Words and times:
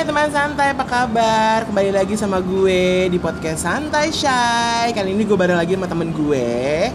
Hai 0.00 0.08
teman 0.08 0.32
santai, 0.32 0.72
apa 0.72 0.88
kabar? 0.88 1.68
Kembali 1.68 1.92
lagi 1.92 2.16
sama 2.16 2.40
gue 2.40 3.12
di 3.12 3.20
podcast 3.20 3.68
Santai 3.68 4.08
Shy 4.08 4.96
Kali 4.96 5.12
ini 5.12 5.28
gue 5.28 5.36
bareng 5.36 5.60
lagi 5.60 5.76
sama 5.76 5.84
temen 5.92 6.08
gue 6.08 6.88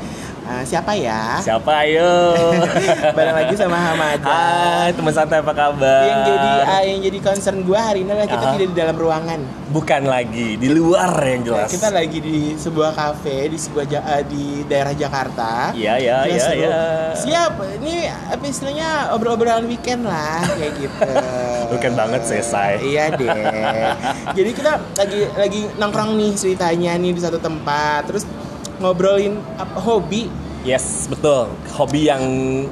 Uh, 0.46 0.62
siapa 0.62 0.94
ya? 0.94 1.42
Siapa 1.42 1.82
ayo? 1.82 2.38
bareng 3.18 3.34
lagi 3.34 3.58
sama 3.58 3.82
Hamada 3.82 4.30
Hai 4.30 4.94
teman 4.94 5.10
santai 5.10 5.42
apa 5.42 5.58
kabar? 5.58 6.06
Yang 6.06 6.22
jadi 6.30 6.50
uh, 6.62 6.84
yang 6.86 7.00
jadi 7.02 7.18
concern 7.18 7.58
gue 7.66 7.74
hari 7.74 8.06
ini 8.06 8.14
adalah 8.14 8.30
kita 8.30 8.46
Aha. 8.46 8.54
tidak 8.54 8.68
di 8.70 8.78
dalam 8.78 8.94
ruangan. 8.94 9.40
Bukan 9.74 10.06
lagi 10.06 10.54
di 10.62 10.70
luar 10.70 11.18
yang 11.18 11.42
jelas. 11.42 11.74
Kita 11.74 11.90
lagi 11.90 12.22
di 12.22 12.54
sebuah 12.54 12.94
kafe 12.94 13.50
di 13.50 13.58
sebuah 13.58 13.86
ja- 13.90 14.06
uh, 14.06 14.22
di 14.22 14.62
daerah 14.70 14.94
Jakarta. 14.94 15.74
Iya 15.74 15.94
ya 15.98 16.18
Kita 16.30 16.38
ya 16.38 16.46
seru. 16.46 16.62
ya. 16.62 16.78
Siap. 17.18 17.52
Ini 17.82 17.94
apa 18.30 18.44
istilahnya 18.46 18.90
obrol-obrolan 19.18 19.66
weekend 19.66 20.06
lah 20.06 20.46
kayak 20.46 20.78
gitu. 20.78 21.10
Weekend 21.74 21.98
banget, 21.98 22.22
selesai. 22.22 22.78
Iya 22.86 23.18
deh. 23.18 23.26
Jadi 24.38 24.52
kita 24.54 24.78
lagi 24.78 25.26
lagi 25.34 25.62
nongkrong 25.82 26.14
nih 26.14 26.32
ceritanya 26.38 26.94
nih 26.94 27.18
di 27.18 27.22
satu 27.26 27.42
tempat. 27.42 28.06
Terus 28.06 28.30
ngobrolin 28.78 29.38
apa, 29.56 29.78
hobi. 29.78 30.28
Yes 30.66 31.06
betul. 31.06 31.46
Hobi 31.78 32.10
yang 32.10 32.26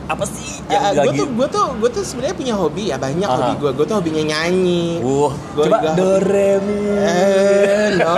apa 0.09 0.25
sih? 0.25 0.65
Yang 0.65 0.81
Eh, 0.81 0.91
gue 0.97 1.13
tuh 1.13 1.27
gue 1.29 1.45
tuh 1.45 1.67
gue 1.77 1.89
tuh 1.93 2.01
sebenarnya 2.01 2.33
punya 2.33 2.53
hobi 2.57 2.89
ya 2.89 2.97
banyak 2.97 3.21
Aha. 3.23 3.37
hobi 3.37 3.53
gue. 3.61 3.71
Gue 3.71 3.85
tuh 3.85 3.95
hobinya 4.01 4.23
nyanyi. 4.25 4.97
Wuh, 4.97 5.29
Gua 5.53 5.63
coba 5.63 5.77
juga- 5.77 5.93
doremi. 5.93 6.89
Eh, 6.97 7.93
no. 7.93 8.17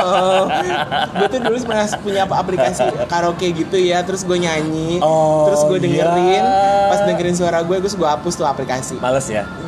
gue 1.12 1.28
tuh 1.28 1.40
dulu 1.44 1.56
pernah 1.62 1.92
punya 2.00 2.22
apa 2.24 2.36
aplikasi 2.40 2.88
karaoke 3.06 3.52
gitu 3.52 3.76
ya, 3.76 4.00
terus 4.00 4.24
gue 4.24 4.38
nyanyi, 4.38 5.04
Oh, 5.04 5.52
terus 5.52 5.68
gue 5.68 5.78
dengerin, 5.82 6.40
iya. 6.40 6.88
pas 6.88 7.04
dengerin 7.04 7.36
suara 7.36 7.60
gue, 7.60 7.76
terus 7.76 7.94
gue 7.94 8.08
hapus 8.08 8.32
tuh 8.34 8.48
aplikasi. 8.48 8.96
Males 8.96 9.28
ya. 9.28 9.44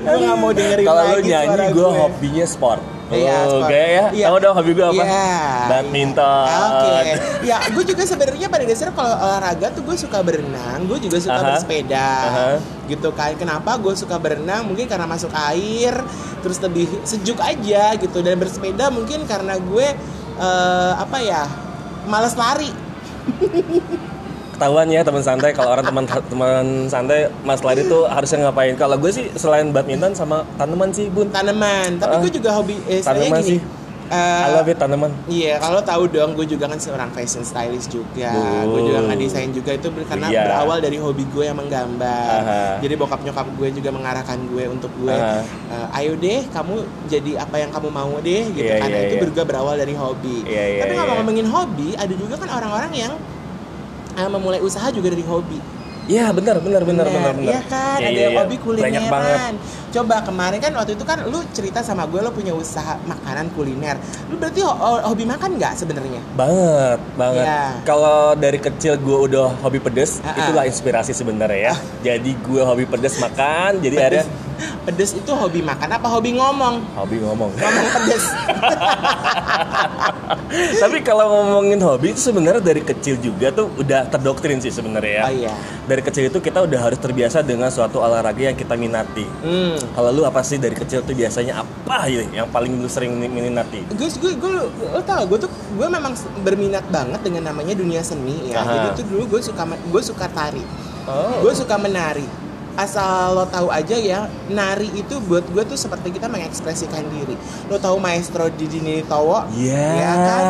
gue 0.00 0.16
gak 0.18 0.36
mau 0.36 0.50
dengerin 0.50 0.82
Kalau 0.82 1.02
lu 1.04 1.12
lagi 1.14 1.30
nyanyi, 1.30 1.70
gue 1.70 1.86
hobinya 1.88 2.42
sport. 2.44 2.82
Iya, 3.10 3.36
oh, 3.50 3.66
gaya 3.66 3.88
ya. 3.88 4.04
Iya. 4.14 4.26
Tahu 4.30 4.36
dong 4.38 4.54
hobi 4.54 4.70
gue 4.74 4.86
apa? 4.86 5.02
Iya. 5.02 5.34
Badminton. 5.66 6.46
Oke. 6.46 6.94
Ya, 7.42 7.56
gue 7.66 7.84
juga 7.84 8.02
sebenarnya 8.06 8.46
pada 8.46 8.64
dasarnya 8.64 8.94
kalau 8.94 9.14
olahraga 9.18 9.66
tuh 9.74 9.82
gue 9.82 9.96
suka 9.98 10.18
berenang, 10.22 10.78
gue 10.86 10.98
juga 11.02 11.18
suka 11.18 11.40
Aha. 11.42 11.46
bersepeda. 11.54 12.10
Aha. 12.30 12.48
Gitu 12.86 13.08
kan. 13.14 13.34
Kenapa 13.34 13.74
gue 13.82 13.94
suka 13.98 14.16
berenang? 14.16 14.62
Mungkin 14.70 14.86
karena 14.86 15.10
masuk 15.10 15.30
air, 15.34 15.94
terus 16.42 16.62
lebih 16.62 16.86
sejuk 17.02 17.38
aja 17.42 17.98
gitu. 17.98 18.22
Dan 18.22 18.38
bersepeda 18.38 18.88
mungkin 18.94 19.26
karena 19.26 19.58
gue 19.58 19.86
eh, 20.38 20.92
apa 20.94 21.18
ya? 21.18 21.44
Males 22.06 22.38
lari. 22.38 22.70
Ketahuan 24.60 24.92
ya 24.92 25.00
teman 25.00 25.24
santai 25.24 25.56
kalau 25.56 25.72
orang 25.72 25.88
teman 25.88 26.04
teman 26.04 26.64
santai 26.84 27.32
Mas 27.40 27.64
Lari 27.64 27.88
tuh 27.88 28.04
harusnya 28.04 28.44
ngapain? 28.44 28.76
Kalau 28.76 29.00
gue 29.00 29.08
sih 29.08 29.32
selain 29.32 29.72
badminton 29.72 30.12
sama 30.12 30.44
tanaman 30.60 30.92
sih, 30.92 31.08
Bun. 31.08 31.32
Tanaman. 31.32 31.96
Tapi 31.96 32.12
Ah. 32.12 32.20
gue 32.20 32.28
juga 32.28 32.52
hobi 32.52 32.76
eh, 32.84 33.00
Tanaman 33.00 33.40
gini. 33.40 33.56
sih. 33.56 33.60
eh, 34.12 34.44
I 34.44 34.52
love 34.52 34.68
it 34.68 34.76
tanaman. 34.76 35.16
Iya, 35.24 35.56
kalau 35.56 35.80
tahu 35.80 36.12
dong, 36.12 36.36
gue 36.36 36.44
juga 36.44 36.68
kan 36.68 36.76
seorang 36.76 37.08
fashion 37.08 37.40
stylist 37.40 37.88
juga. 37.88 38.36
Oh. 38.36 38.76
Gue 38.76 38.92
juga 38.92 39.00
ngedesain 39.08 39.48
juga 39.48 39.72
itu 39.72 39.88
karena 40.04 40.28
Iya. 40.28 40.42
berawal 40.44 40.78
dari 40.84 40.98
hobi 41.00 41.24
gue 41.24 41.44
yang 41.48 41.56
menggambar. 41.56 42.28
Aha. 42.44 42.60
Jadi 42.84 42.94
bokap 43.00 43.24
nyokap 43.24 43.48
gue 43.56 43.68
juga 43.72 43.88
mengarahkan 43.88 44.44
gue 44.44 44.64
untuk 44.68 44.92
gue, 45.00 45.16
Aha. 45.16 45.40
eh, 45.72 45.98
ayo 46.04 46.20
deh, 46.20 46.44
kamu 46.52 46.74
jadi 47.08 47.32
apa 47.40 47.56
yang 47.56 47.72
kamu 47.72 47.88
mau 47.88 48.12
deh, 48.20 48.44
gitu. 48.52 48.68
Iya, 48.68 48.76
karena 48.76 48.98
iya, 48.98 49.06
itu 49.08 49.16
iya. 49.16 49.24
juga 49.24 49.42
berawal 49.48 49.80
dari 49.80 49.94
hobi. 49.96 50.44
Iya, 50.44 50.64
iya, 50.68 50.80
Tapi 50.84 50.92
iya. 50.92 50.98
ngomong-ngomongin 51.00 51.46
hobi, 51.48 51.88
ada 51.96 52.12
juga 52.12 52.34
kan 52.36 52.50
orang-orang 52.52 52.92
yang 52.92 53.14
memulai 54.28 54.58
usaha 54.58 54.88
juga 54.88 55.08
dari 55.08 55.22
hobi. 55.22 55.60
Iya 56.04 56.34
benar 56.34 56.58
benar 56.58 56.82
benar 56.82 57.06
benar 57.06 57.32
benar. 57.32 57.54
Iya 57.54 57.62
kan, 57.64 57.98
Iya, 57.98 58.02
ada 58.02 58.10
iya, 58.10 58.22
yang 58.24 58.34
iya. 58.34 58.40
hobi 58.40 58.56
Banyak 58.56 59.04
banget. 59.06 59.38
kulineran. 59.38 59.54
Coba 59.90 60.16
kemarin 60.20 60.58
kan 60.58 60.72
waktu 60.74 60.92
itu 60.92 61.04
kan 61.04 61.18
lu 61.24 61.38
cerita 61.50 61.80
sama 61.80 62.02
gue 62.04 62.18
lu 62.18 62.30
punya 62.30 62.50
usaha 62.50 62.98
makanan 63.04 63.54
kuliner. 63.54 63.94
Lu 64.26 64.34
berarti 64.34 64.58
ho- 64.58 64.74
ho- 64.74 65.04
hobi 65.04 65.22
makan 65.22 65.54
nggak 65.54 65.72
sebenarnya? 65.76 66.18
Banget 66.34 66.98
banget. 67.14 67.44
Iya. 67.44 67.62
Kalau 67.84 68.34
dari 68.34 68.58
kecil 68.58 68.98
gue 68.98 69.18
udah 69.24 69.54
hobi 69.60 69.78
pedes, 69.78 70.18
Ah, 70.20 70.28
ah. 70.28 70.38
itulah 70.40 70.64
inspirasi 70.64 71.12
sebenarnya 71.12 71.70
ya. 71.70 71.74
Jadi 72.02 72.34
gue 72.34 72.58
hobi 72.60 72.86
pedes 72.86 73.14
makan, 73.16 73.78
jadi 73.78 73.96
ada 74.00 74.20
Pedes 74.86 75.16
itu 75.16 75.32
hobi 75.32 75.60
makan 75.64 75.96
apa 75.96 76.06
hobi 76.08 76.36
ngomong? 76.36 76.84
hobi 76.96 77.16
ngomong. 77.22 77.50
Ngomong 77.56 77.86
pedes. 77.96 78.24
Tapi 80.82 80.98
kalau 81.04 81.26
ngomongin 81.30 81.80
hobi 81.80 82.12
itu 82.12 82.30
sebenarnya 82.30 82.62
dari 82.62 82.82
kecil 82.82 83.16
juga 83.20 83.52
tuh 83.52 83.70
udah 83.78 84.06
terdoktrin 84.10 84.60
sih 84.60 84.72
sebenarnya 84.72 85.12
ya. 85.12 85.24
Oh 85.24 85.32
iya. 85.32 85.54
Dari 85.86 86.02
kecil 86.04 86.30
itu 86.30 86.38
kita 86.38 86.62
udah 86.64 86.80
harus 86.80 86.98
terbiasa 87.00 87.42
dengan 87.44 87.70
suatu 87.72 88.02
olahraga 88.02 88.52
yang 88.52 88.58
kita 88.58 88.76
minati. 88.76 89.26
Hmm. 89.42 89.76
Kalau 89.96 90.10
lu 90.12 90.22
apa 90.26 90.42
sih 90.44 90.60
dari 90.60 90.76
kecil 90.76 91.02
tuh 91.04 91.14
biasanya 91.16 91.64
apa 91.64 92.08
ya 92.08 92.22
yang 92.30 92.46
paling 92.50 92.78
lu 92.78 92.88
sering 92.88 93.16
minati? 93.16 93.84
Gue 93.94 94.08
gue 94.08 94.32
gue 94.36 94.52
lo 94.90 95.00
tau 95.04 95.22
gue 95.26 95.38
tuh 95.46 95.50
gue 95.50 95.88
memang 95.88 96.12
berminat 96.42 96.84
banget 96.88 97.20
dengan 97.24 97.52
namanya 97.52 97.74
dunia 97.76 98.02
seni 98.04 98.52
ya. 98.52 98.62
Aha. 98.62 98.70
Jadi 98.70 98.88
tuh 99.02 99.06
dulu 99.16 99.36
gue 99.36 99.40
suka 99.42 99.62
gue 99.66 100.02
suka 100.02 100.26
tari. 100.30 100.62
Oh. 101.08 101.46
Gue 101.46 101.52
suka 101.56 101.74
menari. 101.80 102.49
Asal 102.78 103.34
lo 103.34 103.44
tahu 103.50 103.68
aja 103.68 103.96
ya, 103.98 104.20
nari 104.48 104.88
itu 104.94 105.18
buat 105.26 105.44
gue 105.50 105.62
tuh 105.66 105.76
seperti 105.76 106.14
kita 106.14 106.30
mengekspresikan 106.30 107.02
diri. 107.10 107.34
Lo 107.66 107.76
tahu 107.76 107.98
maestro 107.98 108.46
Didi 108.48 109.02
Towo? 109.04 109.44
Yes. 109.52 109.98
Ya 110.00 110.12
kan? 110.14 110.42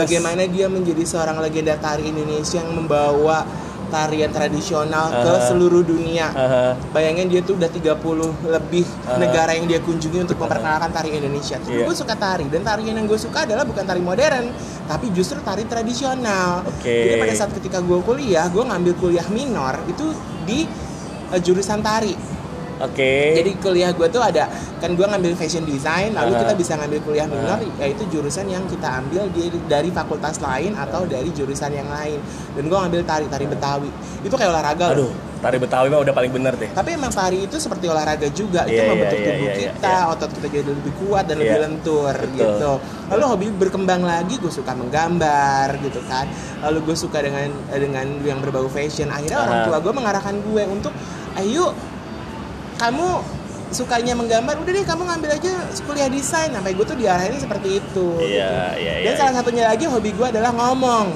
Bagaimana 0.00 0.42
dia 0.48 0.66
menjadi 0.66 1.04
seorang 1.04 1.36
legenda 1.38 1.76
tari 1.76 2.10
Indonesia 2.10 2.58
yang 2.58 2.72
membawa 2.74 3.44
tarian 3.86 4.34
tradisional 4.34 5.14
ke 5.14 5.30
Aha. 5.30 5.46
seluruh 5.46 5.86
dunia. 5.86 6.26
Aha. 6.34 6.74
Bayangin 6.90 7.30
dia 7.30 7.38
tuh 7.38 7.54
udah 7.54 7.70
30 7.70 8.34
lebih 8.50 8.82
Aha. 9.06 9.14
negara 9.22 9.54
yang 9.54 9.70
dia 9.70 9.78
kunjungi 9.78 10.26
untuk 10.26 10.42
memperkenalkan 10.42 10.90
tari 10.90 11.14
Indonesia. 11.14 11.54
Terus 11.62 11.70
Iya. 11.70 11.86
gue 11.86 11.94
suka 11.94 12.14
tari 12.18 12.50
dan 12.50 12.66
tarian 12.66 12.98
yang 12.98 13.06
gue 13.06 13.14
suka 13.14 13.46
adalah 13.46 13.62
bukan 13.62 13.86
tari 13.86 14.02
modern, 14.02 14.50
tapi 14.90 15.14
justru 15.14 15.38
tari 15.46 15.62
tradisional. 15.70 16.66
Oke. 16.66 16.90
Jadi 16.90 17.14
pada 17.14 17.34
saat 17.38 17.54
ketika 17.54 17.78
gue 17.78 17.98
kuliah, 18.02 18.50
gue 18.50 18.64
ngambil 18.66 18.92
kuliah 18.98 19.26
minor 19.30 19.78
itu 19.86 20.10
di 20.42 20.66
eh, 21.32 21.40
jurusan 21.42 21.80
tari. 21.82 22.14
Oke. 22.76 23.40
Jadi 23.40 23.56
kuliah 23.56 23.88
gue 23.96 24.04
tuh 24.12 24.20
ada 24.20 24.52
kan 24.76 24.92
gue 24.92 25.06
ngambil 25.08 25.32
fashion 25.32 25.64
design, 25.64 26.12
lalu 26.12 26.36
Aha. 26.36 26.40
kita 26.44 26.52
bisa 26.60 26.72
ngambil 26.76 27.00
kuliah 27.08 27.24
minor, 27.24 27.56
yaitu 27.80 28.04
jurusan 28.12 28.44
yang 28.52 28.68
kita 28.68 29.00
ambil 29.00 29.24
di, 29.32 29.48
dari 29.64 29.88
fakultas 29.88 30.36
lain 30.44 30.76
atau 30.76 31.08
dari 31.08 31.32
jurusan 31.32 31.72
yang 31.72 31.88
lain. 31.88 32.20
Dan 32.52 32.68
gue 32.68 32.76
ngambil 32.76 33.00
tari 33.08 33.26
tari 33.32 33.48
Betawi. 33.48 33.88
Itu 34.20 34.36
kayak 34.36 34.52
olahraga. 34.52 34.92
loh. 34.92 35.12
Tari 35.46 35.62
Betawi 35.62 35.86
mah 35.94 36.02
udah 36.02 36.10
paling 36.10 36.32
bener 36.34 36.58
deh. 36.58 36.66
Tapi 36.74 36.98
emang 36.98 37.14
tari 37.14 37.46
itu 37.46 37.54
seperti 37.62 37.86
olahraga 37.86 38.26
juga, 38.34 38.66
itu 38.66 38.82
Iya, 38.82 38.90
membentuk 38.90 39.18
iya, 39.22 39.26
tubuh 39.30 39.46
iya, 39.46 39.54
iya, 39.54 39.62
kita, 39.70 39.94
iya. 39.94 40.10
otot 40.10 40.30
kita 40.34 40.46
jadi 40.50 40.70
lebih 40.74 40.92
kuat 41.06 41.24
dan 41.30 41.36
lebih 41.38 41.54
Iya, 41.54 41.62
lentur 41.70 42.14
betul. 42.18 42.34
gitu. 42.34 42.72
Lalu 43.14 43.24
hobi 43.30 43.46
berkembang 43.54 44.02
lagi, 44.02 44.34
gue 44.42 44.50
suka 44.50 44.74
menggambar 44.74 45.78
gitu 45.86 46.02
kan. 46.10 46.26
Lalu 46.66 46.78
gue 46.82 46.96
suka 46.98 47.22
dengan 47.22 47.46
dengan 47.70 48.06
yang 48.26 48.42
berbau 48.42 48.66
fashion. 48.66 49.06
Akhirnya 49.06 49.38
orang 49.38 49.58
Aha. 49.62 49.66
tua 49.70 49.78
gue 49.78 49.92
mengarahkan 49.94 50.34
gue 50.34 50.62
untuk, 50.66 50.90
ayo 51.38 51.70
kamu 52.82 53.06
sukanya 53.70 54.18
menggambar, 54.18 54.58
udah 54.58 54.72
deh 54.74 54.82
kamu 54.82 55.02
ngambil 55.14 55.30
aja 55.30 55.52
kuliah 55.86 56.10
desain. 56.10 56.50
Sampai 56.50 56.74
gue 56.74 56.82
tuh 56.82 56.98
diarahin 56.98 57.38
seperti 57.38 57.78
itu. 57.78 58.18
Iya, 58.18 58.74
iya, 58.82 58.92
Dan 59.06 59.14
iya. 59.14 59.18
salah 59.22 59.34
satunya 59.38 59.70
lagi 59.70 59.86
hobi 59.86 60.10
gue 60.10 60.26
adalah 60.26 60.50
ngomong. 60.50 61.14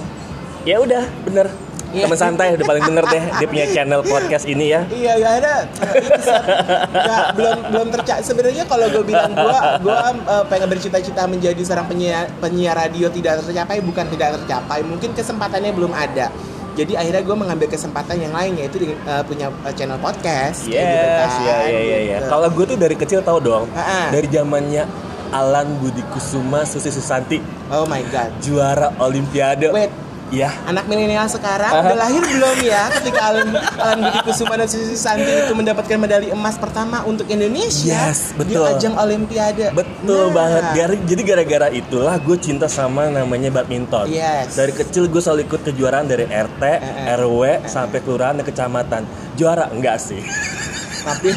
Ya 0.63 0.79
udah, 0.79 1.03
bener. 1.27 1.51
Iya. 1.91 2.07
Temen 2.07 2.19
santai 2.19 2.55
udah 2.55 2.67
paling 2.67 2.85
bener 2.87 3.05
deh 3.05 3.23
dia 3.35 3.47
punya 3.47 3.67
channel 3.69 4.01
podcast 4.01 4.47
ini 4.47 4.71
ya. 4.71 4.81
Iya 4.87 5.13
ya 5.17 5.29
ada 5.37 5.55
ini 5.67 6.09
Sar. 6.23 6.43
Nggak, 6.87 7.25
belum 7.35 7.57
belum 7.69 7.87
tercapai. 7.91 8.23
Sebenarnya 8.23 8.65
kalau 8.65 8.87
gue 8.89 9.05
bilang 9.05 9.31
gue 9.31 9.59
gue 9.81 9.97
eh, 10.07 10.45
pengen 10.47 10.69
bercita-cita 10.69 11.23
menjadi 11.27 11.59
seorang 11.61 11.87
penyiar 11.87 12.31
penyiar 12.39 12.75
radio 12.75 13.07
tidak 13.09 13.43
tercapai 13.43 13.79
bukan 13.81 14.07
tidak 14.07 14.39
tercapai 14.39 14.81
mungkin 14.81 15.11
kesempatannya 15.13 15.71
belum 15.71 15.91
ada. 15.91 16.31
Jadi 16.71 16.95
akhirnya 16.95 17.21
gue 17.21 17.37
mengambil 17.37 17.67
kesempatan 17.67 18.17
yang 18.17 18.31
lain 18.31 18.55
yaitu 18.57 18.79
di- 18.79 18.95
eh, 18.95 19.23
punya 19.27 19.51
eh, 19.67 19.75
channel 19.75 19.99
podcast. 19.99 20.71
kayak 20.71 20.79
Yes, 20.79 20.87
gitu 20.87 21.11
kan, 21.11 21.29
iya 21.43 21.57
iya 21.59 21.81
iya. 21.81 21.99
iya. 21.99 22.17
gitu. 22.23 22.31
Kalau 22.31 22.49
gue 22.49 22.65
tuh 22.67 22.79
dari 22.79 22.95
kecil 22.95 23.21
tahu 23.21 23.39
dong. 23.43 23.65
Ah-ah. 23.75 24.15
Dari 24.15 24.31
zamannya 24.31 24.87
Alan 25.31 25.79
Budi 25.79 26.03
Kusuma 26.11 26.63
Susi 26.63 26.91
Susanti 26.91 27.39
Oh 27.69 27.87
my 27.87 28.03
god. 28.11 28.31
juara 28.41 28.91
Olimpiade. 28.99 29.71
Wait, 29.71 29.91
Ya. 30.31 30.55
anak 30.65 30.87
milenial 30.87 31.27
sekarang 31.27 31.71
udah 31.73 31.97
lahir 31.97 32.23
belum 32.23 32.59
ya 32.61 32.87
ketika 32.93 33.21
Alan 33.25 33.51
Alan 33.77 33.99
Budi 34.01 34.19
Kusuma 34.23 34.55
dan 34.55 34.67
Susi 34.67 34.95
Santi 34.95 35.27
itu 35.27 35.53
mendapatkan 35.53 35.97
medali 35.97 36.31
emas 36.31 36.55
pertama 36.55 37.03
untuk 37.03 37.27
Indonesia 37.27 37.99
Yes, 38.07 38.31
betul. 38.33 38.63
di 38.63 38.71
ajang 38.71 38.95
Olimpiade. 38.95 39.71
Betul 39.73 40.25
Nah. 40.25 40.33
banget. 40.33 40.63
Gar- 40.73 41.03
Jadi 41.03 41.23
gara-gara 41.25 41.69
itulah 41.69 42.15
gue 42.17 42.37
cinta 42.37 42.67
sama 42.67 43.09
namanya 43.09 43.51
badminton. 43.51 44.07
Yes. 44.09 44.55
Dari 44.55 44.71
kecil 44.71 45.07
gue 45.07 45.19
selalu 45.19 45.45
ikut 45.45 45.61
kejuaraan 45.65 46.07
dari 46.07 46.25
RT, 46.25 46.63
Eh, 46.63 46.79
eh. 46.79 47.17
RW 47.17 47.41
sampai 47.65 47.99
kelurahan 47.99 48.35
dan 48.35 48.45
kecamatan. 48.45 49.03
Juara 49.35 49.67
enggak 49.69 49.99
sih? 49.99 50.23
tapi 51.03 51.29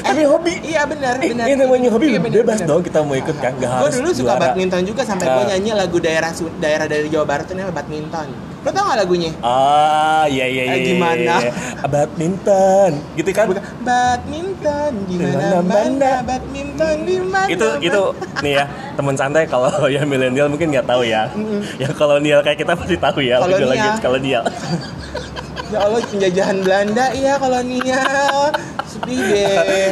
Tapi 0.00 0.22
hobi. 0.24 0.54
iya 0.62 0.82
benar 0.82 1.14
Eh, 1.16 1.30
benar 1.30 1.44
ini 1.44 1.54
namanya 1.56 1.88
hobi 1.88 2.06
Iya, 2.08 2.18
benar, 2.18 2.36
bebas 2.36 2.58
benar. 2.58 2.68
dong 2.68 2.82
kita 2.82 2.98
mau 3.00 3.14
ikut 3.14 3.36
kan, 3.36 3.52
nggak 3.52 3.70
gue 3.70 3.78
harus 3.80 3.94
dulu 3.96 4.10
suka 4.12 4.24
juara. 4.28 4.42
badminton 4.44 4.82
juga 4.84 5.02
sampai 5.02 5.26
gue 5.26 5.42
Ah. 5.42 5.48
nyanyi 5.48 5.70
lagu 5.72 5.96
daerah 5.98 6.30
daerah 6.56 6.86
dari 6.86 7.06
Jawa 7.06 7.24
Barat 7.24 7.44
itu 7.44 7.54
namanya 7.54 7.74
badminton 7.74 8.28
lo 8.60 8.68
tau 8.68 8.84
gak 8.84 8.98
lagunya 8.98 9.32
Ah, 9.40 10.24
iya 10.26 10.44
iya 10.44 10.62
iya. 10.66 10.74
Eh, 10.74 10.84
gimana? 10.90 11.34
iya. 11.40 11.50
Badminton, 11.82 12.90
gitu 13.16 13.30
kan? 13.30 13.48
Bukan, 13.48 13.64
badminton 13.80 14.92
Di 15.06 15.16
mana 15.16 16.20
badminton 16.20 16.96
di 17.02 17.16
mana 17.18 17.48
itu 17.48 17.66
itu 17.80 18.02
nih 18.40 18.52
ya 18.54 18.64
teman 18.94 19.14
santai 19.14 19.44
kalau 19.44 19.72
yang 19.88 20.04
milenial 20.04 20.46
mungkin 20.46 20.68
nggak 20.68 20.84
tahu 20.84 21.02
ya 21.02 21.32
yang 21.78 21.92
kolonial 21.94 22.40
kayak 22.40 22.58
kita 22.58 22.72
pasti 22.74 22.96
tahu 22.96 23.20
ya 23.20 23.40
Kolonial. 23.40 23.64
lagi 23.66 23.80
lagi 23.80 23.98
kolonial 23.98 24.42
ya 25.66 25.78
Allah 25.80 26.00
penjajahan 26.04 26.56
Belanda 26.60 27.04
iya 27.12 27.32
kolonial 27.36 28.44
Iya, 29.02 29.48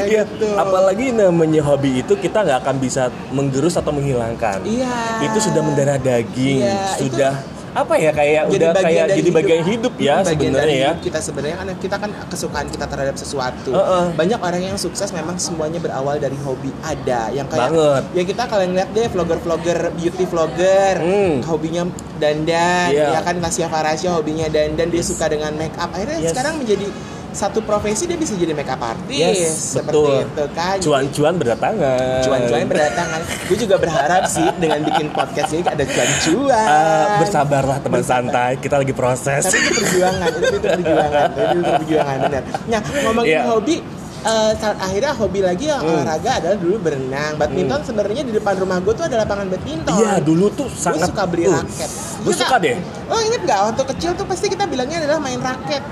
gitu 0.07 0.49
apalagi 0.55 1.11
namanya 1.11 1.63
hobi 1.63 2.01
itu 2.01 2.13
kita 2.15 2.43
nggak 2.43 2.59
akan 2.61 2.77
bisa 2.77 3.03
menggerus 3.31 3.75
atau 3.75 3.91
menghilangkan 3.91 4.61
iya 4.63 5.23
itu 5.23 5.39
sudah 5.41 5.61
mendarah 5.61 5.97
daging 5.97 6.61
Iya, 6.61 6.77
itu- 6.99 7.09
sudah 7.09 7.33
apa 7.69 7.95
ya 7.95 8.11
kayak 8.11 8.49
udah 8.49 8.71
kayak 8.75 9.07
jadi 9.13 9.31
bagian 9.31 9.63
hidup 9.63 9.95
ya 9.99 10.25
sebenarnya 10.25 10.79
ya 10.81 10.93
kita 10.99 11.21
sebenarnya 11.21 11.57
karena 11.59 11.75
kita 11.77 11.97
kan 11.97 12.11
kesukaan 12.27 12.67
kita 12.67 12.85
terhadap 12.85 13.15
sesuatu 13.15 13.71
Heeh. 13.71 14.05
banyak 14.17 14.41
orang 14.41 14.63
yang 14.65 14.77
sukses 14.77 15.13
memang 15.13 15.37
semuanya 15.39 15.79
berawal 15.79 16.17
dari 16.17 16.35
hobi 16.43 16.73
ada 16.81 17.29
yang 17.31 17.47
kayak 17.47 17.71
Banget. 17.71 18.03
ya 18.17 18.23
kita 18.25 18.43
kalian 18.49 18.73
lihat 18.73 18.91
deh 18.91 19.07
vlogger-vlogger 19.07 19.79
beauty 19.95 20.25
vlogger 20.27 20.95
Hmm. 20.99 21.35
hobinya 21.45 21.87
dandan 22.19 22.89
Iya. 22.89 23.15
ya 23.15 23.21
kan 23.21 23.37
Tasya 23.39 23.67
Farasya 23.69 24.11
hobinya 24.13 24.49
dandan 24.49 24.89
dia 24.89 25.05
suka 25.05 25.29
dengan 25.29 25.53
make 25.55 25.77
up 25.77 25.93
akhirnya 25.93 26.19
Yes. 26.19 26.33
sekarang 26.33 26.59
menjadi 26.59 26.89
satu 27.31 27.61
profesi 27.61 28.05
dia 28.05 28.15
bisa 28.15 28.33
jadi 28.33 28.51
make 28.51 28.67
up 28.67 28.81
artist 28.81 29.15
Yes, 29.15 29.77
seperti 29.77 30.01
betul. 30.01 30.25
itu 30.25 30.45
kan. 30.53 30.77
Cuan-cuan 30.79 31.33
berdatangan 31.37 32.21
cuan-cuan 32.23 32.65
berdatangan 32.67 33.21
gue 33.45 33.57
juga 33.59 33.77
berharap 33.77 34.23
sih 34.25 34.49
dengan 34.57 34.81
bikin 34.83 35.07
podcast 35.11 35.51
ini 35.51 35.63
ada 35.63 35.85
cuan-cuan. 35.85 36.67
Eh, 36.67 37.07
bersabarlah 37.21 37.79
teman 37.79 38.03
santai. 38.03 38.57
Kita 38.57 38.77
lagi 38.77 38.93
proses. 38.93 39.45
Tapi 39.45 39.59
itu 39.59 39.73
perjuangan 39.77 40.29
itu, 40.31 40.47
itu 40.51 40.69
perjuangan. 40.73 41.27
Itu 41.31 41.71
perjuangan 41.77 42.17
benar. 42.23 42.43
Nah 42.67 42.81
ngomongin 43.03 43.31
Iya. 43.31 43.43
hobi 43.47 43.77
eh, 44.19 44.53
saat 44.55 44.77
akhirnya 44.79 45.13
hobi 45.15 45.41
lagi 45.41 45.65
yang 45.67 45.79
Hmm. 45.79 45.95
olahraga 45.95 46.31
adalah 46.39 46.57
dulu 46.57 46.77
berenang. 46.81 47.33
Badminton 47.37 47.81
sebenarnya 47.83 48.23
di 48.23 48.33
depan 48.33 48.55
rumah 48.57 48.79
gue 48.79 48.93
tuh 48.93 49.05
ada 49.05 49.17
lapangan 49.19 49.47
badminton. 49.47 49.95
Iya 49.95 50.15
dulu 50.19 50.47
tuh 50.51 50.67
gue 50.67 50.75
sangat 50.75 51.07
suka 51.07 51.23
beli 51.25 51.45
uh, 51.45 51.55
raket. 51.55 51.91
Gue 52.19 52.33
Iya 52.33 52.41
suka 52.41 52.57
deh? 52.59 52.77
Oh 53.07 53.21
inget 53.21 53.41
nggak? 53.43 53.59
Waktu 53.69 53.83
kecil 53.87 54.11
tuh 54.15 54.27
pasti 54.27 54.47
kita 54.49 54.65
bilangnya 54.65 54.99
adalah 55.01 55.19
main 55.19 55.39
raket 55.39 55.85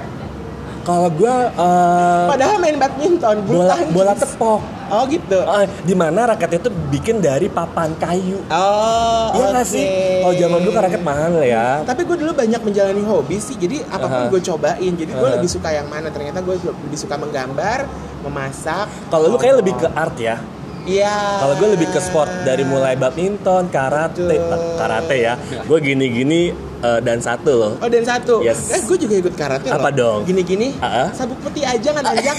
kalau 0.86 1.10
gue 1.10 1.34
uh, 1.52 2.30
padahal 2.30 2.56
main 2.56 2.78
badminton 2.78 3.42
bola 3.42 3.74
tangkis. 3.74 3.90
bola 3.90 4.12
tepok 4.14 4.60
oh 4.86 5.02
gitu 5.04 5.38
Ah, 5.42 5.66
di 5.82 5.92
mana 5.92 6.30
raket 6.30 6.56
itu 6.56 6.70
bikin 6.70 7.18
dari 7.18 7.50
papan 7.50 7.90
kayu 7.96 8.38
oh 8.46 9.26
Iya 9.34 9.50
oke. 9.52 9.62
sih? 9.66 9.82
Kalau 10.22 10.34
zaman 10.36 10.58
dulu 10.62 10.72
kan 10.72 10.82
raket 10.86 11.02
mahal 11.02 11.42
ya. 11.42 11.82
tapi 11.82 12.06
gue 12.06 12.16
dulu 12.16 12.32
banyak 12.32 12.60
menjalani 12.62 13.02
hobi 13.02 13.36
sih 13.36 13.58
jadi 13.58 13.82
apa 13.84 14.06
pun 14.06 14.20
Aha. 14.20 14.30
gue 14.30 14.40
cobain 14.40 14.92
jadi 14.94 15.10
gue 15.10 15.26
Aha. 15.26 15.34
lebih 15.36 15.50
suka 15.50 15.68
yang 15.70 15.86
mana 15.86 16.06
ternyata 16.08 16.38
gue 16.38 16.54
lebih 16.54 16.94
suka 16.96 17.14
menggambar 17.16 17.90
memasak 18.22 18.86
Kalau 19.08 19.26
lu 19.26 19.36
kayak 19.36 19.54
Oh. 19.54 19.60
lebih 19.60 19.74
ke 19.76 19.88
art 19.88 20.16
ya. 20.16 20.38
iya 20.84 21.42
Kalau 21.42 21.54
gue 21.56 21.68
lebih 21.72 21.88
ke 21.88 21.98
sport 21.98 22.30
dari 22.42 22.62
mulai 22.62 22.94
badminton, 22.94 23.66
karate, 23.68 24.22
Betul. 24.22 24.58
Karate 24.76 25.16
ya. 25.16 25.34
Gue 25.60 25.78
gini-gini 25.80 26.54
eh, 26.86 26.98
dan 27.00 27.18
satu 27.18 27.52
loh. 27.52 27.72
Oh 27.76 27.88
dan 27.88 28.02
satu, 28.02 28.38
Yes. 28.40 28.70
eh 28.70 28.80
gue 28.80 28.98
juga 28.98 29.14
ikut 29.18 29.34
karate 29.34 29.66
Apa 29.68 29.88
loh. 29.88 29.92
dong? 29.92 30.18
Gini-gini, 30.24 30.78
Ah. 30.78 31.10
sabuk 31.10 31.38
putih 31.40 31.62
aja 31.62 31.88
nggak 31.88 32.04
nanjak. 32.08 32.38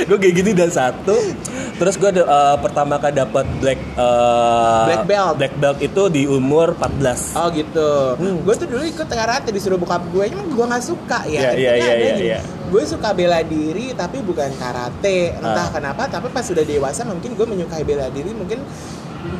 gue 0.00 0.16
kayak 0.16 0.34
gini 0.36 0.50
dan 0.52 0.70
satu. 0.70 1.16
Terus 1.74 1.96
gue 1.96 2.10
pertama 2.60 2.94
kali 2.94 3.14
dapat 3.16 3.42
black 3.58 3.80
eh, 3.96 4.84
Black 4.86 5.04
belt. 5.04 5.34
Black 5.36 5.54
belt 5.56 5.78
itu 5.80 6.02
di 6.08 6.22
umur 6.24 6.76
14. 6.76 7.34
Oh 7.34 7.48
gitu. 7.50 7.90
Hmm. 8.14 8.36
Gue 8.40 8.54
tuh 8.54 8.66
dulu 8.66 8.82
ikut 8.82 9.08
karate 9.08 9.48
disuruh 9.48 9.76
bokap 9.76 10.04
gue, 10.08 10.24
emang 10.26 10.46
gue 10.46 10.62
nggak 10.62 10.84
suka 10.84 11.24
ya. 11.26 11.50
Iya, 11.50 11.72
iya, 11.72 11.72
iya, 11.74 11.92
iya, 11.96 12.14
iya. 12.16 12.38
Gue 12.68 12.84
suka 12.84 13.10
bela 13.10 13.40
diri 13.42 13.90
tapi 13.92 14.20
bukan 14.20 14.52
karate. 14.54 15.34
Entah 15.34 15.66
Ah. 15.66 15.72
kenapa, 15.72 16.02
tapi 16.06 16.28
pas 16.28 16.44
sudah 16.44 16.62
dewasa 16.62 17.02
mungkin 17.02 17.32
gue 17.32 17.46
menyukai 17.48 17.82
bela 17.82 18.06
diri. 18.08 18.30
Mungkin 18.30 18.60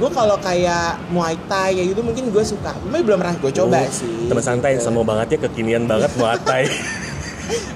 gue 0.01 0.09
kalau 0.11 0.41
kayak 0.41 0.97
muay 1.09 1.37
thai 1.45 1.77
kayak 1.77 1.93
gitu 1.93 2.01
mungkin 2.01 2.25
gue 2.27 2.41
suka. 2.43 2.73
Tapi 2.73 3.01
belum 3.01 3.21
pernah 3.21 3.37
gue 3.37 3.53
coba 3.53 3.79
Uh, 3.79 3.93
sih. 3.93 4.27
Teman 4.27 4.41
santai 4.41 4.71
gitu. 4.75 4.89
semua 4.89 5.05
banget 5.05 5.37
ya 5.37 5.45
kekinian 5.45 5.85
banget 5.85 6.09
Muay 6.17 6.41
Thai. 6.41 6.65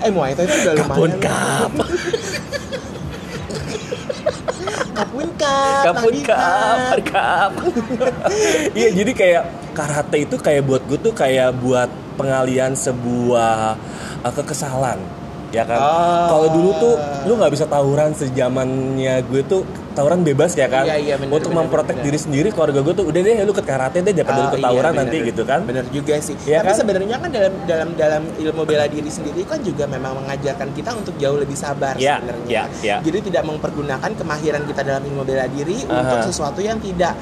Eh 0.01 0.09
muay 0.09 0.31
thai 0.33 0.47
itu 0.47 0.55
udah 0.55 0.75
Kapun 0.81 1.11
lumayan. 1.11 1.19
kap. 1.21 1.73
Kapun 4.95 5.29
kap. 5.35 5.83
Kapun 5.85 6.15
kap, 6.23 6.79
kap. 7.05 7.53
Iya 8.79 8.89
jadi 8.95 9.13
kayak 9.13 9.43
karate 9.75 10.19
itu 10.23 10.37
kayak 10.39 10.63
buat 10.63 10.83
gue 10.87 10.99
tuh 11.01 11.11
kayak 11.11 11.59
buat 11.59 11.91
pengalian 12.15 12.73
sebuah 12.73 13.75
uh, 14.23 14.33
kekesalan 14.33 15.03
ya 15.51 15.63
kan. 15.63 15.79
Oh. 15.79 16.27
Kalau 16.31 16.49
dulu 16.51 16.71
tuh 16.79 16.95
lu 17.27 17.35
nggak 17.35 17.53
bisa 17.53 17.67
tawuran 17.67 18.15
sejamannya 18.15 19.23
gue 19.25 19.43
tuh 19.45 19.63
tawuran 19.95 20.21
bebas 20.21 20.53
ya 20.53 20.67
kan. 20.67 20.85
Iya, 20.85 20.97
iya, 20.99 21.15
bener, 21.17 21.33
Untuk 21.33 21.49
bener, 21.49 21.65
memprotek 21.65 21.97
bener. 21.97 22.05
diri 22.05 22.19
sendiri 22.19 22.49
keluarga 22.51 22.83
gue 22.83 22.95
tuh 22.95 23.07
udah 23.07 23.21
deh 23.21 23.35
lu 23.41 23.53
ke 23.53 23.63
karate 23.63 23.99
deh 24.01 24.13
daripada 24.13 24.37
lu 24.37 24.47
Oh, 24.47 24.53
ke 24.53 24.59
tawuran 24.61 24.91
iya, 24.91 24.99
nanti 24.99 25.17
bener. 25.17 25.29
gitu 25.31 25.43
kan. 25.43 25.61
Bener 25.63 25.85
juga 25.89 26.15
sih. 26.19 26.37
Iya 26.43 26.59
Tapi 26.61 26.69
kan? 26.69 26.77
sebenarnya 26.77 27.17
kan 27.17 27.31
dalam 27.31 27.55
dalam 27.65 27.89
dalam 27.95 28.23
ilmu 28.37 28.63
bela 28.65 28.87
diri 28.87 29.09
sendiri 29.09 29.41
kan 29.45 29.63
juga 29.63 29.87
memang 29.87 30.19
mengajarkan 30.19 30.69
kita 30.73 30.91
untuk 30.93 31.15
jauh 31.17 31.39
lebih 31.39 31.55
sabar 31.55 31.95
Iya, 31.95 32.19
sebenarnya. 32.19 32.47
iya, 32.51 32.63
iya. 32.83 32.97
Jadi 33.01 33.31
tidak 33.31 33.43
mempergunakan 33.47 34.11
kemahiran 34.13 34.63
kita 34.67 34.81
dalam 34.83 35.03
ilmu 35.05 35.23
bela 35.23 35.47
diri 35.47 35.87
Aha. 35.87 35.95
untuk 36.03 36.19
sesuatu 36.27 36.59
yang 36.59 36.77
tidak 36.79 37.15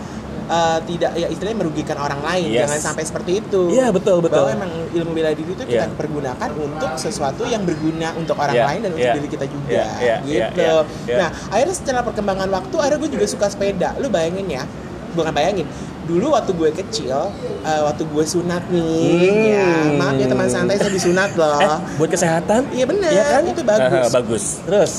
eh, 0.52 0.78
tidak 0.84 1.12
ya 1.16 1.26
istilahnya 1.32 1.58
merugikan 1.64 1.96
orang 1.96 2.20
lain. 2.20 2.48
Yes. 2.52 2.68
Jangan 2.68 2.80
sampai 2.92 3.04
seperti 3.08 3.40
itu. 3.40 3.72
Iya, 3.72 3.88
betul, 3.88 4.20
betul. 4.20 4.44
Bahwa 4.44 4.52
emang 4.52 4.72
ilmu 4.92 5.12
bela 5.16 5.32
diri 5.32 5.48
itu 5.56 5.64
kita 5.64 5.88
Iya. 5.88 5.96
pergunakan 5.96 6.50
untuk 6.60 6.90
sesuatu 7.00 7.42
yang 7.48 7.64
berguna 7.64 8.12
untuk 8.20 8.36
orang 8.36 8.56
Iya, 8.56 8.64
lain 8.68 8.80
dan 8.84 8.90
untuk 8.92 9.08
iya. 9.08 9.16
diri 9.16 9.28
kita 9.32 9.46
juga. 9.48 9.72
Iya, 9.72 9.86
iya, 9.98 10.16
iya, 10.28 10.46
gitu. 10.52 10.60
iya, 10.60 10.72
iya. 11.08 11.16
Nah, 11.16 11.28
akhirnya 11.48 11.76
secara 11.76 12.00
perkembangan 12.04 12.48
waktu 12.52 12.74
akhirnya 12.76 13.00
gue 13.00 13.10
juga 13.16 13.26
suka 13.26 13.46
sepeda 13.48 13.96
lu 13.96 14.12
bayangin 14.12 14.46
ya 14.46 14.64
bukan 15.12 15.32
bayangin 15.32 15.68
dulu 16.02 16.26
waktu 16.30 16.50
gue 16.52 16.70
kecil 16.74 17.14
eh, 17.62 17.80
waktu 17.80 18.02
gue 18.04 18.24
sunat 18.24 18.62
nih 18.68 19.06
Hmm. 19.22 19.46
ya 19.48 19.68
maaf 19.94 20.14
ya 20.14 20.26
teman 20.26 20.46
santai 20.46 20.74
saya 20.74 20.90
disunat 20.90 21.30
loh 21.32 21.56
Eh, 21.56 21.78
buat 21.96 22.10
kesehatan? 22.10 22.66
iya 22.70 22.84
bener 22.84 23.06
Iya 23.08 23.24
kan? 23.30 23.42
itu 23.44 23.62
bagus 23.62 24.02
Aha, 24.02 24.10
bagus. 24.18 24.44
Terus 24.62 24.92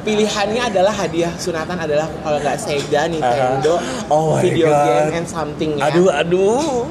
pilihannya 0.00 0.62
adalah 0.64 0.92
hadiah 0.92 1.32
sunatan 1.34 1.74
adalah 1.76 2.06
kalau 2.20 2.38
nggak 2.38 2.56
Sega 2.56 3.02
Nintendo 3.04 3.82
Oh 4.06 4.34
my 4.34 4.40
video 4.40 4.68
God. 4.68 4.86
game 4.86 5.12
and 5.16 5.26
something 5.26 5.70
ya 5.74 5.88
aduh 5.88 6.08
aduh. 6.08 6.86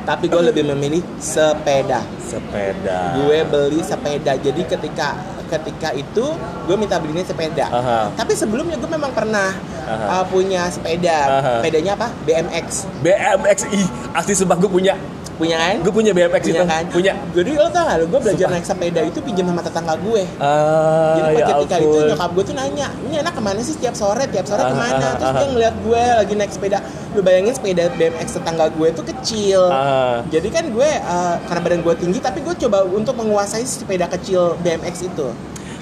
tapi 0.00 0.26
gue 0.26 0.42
lebih 0.42 0.64
memilih 0.66 1.04
sepeda 1.16 2.00
Sepeda. 2.20 3.14
gue 3.16 3.38
beli 3.44 3.80
sepeda 3.80 4.34
jadi 4.34 4.62
ketika 4.64 5.14
ketika 5.46 5.90
itu 5.92 6.24
gue 6.64 6.74
minta 6.74 6.96
belinya 6.96 7.22
sepeda 7.22 7.66
Aha. 7.68 8.10
tapi 8.14 8.32
sebelumnya 8.32 8.74
gue 8.76 8.86
memang 8.88 9.10
pernah. 9.10 9.50
Uh, 9.86 10.24
punya 10.28 10.68
sepeda. 10.68 11.18
Aha. 11.26 11.52
sepedanya 11.60 11.92
apa? 11.96 12.08
BMX 12.26 12.66
BMX 13.00 13.58
ih 13.72 13.86
asli 14.14 14.34
sumpah 14.36 14.56
gue 14.60 14.70
punya. 14.70 14.94
Punya 15.40 15.56
kan? 15.56 15.80
Gue 15.80 15.92
punya 15.96 16.12
BMX 16.12 16.42
punya 16.44 16.52
itu 16.52 16.64
kan? 16.68 16.84
punya. 16.92 17.12
Jadi 17.32 17.50
lo 17.56 17.68
tau 17.72 17.88
gak 17.88 17.96
lo 17.96 18.04
gue 18.12 18.20
belajar 18.20 18.44
Sumpah. 18.44 18.60
naik 18.60 18.66
sepeda 18.68 19.00
itu 19.08 19.18
pinjam 19.24 19.46
sama 19.48 19.62
tetangga 19.64 19.94
gue. 19.96 20.22
Ah 20.36 21.16
jadi 21.16 21.32
ya 21.32 21.46
ketika 21.48 21.76
itu 21.80 21.98
nyokap 22.12 22.30
gue 22.36 22.44
tuh 22.44 22.54
nanya 22.60 22.86
ini 23.08 23.16
anak 23.24 23.32
ke 23.32 23.40
mana 23.40 23.60
sih 23.64 23.74
tiap 23.80 23.96
sore? 23.96 24.24
Tiap 24.28 24.44
sore 24.44 24.62
ke 24.68 24.76
mana? 24.76 25.00
aha, 25.00 25.16
terus 25.16 25.32
aha. 25.32 25.40
dia 25.40 25.48
ngeliat 25.48 25.74
gue 25.80 26.02
lagi 26.20 26.34
naik 26.36 26.52
sepeda. 26.52 26.78
Lu 27.16 27.20
bayangin 27.24 27.56
sepeda 27.56 27.88
BMX 27.96 28.28
tetangga 28.36 28.66
gue 28.68 28.88
tuh 28.92 29.04
kecil. 29.16 29.62
Ah. 29.72 30.20
jadi 30.28 30.48
kan 30.52 30.64
gue 30.68 30.90
uh, 31.08 31.34
karena 31.48 31.60
badan 31.64 31.80
gue 31.88 31.94
tinggi 31.96 32.18
tapi 32.20 32.44
gue 32.44 32.54
coba 32.68 32.84
untuk 32.84 33.16
menguasai 33.16 33.64
sepeda 33.64 34.12
kecil 34.12 34.60
BMX 34.60 35.08
itu. 35.08 35.32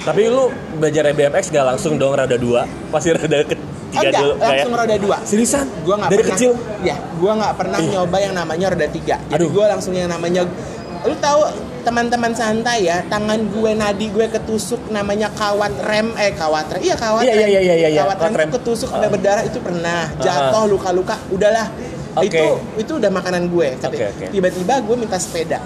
Tapi 0.06 0.30
lu 0.30 0.54
belajar 0.78 1.10
BMX 1.10 1.50
gak 1.50 1.66
langsung 1.74 1.98
dong 1.98 2.14
rada 2.14 2.38
dua? 2.38 2.62
Pasti 2.94 3.10
rada 3.10 3.42
ketiga 3.42 3.67
Oh, 3.88 3.98
enggak, 3.98 4.20
dulu 4.20 4.32
langsung 4.36 4.72
roda 4.74 4.96
dua 4.96 5.16
seriusan 5.22 5.66
gue 5.80 5.94
nggak 5.96 6.10
dari 6.10 6.20
pernah, 6.20 6.36
kecil 6.36 6.50
ya 6.82 6.96
gue 6.98 7.32
nggak 7.34 7.54
pernah 7.56 7.78
Ih. 7.78 7.88
nyoba 7.88 8.16
yang 8.20 8.34
namanya 8.34 8.66
roda 8.68 8.88
tiga 8.88 9.16
jadi 9.26 9.40
Aduh. 9.40 9.48
gue 9.48 9.64
langsung 9.64 9.92
yang 9.92 10.08
namanya 10.08 10.42
lu 11.00 11.14
tahu 11.16 11.40
teman-teman 11.80 12.32
santai 12.32 12.84
ya 12.84 13.00
tangan 13.06 13.38
gue 13.48 13.70
nadi 13.72 14.06
gue 14.08 14.26
ketusuk 14.28 14.90
namanya 14.90 15.30
kawat 15.30 15.72
rem 15.80 16.12
eh 16.16 16.32
kawat 16.32 16.68
rem 16.68 16.80
iya 16.82 16.94
kawat 16.94 17.22
Iya, 17.22 17.32
rem 17.32 17.40
iya, 17.40 17.60
iya, 17.60 17.74
iya, 17.74 17.88
iya, 17.88 18.00
kawat 18.02 18.16
rem, 18.16 18.20
kawat 18.20 18.34
rem. 18.36 18.44
itu 18.44 18.56
ketusuk 18.58 18.88
Ah. 18.90 19.08
berdarah 19.08 19.44
itu 19.46 19.58
pernah 19.58 20.00
jatuh 20.16 20.64
luka-luka 20.66 21.16
udahlah 21.30 21.66
Oke. 22.12 22.26
itu 22.28 22.44
itu 22.76 22.92
udah 22.98 23.08
makanan 23.08 23.46
gue 23.46 23.68
Oke, 23.78 24.04
oke. 24.04 24.26
tiba-tiba 24.28 24.74
gue 24.82 24.96
minta 24.98 25.16
sepeda 25.16 25.62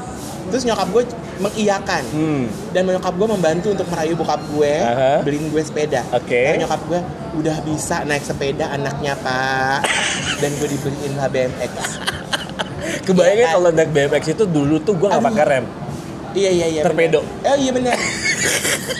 terus 0.52 0.68
nyokap 0.68 0.88
gue 0.92 1.02
mengiyakan 1.40 2.02
hmm 2.12 2.44
dan 2.76 2.84
nyokap 2.84 3.14
gue 3.16 3.28
membantu 3.28 3.68
untuk 3.72 3.88
merayu 3.88 4.12
bokap 4.12 4.40
gue 4.52 4.74
Aha. 4.76 5.24
beliin 5.24 5.48
gue 5.48 5.62
sepeda 5.64 6.04
Oke. 6.12 6.36
Karena 6.36 6.68
nyokap 6.68 6.80
gue 6.92 7.00
udah 7.40 7.56
bisa 7.64 8.04
naik 8.04 8.20
sepeda 8.20 8.68
anaknya 8.68 9.16
pak 9.16 9.80
dan 10.44 10.52
gue 10.60 10.68
dibeliin 10.68 11.16
lah 11.16 11.32
BMX 11.32 11.72
kebayangnya 13.08 13.48
kan? 13.48 13.54
kalau 13.56 13.70
naik 13.72 13.90
BMX 13.96 14.22
itu 14.36 14.44
dulu 14.44 14.76
tuh 14.84 14.92
gue 15.00 15.08
gak 15.08 15.24
pakai 15.24 15.44
rem 15.48 15.64
iya 16.36 16.50
iya 16.52 16.66
iya 16.68 16.82
Torpedo. 16.84 17.24
bener. 17.24 17.48
oh 17.48 17.56
iya 17.56 17.70
benar 17.72 17.96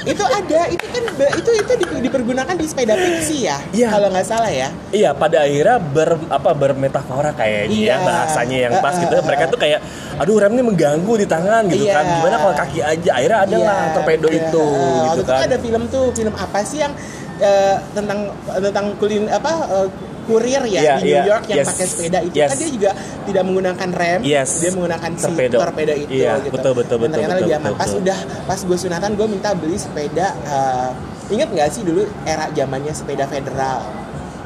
itu 0.03 0.25
ada, 0.25 0.61
itu 0.69 0.85
kan 0.87 1.03
itu 1.35 1.51
itu 1.55 1.73
di- 1.79 2.01
dipergunakan 2.03 2.55
di 2.55 2.67
sepeda 2.67 2.95
fiksi 2.95 3.47
ya, 3.47 3.59
Iya. 3.71 3.89
kalau 3.91 4.09
nggak 4.11 4.27
salah 4.27 4.51
ya. 4.51 4.69
Iya, 4.91 5.11
pada 5.15 5.43
akhirnya 5.43 5.77
ber 5.79 6.19
apa 6.29 6.51
bermetafora 6.53 7.31
kayaknya 7.33 7.71
Iya. 7.71 7.95
ya 7.99 8.07
bahasanya 8.07 8.59
yang 8.69 8.75
pas 8.79 8.95
Uh, 8.99 9.03
gitu. 9.03 9.15
uh, 9.19 9.25
Mereka 9.25 9.45
uh. 9.47 9.51
tuh 9.51 9.59
kayak 9.59 9.81
aduh 10.19 10.37
rem 10.39 10.53
ini 10.53 10.63
mengganggu 10.63 11.13
di 11.17 11.27
tangan 11.27 11.63
gitu 11.67 11.87
Iya. 11.87 11.95
kan. 11.95 12.05
Gimana 12.19 12.37
kalau 12.39 12.55
kaki 12.55 12.79
aja? 12.81 13.11
Akhirnya 13.15 13.39
ada 13.43 13.57
lah 13.59 13.79
Iya, 13.83 13.95
torpedo 13.95 14.29
iya. 14.29 14.39
itu 14.43 14.67
gitu 15.13 15.23
kan. 15.25 15.39
ada 15.47 15.57
film 15.59 15.83
tuh, 15.89 16.05
film 16.13 16.35
apa 16.35 16.59
sih 16.63 16.79
yang 16.81 16.93
eh, 17.39 17.77
tentang 17.91 18.31
tentang 18.55 18.87
kulin 18.99 19.27
apa 19.27 19.53
eh, 19.67 19.89
kurir 20.23 20.63
ya 20.65 20.81
Iya, 20.81 20.95
di 20.97 21.03
New 21.03 21.13
iya. 21.13 21.23
York 21.27 21.45
yang 21.47 21.59
Yes. 21.61 21.69
pakai 21.69 21.87
sepeda 21.87 22.19
itu 22.21 22.35
Yes. 22.35 22.49
kan 22.49 22.57
dia 22.57 22.71
juga 22.71 22.91
tidak 23.23 23.43
menggunakan 23.43 23.89
rem, 23.91 24.21
Yes. 24.23 24.51
dia 24.59 24.71
menggunakan 24.71 25.11
si 25.13 25.23
Torpedo. 25.25 25.57
torpedo 25.59 25.93
itu 25.95 26.11
Iya, 26.13 26.33
gitu. 26.39 26.53
betul, 26.53 26.73
betul, 26.75 26.97
Dan 26.97 27.03
betul, 27.03 27.13
ternyata 27.13 27.33
betul, 27.33 27.43
lebih 27.43 27.55
aman. 27.55 27.65
betul, 27.65 27.79
Pas 27.79 27.89
betul. 27.89 28.03
udah 28.03 28.19
pas 28.45 28.61
gue 28.63 28.79
sunatan 28.79 29.11
gue 29.13 29.27
minta 29.27 29.51
beli 29.53 29.77
sepeda 29.77 30.27
eh, 30.43 30.91
Ingat 31.31 31.49
nggak 31.49 31.69
sih 31.73 31.81
dulu 31.81 32.05
era 32.25 32.45
zamannya 32.51 32.93
sepeda 32.93 33.25
federal? 33.25 33.81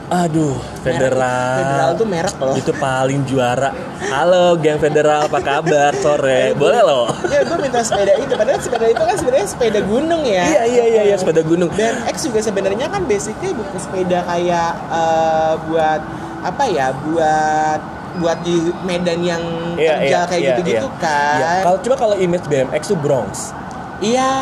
Aduh, 0.06 0.54
federal. 0.86 1.58
Federal 1.58 1.90
tuh 1.98 2.06
merek 2.06 2.36
loh. 2.38 2.54
Itu 2.54 2.70
paling 2.78 3.26
juara. 3.26 3.74
Halo, 4.06 4.54
geng 4.54 4.78
federal, 4.78 5.26
apa 5.26 5.42
kabar? 5.42 5.98
Sore. 5.98 6.54
Boleh 6.54 6.78
loh. 6.78 7.10
Ya 7.26 7.42
gue 7.42 7.58
minta 7.58 7.82
sepeda 7.82 8.14
itu, 8.14 8.30
padahal 8.38 8.60
sepeda 8.62 8.86
itu 8.86 9.02
kan 9.02 9.16
sebenarnya 9.18 9.48
sepeda 9.50 9.80
gunung 9.82 10.22
ya. 10.22 10.46
Iya, 10.46 10.62
iya, 10.62 10.84
iya, 10.86 11.02
iya, 11.10 11.16
sepeda 11.18 11.42
gunung. 11.42 11.74
Dan 11.74 12.06
X 12.06 12.22
juga 12.22 12.38
sebenarnya 12.38 12.86
kan 12.86 13.02
basically 13.10 13.50
bukan 13.50 13.74
sepeda 13.82 14.22
kayak 14.30 14.78
eh, 14.94 15.52
buat 15.66 16.00
apa 16.46 16.64
ya, 16.70 16.94
buat 17.02 17.80
buat 18.22 18.38
di 18.46 18.70
medan 18.86 19.20
yang 19.26 19.42
terjal 19.74 20.22
kayak 20.30 20.42
gitu-gitu 20.54 20.88
kan. 21.02 21.36
Iya. 21.42 21.50
Kalau 21.66 21.78
coba 21.82 21.96
kalau 21.98 22.14
image 22.14 22.46
BMX 22.46 22.94
tuh 22.94 22.98
Bronx. 23.02 23.50
Iya. 23.96 24.32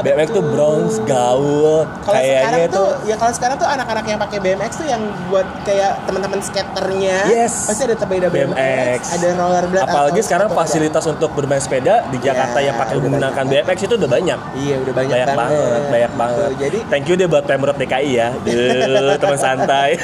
BMX 0.00 0.28
tuh 0.28 0.40
betul. 0.40 0.52
Bronx, 0.52 0.88
gaul, 1.02 1.84
Kalau 2.00 2.16
sekarang 2.16 2.24
kayaknya 2.48 2.66
tuh, 2.66 2.88
tuh 2.88 2.88
ya 3.04 3.14
kalau 3.14 3.32
sekarang 3.32 3.56
tuh 3.56 3.68
anak-anak 3.68 4.04
yang 4.04 4.18
pakai 4.18 4.38
BMX 4.38 4.70
tuh 4.74 4.86
yang 4.86 5.00
buat 5.28 5.44
kayak 5.62 5.92
teman-teman 6.04 6.40
skaternya, 6.40 7.18
Yes. 7.26 7.68
pasti 7.68 7.82
ada 7.82 7.94
sepeda 7.94 8.26
BMX, 8.26 8.56
BMX. 8.56 9.00
ada 9.12 9.28
rollerblade. 9.36 9.84
Apalagi 9.84 10.16
atau 10.16 10.26
sekarang 10.26 10.48
sepeda. 10.48 10.60
fasilitas 10.62 11.04
untuk 11.06 11.30
bermain 11.32 11.60
sepeda 11.60 11.94
di 12.08 12.18
Jakarta 12.18 12.56
Iya, 12.56 12.66
yang 12.66 12.76
pakai 12.78 12.94
menggunakan 12.98 13.42
banyak. 13.42 13.62
BMX 13.62 13.78
itu 13.82 13.94
udah 13.94 14.10
banyak. 14.10 14.38
Iya 14.54 14.74
udah 14.78 14.92
banyak, 14.92 15.12
banyak 15.14 15.36
banget, 15.36 15.82
banyak 15.88 16.12
banget. 16.14 16.38
Tuh, 16.38 16.52
jadi 16.58 16.78
thank 16.88 17.04
you 17.06 17.14
deh 17.14 17.26
buat 17.26 17.44
Pemprov 17.44 17.76
DKI 17.76 18.10
ya, 18.10 18.28
Duh, 18.44 19.14
teman 19.16 19.38
santai, 19.38 19.90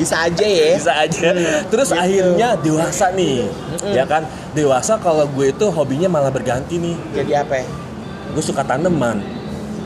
bisa 0.00 0.16
aja 0.22 0.42
ya. 0.42 0.68
bisa 0.74 0.92
aja. 0.96 1.28
Terus 1.66 1.88
Gitu. 1.88 2.00
akhirnya 2.00 2.48
dewasa 2.56 3.12
nih, 3.12 3.44
ya 3.86 4.04
kan? 4.04 4.24
Dewasa 4.50 4.96
kalau 4.96 5.28
gue 5.28 5.46
itu 5.48 5.66
hobinya 5.68 6.08
malah 6.08 6.28
berganti 6.28 6.76
nih. 6.76 6.96
Jadi 7.14 7.32
apa 7.34 7.54
ya? 7.56 7.66
Gue 8.30 8.40
suka 8.40 8.62
tanaman. 8.62 9.20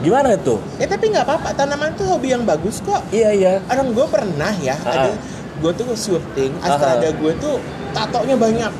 Gimana 0.01 0.33
itu? 0.33 0.61
Eh 0.77 0.85
tapi 0.85 1.09
nggak 1.09 1.25
apa-apa, 1.25 1.49
tanaman 1.53 1.91
tuh 1.95 2.07
hobi 2.07 2.31
yang 2.31 2.45
bagus 2.45 2.79
kok. 2.79 3.01
Iya 3.09 3.31
iya. 3.33 3.53
Orang 3.67 3.91
gue 3.91 4.07
pernah 4.07 4.53
ya, 4.55 4.77
Ah. 4.79 5.09
ada 5.09 5.13
gue 5.57 5.73
tuh 5.73 5.87
syuting, 5.93 6.53
Ah. 6.61 6.71
astrada 6.71 7.09
gue 7.11 7.33
tuh 7.35 7.57
tatonya 7.91 8.37
banyak, 8.37 8.73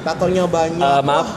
tatonya 0.00 0.44
banyak. 0.44 0.80
Eh, 0.80 1.02
maaf, 1.02 1.28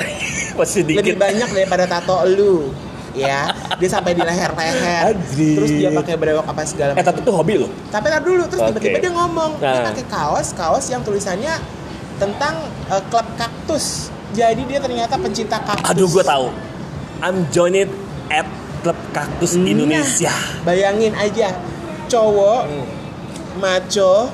masih 0.58 0.82
lebih 0.82 1.04
dikit. 1.04 1.16
banyak 1.18 1.48
daripada 1.52 1.84
tato 1.84 2.16
lu. 2.26 2.70
Ya, 3.14 3.46
dia 3.78 3.88
sampai 3.88 4.12
di 4.12 4.20
leher-leher. 4.20 5.14
Anjir. 5.14 5.54
Terus 5.54 5.70
dia 5.72 5.88
pakai 5.88 6.14
brewok 6.14 6.44
apa 6.44 6.62
segala 6.62 6.90
Eh 6.90 6.94
macam. 6.96 7.06
tapi 7.08 7.18
itu 7.20 7.30
hobi 7.30 7.54
loh. 7.56 7.70
Tapi 7.88 8.06
tar 8.08 8.20
dulu, 8.20 8.42
terus 8.44 8.60
Oke. 8.60 8.68
tiba-tiba 8.74 8.98
dia 9.00 9.12
ngomong, 9.12 9.50
dia 9.56 9.70
Nah. 9.72 9.84
pakai 9.86 10.04
kaos, 10.04 10.48
kaos 10.52 10.84
yang 10.86 11.00
tulisannya 11.00 11.54
tentang 12.16 12.54
eh, 12.86 13.02
klub 13.06 13.26
kaktus. 13.34 14.10
Jadi 14.30 14.66
dia 14.66 14.78
ternyata 14.78 15.14
pencinta 15.14 15.56
kaktus. 15.58 15.86
Aduh 15.86 16.06
gue 16.06 16.22
tahu. 16.22 16.50
I'm 17.20 17.46
joined 17.48 17.88
at 18.28 18.44
Klub 18.82 18.98
Kaktus 19.10 19.54
Nah. 19.54 19.64
Indonesia. 19.64 20.34
Bayangin 20.60 21.14
aja, 21.14 21.54
cowok 22.04 22.62
Hmm. 22.66 22.86
maco 23.56 24.28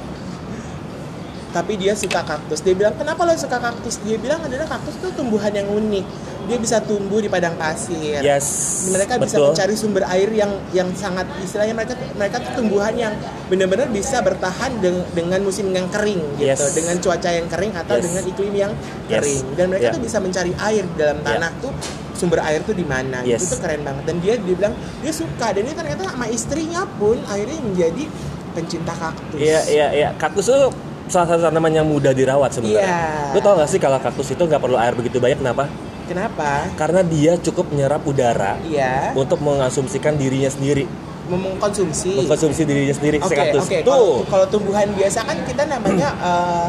tapi 1.51 1.75
dia 1.75 1.93
suka 1.93 2.23
kaktus. 2.23 2.61
Dia 2.61 2.73
bilang, 2.73 2.95
"Kenapa 2.95 3.23
lo 3.23 3.35
suka 3.35 3.59
kaktus?" 3.59 3.99
Dia 4.01 4.17
bilang 4.17 4.39
adalah 4.41 4.67
kaktus 4.67 4.95
tuh 4.97 5.11
tumbuhan 5.13 5.51
yang 5.51 5.67
unik. 5.67 6.07
Dia 6.47 6.59
bisa 6.59 6.83
tumbuh 6.83 7.19
di 7.19 7.27
padang 7.27 7.55
pasir. 7.55 8.19
Yes. 8.19 8.47
Mereka 8.91 9.19
bisa 9.19 9.39
betul. 9.39 9.47
mencari 9.51 9.75
sumber 9.75 10.03
air 10.09 10.31
yang 10.31 10.51
yang 10.71 10.89
sangat 10.93 11.27
istilahnya 11.39 11.75
mereka 11.75 11.95
mereka 12.15 12.37
tuh 12.41 12.53
tumbuhan 12.57 12.95
yang 12.95 13.15
benar-benar 13.47 13.87
bisa 13.89 14.19
bertahan 14.19 14.79
deng- 14.79 15.07
dengan 15.11 15.39
musim 15.41 15.71
yang 15.71 15.87
kering 15.87 16.19
gitu, 16.37 16.51
Yes. 16.51 16.75
dengan 16.75 16.99
cuaca 16.99 17.31
yang 17.31 17.47
kering 17.47 17.73
atau 17.77 17.95
Yes. 17.95 18.03
dengan 18.03 18.23
iklim 18.25 18.55
yang 18.57 18.73
Yes. 19.07 19.15
kering. 19.15 19.45
Dan 19.55 19.65
mereka 19.69 19.85
Yeah. 19.87 19.95
tuh 19.95 20.03
bisa 20.03 20.19
mencari 20.19 20.53
air 20.57 20.83
di 20.85 20.97
dalam 20.97 21.19
Yeah. 21.19 21.29
tanah 21.29 21.51
tuh 21.61 21.73
sumber 22.15 22.41
air 22.43 22.61
tuh 22.63 22.75
di 22.75 22.85
mana. 22.85 23.23
Yes. 23.23 23.41
Itu 23.41 23.55
tuh 23.55 23.61
keren 23.63 23.81
banget. 23.81 24.03
Dan 24.05 24.17
dia 24.19 24.35
dia 24.37 24.55
bilang 24.55 24.75
dia 25.01 25.13
suka 25.13 25.47
dan 25.51 25.63
ini 25.63 25.73
ternyata 25.73 26.03
sama 26.05 26.27
istrinya 26.27 26.83
pun 26.99 27.17
akhirnya 27.25 27.59
menjadi 27.61 28.05
pencinta 28.51 28.91
kaktus. 28.93 29.39
Iya 29.39 29.61
iya 29.71 29.87
iya. 29.95 30.09
Kaktus 30.19 30.51
itu 30.51 30.69
salah 31.11 31.27
satu 31.29 31.43
tanaman 31.45 31.73
yang 31.73 31.85
mudah 31.85 32.11
dirawat 32.11 32.51
sebenarnya. 32.51 32.87
Iya. 32.87 33.35
Lu 33.35 33.41
tau 33.41 33.55
gak 33.55 33.67
sih 33.67 33.77
kalau 33.77 33.99
kaktus 33.99 34.31
itu 34.31 34.41
nggak 34.41 34.59
perlu 34.59 34.79
air 34.79 34.95
begitu 34.95 35.19
banyak 35.19 35.39
kenapa? 35.39 35.67
Kenapa? 36.07 36.67
Karena 36.75 37.03
dia 37.03 37.35
cukup 37.37 37.71
menyerap 37.71 38.03
udara 38.03 38.59
Iya. 38.63 39.15
untuk 39.15 39.39
mengasumsikan 39.39 40.15
dirinya 40.15 40.49
sendiri, 40.49 40.87
Mengkonsumsi. 41.29 42.15
mengkonsumsi 42.17 42.63
dirinya 42.65 42.91
sendiri 42.91 43.19
si 43.19 43.27
Oke, 43.27 43.37
kaktus. 43.37 43.63
oke. 43.65 43.79
Tuh. 43.83 44.27
Kalau 44.27 44.47
tumbuhan 44.49 44.91
biasa 44.91 45.23
kan 45.23 45.39
kita 45.45 45.63
namanya 45.65 46.11
eh, 46.29 46.67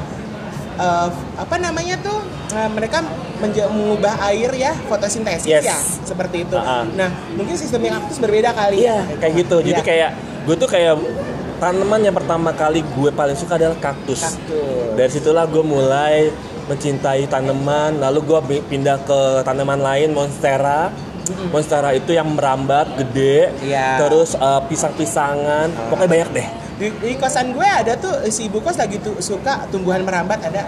eh, 0.77 1.07
apa 1.37 1.55
namanya 1.57 1.97
tuh 1.99 2.21
eh, 2.53 2.69
mereka 2.69 3.01
mengubah 3.41 4.21
air 4.29 4.53
ya 4.53 4.77
fotosintesis 4.85 5.49
Yes. 5.49 5.65
ya 5.65 5.77
seperti 6.05 6.45
itu. 6.45 6.53
Ah, 6.53 6.81
ah. 6.81 6.83
Nah 6.85 7.09
mungkin 7.33 7.57
sistemnya 7.57 7.97
kaktus 7.97 8.21
berbeda 8.21 8.53
kali. 8.53 8.85
Iya, 8.85 9.09
kayak 9.17 9.33
gitu. 9.41 9.57
Jadi 9.65 9.81
Iya. 9.81 9.85
kayak 9.85 10.11
gue 10.45 10.55
tuh 10.57 10.69
kayak 10.69 10.97
tanaman 11.61 12.01
yang 12.01 12.15
pertama 12.17 12.49
kali 12.51 12.81
gue 12.81 13.09
paling 13.13 13.37
suka 13.37 13.61
adalah 13.61 13.77
kaktus. 13.77 14.25
kaktus. 14.25 14.97
Dari 14.97 15.11
situlah 15.13 15.45
gue 15.45 15.61
mulai 15.61 16.33
mencintai 16.65 17.29
tanaman, 17.29 18.01
lalu 18.01 18.19
gue 18.25 18.39
pindah 18.65 18.97
ke 19.05 19.45
tanaman 19.45 19.77
lain 19.77 20.15
monstera. 20.17 20.89
Monstera 21.53 21.95
itu 21.95 22.11
yang 22.11 22.33
merambat, 22.33 22.97
gede, 22.97 23.53
Iya. 23.63 24.03
terus 24.03 24.35
eh, 24.35 24.61
pisang-pisangan, 24.67 25.69
pokoknya 25.87 26.09
banyak 26.09 26.29
deh. 26.33 26.47
Di, 26.81 26.87
di 26.97 27.11
kosan 27.15 27.53
gue 27.53 27.63
ada 27.63 27.93
tuh 27.93 28.25
si 28.33 28.49
ibu 28.49 28.57
kos 28.57 28.75
lagi 28.81 28.97
tuh 28.97 29.13
suka 29.21 29.69
tumbuhan 29.69 30.01
merambat 30.01 30.41
ada. 30.41 30.65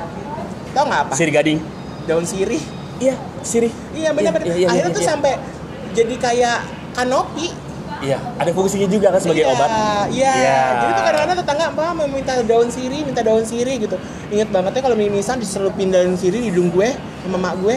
Tau 0.78 0.86
nggak 0.86 1.02
apa? 1.10 1.14
Siri 1.18 1.34
gading. 1.34 1.60
Daun 2.06 2.22
sirih. 2.24 2.62
Iya, 3.02 3.18
sirih. 3.42 3.74
Iya 3.98 4.14
benar-benar. 4.14 4.46
Iya, 4.46 4.54
iya, 4.54 4.62
iya, 4.62 4.68
Akhirnya 4.70 4.92
iya, 4.94 4.98
tuh 4.98 5.04
iya. 5.04 5.10
sampai 5.10 5.34
jadi 5.98 6.16
kayak 6.22 6.60
kanopi. 6.94 7.48
Iya, 8.04 8.18
ada 8.36 8.52
fungsinya 8.52 8.88
juga 8.92 9.08
kan 9.16 9.20
sebagai 9.24 9.48
iya, 9.48 9.54
obat. 9.56 9.70
Iya. 10.12 10.34
Iya. 10.36 10.60
Jadi 10.76 10.92
tuh 10.92 11.04
kadang-kadang 11.08 11.38
tetangga 11.40 11.66
mbak 11.72 11.92
mau 11.96 12.08
minta 12.12 12.34
daun 12.44 12.68
sirih, 12.68 13.02
minta 13.08 13.22
daun 13.24 13.46
sirih 13.48 13.76
gitu. 13.80 13.96
Ingat 14.28 14.50
banget 14.52 14.72
ya 14.76 14.82
kalau 14.84 14.98
mimisan 15.00 15.40
diselupin 15.40 15.88
daun 15.88 16.20
sirih 16.20 16.44
di 16.44 16.52
hidung 16.52 16.68
gue 16.68 16.92
sama 17.24 17.38
mak 17.40 17.56
gue. 17.64 17.76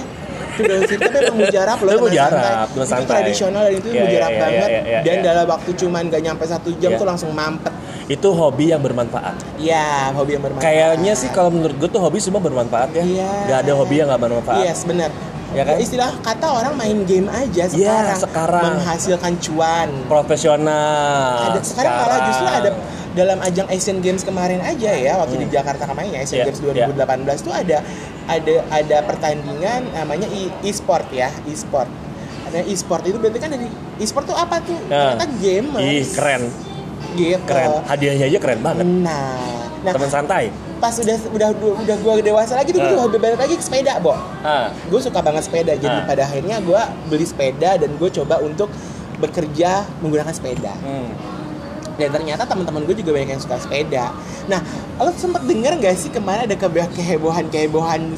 Itu 0.59 0.63
daun 0.67 0.83
sirih 0.89 1.01
tapi 1.07 1.17
emang 1.23 1.39
mujarab 1.47 1.79
loh. 1.79 1.93
Mujarab, 2.03 2.67
santai. 2.67 2.75
Itu 2.75 2.91
santai. 2.91 3.07
tradisional 3.07 3.63
dan 3.71 3.75
itu 3.79 3.89
Iya, 3.95 4.03
mujarab 4.03 4.31
iya, 4.31 4.37
iya, 4.37 4.43
banget. 4.43 4.69
iya, 4.69 4.81
iya, 4.83 4.99
dan 5.07 5.17
iya. 5.17 5.25
dalam 5.31 5.47
waktu 5.47 5.71
cuman 5.79 6.03
gak 6.11 6.23
nyampe 6.27 6.45
satu 6.45 6.69
jam 6.83 6.91
Iya. 6.91 6.99
tuh 6.99 7.07
langsung 7.07 7.31
mampet. 7.31 7.73
Itu 8.07 8.29
hobi 8.35 8.71
yang 8.75 8.83
bermanfaat. 8.83 9.37
Iya, 9.63 10.11
hobi 10.11 10.31
yang 10.39 10.43
bermanfaat. 10.43 10.67
Kayaknya 10.67 11.13
sih 11.15 11.29
kalau 11.31 11.51
menurut 11.55 11.77
gue 11.79 11.89
tuh 11.91 12.03
hobi 12.03 12.19
semua 12.19 12.43
bermanfaat 12.43 12.91
ya. 12.91 13.03
Iya. 13.07 13.31
Gak 13.47 13.59
ada 13.63 13.73
hobi 13.79 13.95
yang 14.03 14.11
gak 14.11 14.23
bermanfaat. 14.27 14.63
Yes, 14.67 14.83
benar. 14.83 15.11
Ya 15.57 15.65
kan? 15.65 15.81
Istilah 15.81 16.13
kata 16.21 16.47
orang 16.53 16.77
main 16.77 16.99
game 17.03 17.27
aja 17.27 17.65
Iya, 17.65 17.73
sekarang, 17.73 18.19
sekarang. 18.21 18.65
menghasilkan 18.77 19.33
cuan. 19.41 19.89
Profesional. 20.05 21.49
ada 21.49 21.61
sekarang, 21.63 21.97
malah 21.97 22.19
justru 22.29 22.47
ada 22.47 22.71
dalam 23.13 23.39
ajang 23.41 23.67
Asian 23.69 23.99
Games 23.99 24.21
kemarin 24.21 24.61
aja 24.61 24.93
ya 24.93 25.17
waktu 25.17 25.41
di 25.41 25.49
Jakarta 25.49 25.89
kemarin 25.89 26.13
ya 26.13 26.21
Asian 26.21 26.39
Iya, 26.39 26.47
Games 26.47 26.61
2018 26.61 27.41
tuh 27.41 27.49
ada 27.51 27.81
ada 28.27 28.55
ada 28.69 28.97
pertandingan 29.01 29.89
namanya 29.91 30.29
e- 30.29 30.53
e-sport 30.63 31.09
ya 31.09 31.33
e-sport 31.47 31.89
ada 32.45 32.61
e-sport 32.63 33.03
itu 33.03 33.17
berarti 33.17 33.41
kan 33.41 33.49
dari 33.49 33.73
e-sport 33.97 34.29
tuh 34.29 34.37
apa 34.37 34.61
tuh 34.61 34.77
Nah. 34.85 35.17
ternyata 35.17 35.27
game 35.41 35.69
Ih, 35.81 36.05
keren, 36.07 36.53
gitu 37.17 37.41
keren. 37.43 37.81
Hadiahnya 37.83 38.25
aja 38.29 38.39
keren 38.39 38.61
banget. 38.61 38.85
nah 38.85 39.41
nah 39.81 39.93
Teman 39.97 40.11
santai. 40.13 40.53
Pas 40.77 40.93
udah 40.93 41.17
udah 41.31 41.49
udah 41.79 41.97
gua 41.99 42.21
dewasa 42.21 42.55
lagi 42.55 42.71
tuh 42.71 42.79
gue 42.79 42.95
hobi 42.95 43.17
balik 43.17 43.39
lagi 43.39 43.55
ke 43.55 43.63
sepeda 43.63 43.97
bo 43.99 44.13
Ah, 44.41 44.69
gue 44.71 45.01
suka 45.01 45.19
banget 45.19 45.45
sepeda 45.45 45.73
jadi 45.73 45.99
Ah. 45.99 46.05
pada 46.05 46.23
akhirnya 46.23 46.61
gue 46.61 46.81
beli 47.07 47.25
sepeda 47.25 47.77
dan 47.77 47.91
gue 47.93 48.09
coba 48.13 48.39
untuk 48.39 48.69
bekerja 49.17 49.85
menggunakan 49.99 50.31
sepeda 50.31 50.77
hmm. 50.77 51.09
dan 51.97 52.09
ternyata 52.13 52.45
teman-teman 52.45 52.85
gue 52.85 52.93
juga 52.95 53.11
banyak 53.11 53.31
yang 53.31 53.41
suka 53.41 53.57
sepeda. 53.57 54.13
Nah, 54.45 54.61
lo 54.97 55.09
sempet 55.11 55.43
denger 55.43 55.81
gak 55.81 55.97
sih 55.97 56.13
kemarin 56.13 56.45
ada 56.45 56.53
kebe- 56.53 56.93
kehebohan-kehebohan 56.93 58.13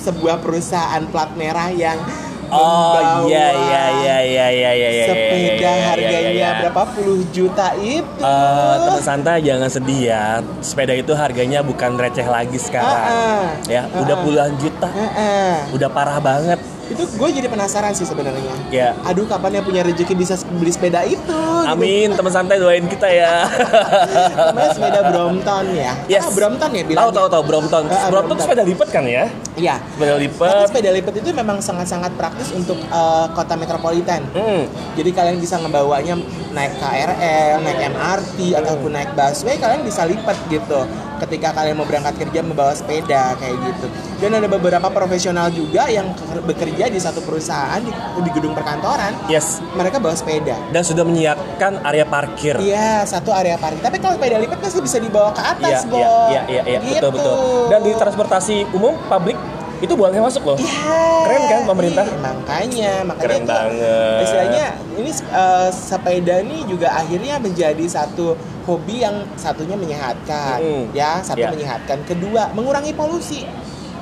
sebuah 0.00 0.40
perusahaan 0.40 1.04
plat 1.06 1.28
merah 1.36 1.68
yang 1.68 2.00
Oh 2.48 2.96
membawa 2.96 3.28
iya 3.28 3.46
iya 3.52 3.84
iya 3.92 4.16
iya 4.24 4.46
iya 4.48 4.70
iya 4.72 4.88
iya. 4.88 5.04
sepeda 5.08 5.36
iya, 5.36 5.52
iya, 5.52 5.72
iya, 5.72 5.88
harganya 5.92 6.32
iya. 6.32 6.50
berapa 6.64 6.82
puluh 6.96 7.20
juta 7.28 7.66
itu? 7.76 8.22
Eh, 8.24 8.74
teman 8.88 9.02
santai 9.04 9.36
jangan 9.44 9.68
sedih 9.68 10.00
ya. 10.08 10.24
Sepeda 10.64 10.94
itu 10.96 11.12
harganya 11.12 11.60
bukan 11.60 12.00
receh 12.00 12.24
lagi 12.24 12.56
sekarang. 12.56 12.88
Ah, 12.88 13.12
ah. 13.12 13.44
Ya, 13.68 13.84
Ah, 13.88 14.00
udah 14.00 14.16
ah. 14.16 14.22
puluhan 14.24 14.52
juta. 14.56 14.88
Heeh. 14.88 15.54
Udah 15.76 15.88
parah 15.92 16.18
banget. 16.20 16.60
Itu 16.88 17.02
gue 17.04 17.28
jadi 17.30 17.46
penasaran 17.46 17.92
sih 17.92 18.02
sebenarnya 18.02 18.52
Ya. 18.68 18.96
aduh 19.02 19.24
kapan 19.24 19.56
ya 19.56 19.62
punya 19.62 19.80
rezeki 19.82 20.14
bisa 20.14 20.34
beli 20.50 20.68
sepeda 20.68 21.04
itu 21.04 21.16
gitu. 21.18 21.40
Amin, 21.66 22.08
teman 22.10 22.30
santai 22.30 22.56
doain 22.56 22.84
kita 22.84 23.04
ya. 23.06 23.44
namanya 24.48 24.70
sepeda 24.72 25.00
Brompton 25.04 25.64
ya 25.70 25.92
Yes. 26.06 26.22
Ah, 26.22 26.30
Brompton 26.30 26.70
ya 26.70 26.80
Tahu 26.80 26.88
bilangnya 26.88 27.12
tahu 27.14 27.28
tahu 27.28 27.42
Brompton. 27.44 27.82
Ah, 27.84 28.08
Brompton 28.08 28.10
Brompton. 28.10 28.38
sepeda 28.40 28.62
lipat 28.64 28.88
kan 28.88 29.04
ya? 29.04 29.24
iya 29.54 29.76
Sepeda 29.90 30.12
Tapi 30.12 30.22
lipat. 30.24 30.66
sepeda 30.66 30.90
lipat 30.92 31.14
itu 31.16 31.28
memang 31.32 31.58
sangat-sangat 31.58 32.12
praktis 32.14 32.48
untuk 32.50 32.78
eh, 32.78 33.26
kota 33.30 33.54
metropolitan. 33.54 34.22
Hmm. 34.32 34.64
Jadi 34.94 35.10
kalian 35.10 35.36
bisa 35.36 35.58
ngebawanya 35.58 36.14
naik 36.50 36.72
KRL, 36.78 37.60
naik 37.60 37.78
MRT 37.90 38.38
ataupun 38.54 38.90
naik 38.90 39.10
busway, 39.12 39.56
kalian 39.56 39.82
bisa 39.82 40.02
lipat 40.04 40.36
gitu. 40.48 40.80
Ketika 41.18 41.50
kalian 41.52 41.74
mau 41.74 41.84
berangkat 41.84 42.14
kerja 42.16 42.40
membawa 42.40 42.72
sepeda 42.72 43.34
kayak 43.34 43.56
gitu. 43.60 43.86
Dan 44.18 44.34
ada 44.34 44.46
beberapa 44.46 44.88
profesional 44.88 45.48
juga 45.48 45.86
yang 45.86 46.10
ke- 46.12 46.42
bekerja 46.44 46.86
di 46.86 46.96
satu 46.96 47.20
perusahaan 47.20 47.78
di, 47.78 47.90
di 48.18 48.30
gedung 48.30 48.52
perkantoran, 48.52 49.14
Yes. 49.26 49.58
mereka 49.72 49.98
bawa 49.98 50.14
sepeda. 50.14 50.54
Dan 50.68 50.82
sudah 50.82 51.02
menyiapkan 51.02 51.82
area 51.82 52.02
parkir. 52.04 52.54
Iya, 52.56 53.02
satu 53.04 53.30
area 53.30 53.54
parkir. 53.54 53.78
Tapi 53.80 53.98
kalau 53.98 54.14
sepeda 54.14 54.38
lipat 54.38 54.58
pasti 54.58 54.78
bisa 54.78 54.98
dibawa 54.98 55.30
ke 55.30 55.42
atas, 55.42 55.84
Iya, 55.84 55.90
iya, 55.90 56.42
iya, 56.46 56.62
iya, 56.62 56.62
iya, 56.64 56.78
betul, 56.80 56.88
Gitu. 56.88 57.08
betul. 57.12 57.34
Dan 57.68 57.80
di 57.82 57.92
transportasi 57.92 58.56
umum, 58.72 58.94
publik, 59.04 59.38
itu 59.78 59.94
boleh 59.94 60.18
masuk 60.18 60.42
loh. 60.42 60.58
Iya. 60.58 61.02
Keren 61.22 61.42
kan 61.46 61.60
pemerintah? 61.66 62.04
Iya, 62.04 62.18
makanya, 62.18 62.92
makanya 63.06 63.22
Keren 63.22 63.42
tuh, 63.42 63.54
banget. 63.54 64.18
Istilahnya 64.26 64.64
ini 64.96 65.10
eh, 65.14 65.68
sepeda 65.70 66.34
ini 66.42 66.56
juga 66.66 66.88
akhirnya 66.92 67.34
menjadi 67.38 67.84
satu 67.86 68.34
hobi 68.66 69.00
yang 69.00 69.24
satunya 69.34 69.78
menyehatkan, 69.78 70.58
Mm. 70.60 70.84
ya, 70.92 71.22
satu 71.22 71.40
Ya. 71.40 71.48
menyehatkan. 71.48 72.04
Kedua, 72.04 72.50
mengurangi 72.52 72.92
polusi. 72.92 73.46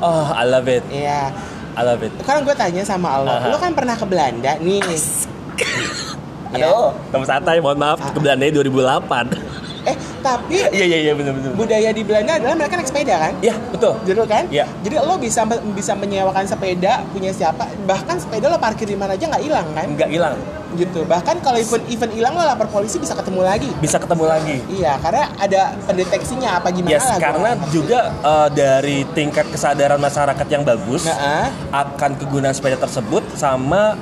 Oh, 0.00 0.28
I 0.33 0.45
love 0.45 0.66
it. 0.66 0.83
Iya. 0.88 1.30
I 1.76 1.83
love 1.85 2.00
it. 2.00 2.12
Sekarang 2.16 2.42
gue 2.42 2.56
tanya 2.56 2.83
sama 2.83 3.21
Allah, 3.21 3.37
Aha. 3.37 3.52
lo 3.52 3.61
kan 3.61 3.76
pernah 3.76 3.92
ke 3.92 4.06
Belanda 4.09 4.56
nih. 4.56 4.80
Ya. 6.56 6.73
Aduh, 6.73 6.95
teman 7.12 7.26
santai, 7.26 7.59
mohon 7.61 7.76
maaf, 7.76 8.00
ke 8.00 8.18
Belanda 8.23 8.49
2008. 8.49 9.28
Tapi 10.26 10.59
Iya, 10.75 10.85
iya, 10.85 10.99
iya, 11.00 11.12
benar 11.14 11.33
benar. 11.33 11.54
budaya 11.54 11.90
di 11.90 12.02
Belanda 12.02 12.33
adalah 12.35 12.54
mereka 12.54 12.75
naik 12.75 12.88
sepeda 12.90 13.14
kan? 13.16 13.33
Iya, 13.38 13.54
betul. 13.71 13.92
Jadi 14.02 14.18
kan? 14.26 14.45
Iya. 14.50 14.64
Jadi 14.83 14.95
lo 14.99 15.14
bisa 15.16 15.40
bisa 15.71 15.92
menyewakan 15.95 16.45
sepeda 16.45 17.06
punya 17.11 17.30
siapa? 17.30 17.71
Bahkan 17.87 18.16
sepeda 18.18 18.50
lo 18.50 18.59
parkir 18.59 18.85
di 18.85 18.99
mana 18.99 19.14
aja 19.14 19.23
nggak 19.25 19.42
hilang 19.42 19.66
kan? 19.71 19.87
Nggak 19.87 20.11
hilang. 20.11 20.37
Gitu. 20.75 21.06
Bahkan 21.06 21.40
kalau 21.40 21.56
event 21.56 21.85
event 21.87 22.12
hilang 22.12 22.35
lo 22.35 22.42
lapor 22.42 22.66
polisi 22.66 22.99
bisa 22.99 23.14
ketemu 23.14 23.47
lagi. 23.47 23.71
Bisa 23.78 23.97
ketemu 23.97 24.25
lagi. 24.26 24.56
Iya, 24.68 24.99
karena 24.99 25.25
ada 25.38 25.62
pendeteksinya 25.87 26.59
apa 26.59 26.68
gimana 26.75 26.90
Yes, 26.90 27.06
lah, 27.06 27.16
gua 27.16 27.23
karena 27.23 27.50
ngerti. 27.54 27.71
juga 27.71 27.99
eh, 28.11 28.49
dari 28.50 28.97
tingkat 29.14 29.47
kesadaran 29.49 29.97
masyarakat 29.97 30.47
yang 30.50 30.66
bagus 30.66 31.06
Nah, 31.06 31.47
ah. 31.47 31.49
akan 31.87 32.18
kegunaan 32.18 32.52
sepeda 32.52 32.76
tersebut 32.76 33.23
sama 33.33 33.95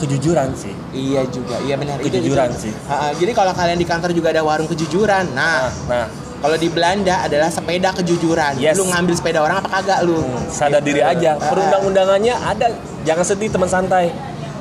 kejujuran 0.00 0.48
sih. 0.56 0.74
iya 0.92 1.22
juga, 1.28 1.56
iya 1.64 1.74
benar. 1.76 2.00
Kejujuran 2.00 2.48
itu. 2.52 2.68
sih. 2.68 2.72
Ah. 2.88 3.12
jadi 3.16 3.32
kalau 3.32 3.52
kalian 3.52 3.78
di 3.80 3.86
kantor 3.88 4.10
juga 4.12 4.32
ada 4.32 4.42
warung 4.44 4.68
kejujuran. 4.68 5.32
Nah, 5.32 5.72
Nah, 5.88 6.06
kalau 6.40 6.56
di 6.56 6.68
Belanda 6.72 7.20
adalah 7.28 7.52
sepeda 7.52 7.92
kejujuran. 7.92 8.56
Yes. 8.56 8.80
Lu 8.80 8.88
ngambil 8.88 9.12
sepeda 9.12 9.44
orang 9.44 9.60
apa 9.60 9.68
kagak 9.80 10.08
lu? 10.08 10.24
sadar 10.48 10.80
diri 10.80 11.04
aja. 11.04 11.36
Ah, 11.36 11.44
ah. 11.44 11.48
Perundang-undangannya 11.52 12.34
ada. 12.36 12.66
Jangan 13.04 13.24
sedih 13.24 13.48
teman 13.52 13.68
santai. 13.68 14.08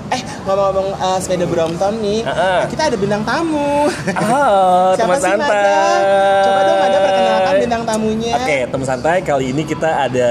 Eh, 0.09 0.21
ngomong-ngomong 0.41 0.87
eh, 0.91 1.17
sepeda 1.19 1.45
Brompton 1.45 1.93
nih, 1.99 2.19
Ah, 2.23 2.33
ah. 2.33 2.61
kita 2.65 2.89
ada 2.89 2.97
bintang 2.97 3.21
tamu. 3.21 3.85
Ah, 4.09 4.93
Siapa 4.97 5.05
teman 5.05 5.17
sih, 5.17 5.27
santai. 5.27 5.47
Mada? 5.47 5.77
Coba 6.41 6.59
dong 6.59 6.77
Mada 6.79 6.97
perkenalkan 6.99 7.53
bintang 7.59 7.83
tamunya. 7.85 8.33
Oke, 8.35 8.57
teman 8.65 8.85
santai 8.85 9.17
kali 9.21 9.45
ini 9.49 9.61
kita 9.63 9.89
ada 10.01 10.29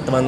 teman 0.00 0.24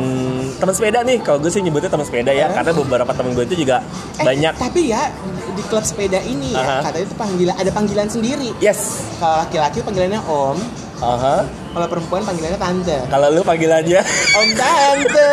teman 0.54 0.72
sepeda 0.72 1.02
nih. 1.02 1.18
Kalau 1.18 1.38
gue 1.38 1.50
sih 1.50 1.60
nyebutnya 1.60 1.88
teman 1.88 2.04
sepeda 2.04 2.30
ya, 2.30 2.46
Ah. 2.46 2.54
karena 2.54 2.70
beberapa 2.72 3.12
teman 3.12 3.30
gue 3.32 3.44
itu 3.44 3.56
juga 3.58 3.82
Eh, 4.14 4.24
banyak. 4.24 4.54
Tapi 4.54 4.80
ya 4.86 5.10
di 5.52 5.62
klub 5.64 5.82
sepeda 5.82 6.18
ini 6.18 6.54
ya, 6.54 6.62
Aha. 6.62 6.76
katanya 6.84 7.04
itu 7.04 7.16
panggilan 7.16 7.54
ada 7.54 7.70
panggilan 7.70 8.06
sendiri. 8.06 8.54
Yes. 8.56 9.02
Kalau 9.18 9.42
laki-laki 9.42 9.82
panggilannya 9.82 10.20
om, 10.22 10.56
Aha. 10.98 11.42
Kalau 11.72 11.86
perempuan 11.88 12.20
panggilannya 12.22 12.58
tante. 12.58 12.96
Kalau 13.08 13.26
lu 13.28 13.40
panggilannya 13.40 14.00
Om 14.34 14.48
tante. 14.52 15.30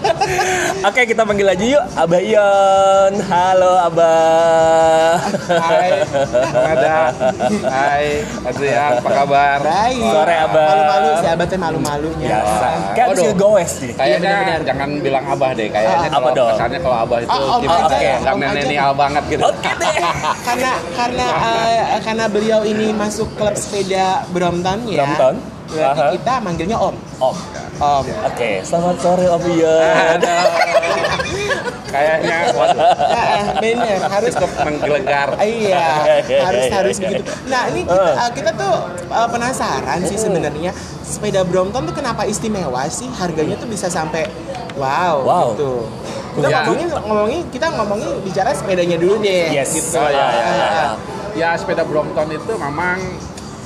Oke, 0.88 1.02
kita 1.04 1.24
panggil 1.24 1.48
aja 1.48 1.64
yuk 1.66 1.84
Abah 1.94 2.20
Ion. 2.20 3.12
Halo 3.24 3.72
Abah. 3.82 5.16
Hai, 5.48 5.90
Mada. 6.52 6.98
Hai, 7.66 8.06
Adrian, 8.42 8.92
apa 8.96 9.10
kabar? 9.10 9.58
Baik. 9.60 10.04
Sore, 10.06 10.36
Abah. 10.38 10.66
Malu-malu 10.70 11.08
sih 11.16 11.28
abah 11.30 11.46
teh 11.46 11.58
malu-malunya. 11.58 12.28
Biasa. 12.30 12.68
Kayak 12.92 13.06
habis 13.08 13.32
goes 13.34 13.72
nih. 13.80 13.92
Kayaknya 13.96 14.20
benar-benar. 14.30 14.60
jangan 14.62 14.88
bilang 15.00 15.24
abah 15.26 15.50
deh, 15.52 15.66
kayaknya 15.66 15.88
Ah, 15.90 16.04
apa 16.04 16.12
kalau 16.12 16.30
dong? 16.32 16.48
kesannya 16.52 16.78
kalau 16.80 16.96
abah 17.00 17.18
itu 17.18 17.30
om 17.30 17.62
aja 17.64 17.84
kayak 17.88 18.04
ya, 18.04 18.16
nggak 18.20 18.36
milenial 18.36 18.90
banget 18.94 19.22
gitu. 19.26 19.42
Oke 19.42 19.70
deh. 19.74 19.96
Karena 20.44 20.70
karena 20.94 21.26
eh, 21.96 22.00
karena 22.00 22.24
beliau 22.28 22.60
ini 22.62 22.86
masuk 22.92 23.28
klub 23.34 23.56
sepeda 23.56 24.06
Brompton 24.30 24.78
ya. 24.86 25.02
Brompton. 25.02 25.29
Berarti 25.70 26.00
Aha. 26.02 26.10
kita 26.18 26.34
manggilnya 26.42 26.76
om. 26.76 26.94
Om. 27.18 27.36
Om. 27.78 28.04
Oke, 28.26 28.50
selamat 28.60 28.96
sore 28.98 29.26
Om 29.26 29.42
Ion. 29.48 30.18
Kayaknya 31.90 32.54
waduh, 32.54 32.78
Nah, 33.14 33.58
bener 33.58 33.98
harus 33.98 34.32
cukup 34.32 34.52
menggelegar. 34.62 35.28
Iya, 35.42 35.86
harus 36.22 36.64
harus 36.70 36.96
begitu. 36.98 37.26
Nah 37.50 37.66
ini 37.66 37.82
kita, 37.82 38.10
uh, 38.14 38.30
kita 38.30 38.50
tuh 38.54 38.74
uh, 39.10 39.26
penasaran 39.26 39.98
sih 40.06 40.14
sebenarnya 40.14 40.70
sepeda 41.02 41.42
Brompton 41.42 41.90
tuh 41.90 41.94
kenapa 41.94 42.22
istimewa 42.30 42.86
sih? 42.86 43.10
Harganya 43.10 43.58
tuh 43.58 43.66
bisa 43.66 43.90
sampai 43.90 44.30
wow, 44.78 45.18
Wow. 45.26 45.46
gitu. 45.54 45.72
Kita 46.30 46.46
Ya. 46.46 46.62
ngomongin 46.62 46.86
ngomongin 46.94 47.40
kita 47.50 47.66
ngomongin 47.74 48.10
bicara 48.22 48.54
sepedanya 48.54 48.94
dulu 48.94 49.18
deh. 49.18 49.50
Yes. 49.50 49.74
Gitu. 49.74 49.98
Oh, 49.98 50.06
ya, 50.06 50.26
ya, 50.30 50.46
ya. 50.46 50.66
Ah, 50.70 50.94
Ya 51.30 51.54
sepeda 51.54 51.82
Brompton 51.82 52.26
itu 52.30 52.52
memang 52.54 53.02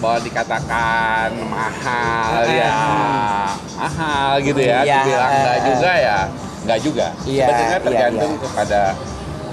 bahwa 0.04 0.20
dikatakan 0.20 1.32
mahal 1.48 2.44
ya 2.44 2.76
mahal 3.72 4.32
gitu 4.44 4.60
ya 4.60 4.84
Iya, 4.84 5.00
dibilang 5.00 5.30
enggak 5.32 5.58
juga 5.64 5.92
ya 5.96 6.18
enggak 6.64 6.80
juga. 6.84 7.06
Iya, 7.24 7.44
sebetulnya 7.48 7.72
iya, 7.72 7.84
tergantung 7.88 8.32
iya. 8.36 8.42
kepada 8.44 8.80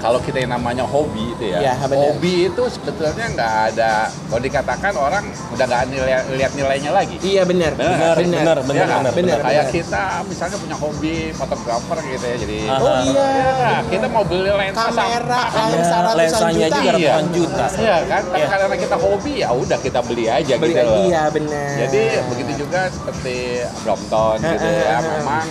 kalau 0.02 0.18
kita 0.18 0.38
yang 0.38 0.52
namanya 0.52 0.82
hobi 0.82 1.30
itu 1.30 1.44
ya 1.48 1.58
Iya, 1.62 1.74
benar. 1.80 2.10
hobi 2.10 2.34
itu 2.44 2.62
sebetulnya 2.68 3.26
nggak 3.30 3.52
ada 3.70 3.92
kalau 4.26 4.42
dikatakan 4.42 4.92
orang 4.92 5.24
udah 5.48 5.64
nggak 5.64 5.82
nilai, 5.88 6.12
lihat 6.34 6.52
nilainya 6.52 6.90
lagi 6.90 7.16
Iya 7.22 7.42
benar. 7.44 7.72
Benar, 7.72 8.16
benar, 8.18 8.56
benar, 8.60 8.82
Ya 8.82 8.98
benar, 8.98 9.12
benar. 9.14 9.38
kayak 9.40 9.66
kita 9.70 10.04
misalnya 10.26 10.58
punya 10.58 10.76
hobi 10.76 11.14
fotografer 11.32 11.98
gitu 12.04 12.24
ya 12.24 12.36
jadi 12.36 12.58
Ah. 12.64 12.78
Oh 12.82 12.96
iya. 13.00 13.26
ya, 13.54 13.74
kita 13.86 14.06
mau 14.06 14.24
beli 14.24 14.50
lensa 14.50 14.82
Kamera 14.84 15.42
sama- 15.46 15.70
lensa 15.70 15.94
Ya, 15.94 16.10
lensanya 16.12 16.66
juta. 16.66 16.76
juga 16.76 16.90
ratusan 16.92 17.26
juta. 17.32 17.64
Iya 17.78 17.96
kan, 18.04 18.22
tapi 18.24 18.38
Iya. 18.38 18.46
karena 18.50 18.76
kita 18.76 18.96
hobi 18.98 19.32
ya 19.38 19.48
udah 19.52 19.78
kita 19.78 20.00
beli 20.02 20.24
aja 20.26 20.54
Beli, 20.56 20.72
gitu 20.72 20.82
loh. 20.82 20.96
iya 21.04 21.22
benar. 21.28 21.68
Jadi 21.78 22.02
begitu 22.26 22.52
juga 22.58 22.80
seperti 22.88 23.36
Brompton 23.80 24.36
gitu 24.40 24.66
ya, 24.66 24.98
memang 24.98 25.46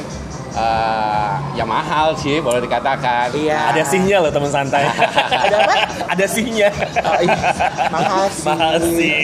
eh, 0.55 1.31
ya 1.55 1.65
mahal 1.65 2.15
sih 2.17 2.39
boleh 2.39 2.63
dikatakan. 2.63 3.31
Iya. 3.35 3.71
Ada 3.75 3.83
sihnya 3.87 4.17
loh 4.23 4.31
teman 4.31 4.51
santai. 4.51 4.83
Ada 5.47 5.55
apa? 5.63 5.73
Ada 6.11 6.25
sihnya. 6.27 6.69
Oh, 7.01 7.19
iya. 7.19 7.37
Mahal 7.89 8.25
sih. 8.29 8.45
Mahal 8.47 8.75
sih. 8.95 9.21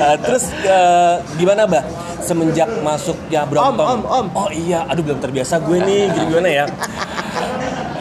Eh, 0.00 0.16
Terus 0.22 0.44
eh, 0.64 1.14
gimana, 1.38 1.66
Bah? 1.66 1.84
Semenjak 2.20 2.68
masuknya 2.84 3.42
Brompton. 3.48 3.86
Om, 3.86 4.02
om, 4.06 4.06
om. 4.06 4.26
Oh 4.36 4.50
iya, 4.52 4.86
aduh 4.86 5.02
belum 5.02 5.18
terbiasa 5.18 5.58
gue 5.62 5.78
nih. 5.82 6.12
Gini 6.14 6.24
gimana 6.30 6.48
ya? 6.48 6.64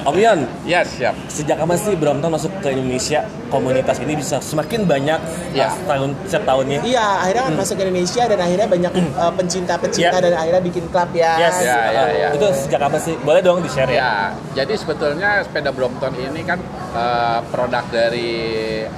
Om 0.10 0.18
Ion, 0.18 0.42
Ya 0.66 0.82
siap. 0.82 1.14
sejak 1.30 1.54
kapan 1.56 1.78
sih 1.78 1.94
Brompton 1.94 2.34
masuk 2.34 2.50
ke 2.60 2.74
Indonesia? 2.74 3.22
Komunitas 3.48 3.98
ini 4.00 4.18
bisa 4.18 4.42
semakin 4.42 4.82
banyak 4.84 5.22
Ya. 5.54 5.70
tahun 5.86 6.18
setiap 6.26 6.50
tahunnya. 6.50 6.82
Iya, 6.82 7.06
akhirnya 7.22 7.44
kan 7.46 7.54
masuk 7.54 7.76
ke 7.78 7.84
Indonesia 7.86 8.24
dan 8.26 8.40
akhirnya 8.40 8.68
banyak 8.68 8.92
uh, 9.14 9.34
pencinta-pencinta 9.34 10.18
Iya. 10.18 10.26
dan 10.26 10.34
akhirnya 10.34 10.62
bikin 10.64 10.90
klub 10.90 11.10
ya. 11.14 11.34
Yes. 11.40 11.58
Ya, 11.60 11.78
ya, 11.88 12.02
Eh, 12.02 12.10
ya. 12.16 12.30
Itu 12.34 12.46
sejak 12.50 12.80
kapan 12.82 13.00
sih? 13.00 13.16
Boleh 13.20 13.42
dong 13.42 13.62
di-share 13.62 13.86
ya? 13.88 13.98
Ya, 14.00 14.12
jadi 14.56 14.74
sebetulnya 14.76 15.46
sepeda 15.46 15.70
Brompton 15.70 16.14
ini 16.16 16.42
kan 16.42 16.58
eh, 16.90 17.40
produk 17.48 17.86
dari 17.88 18.30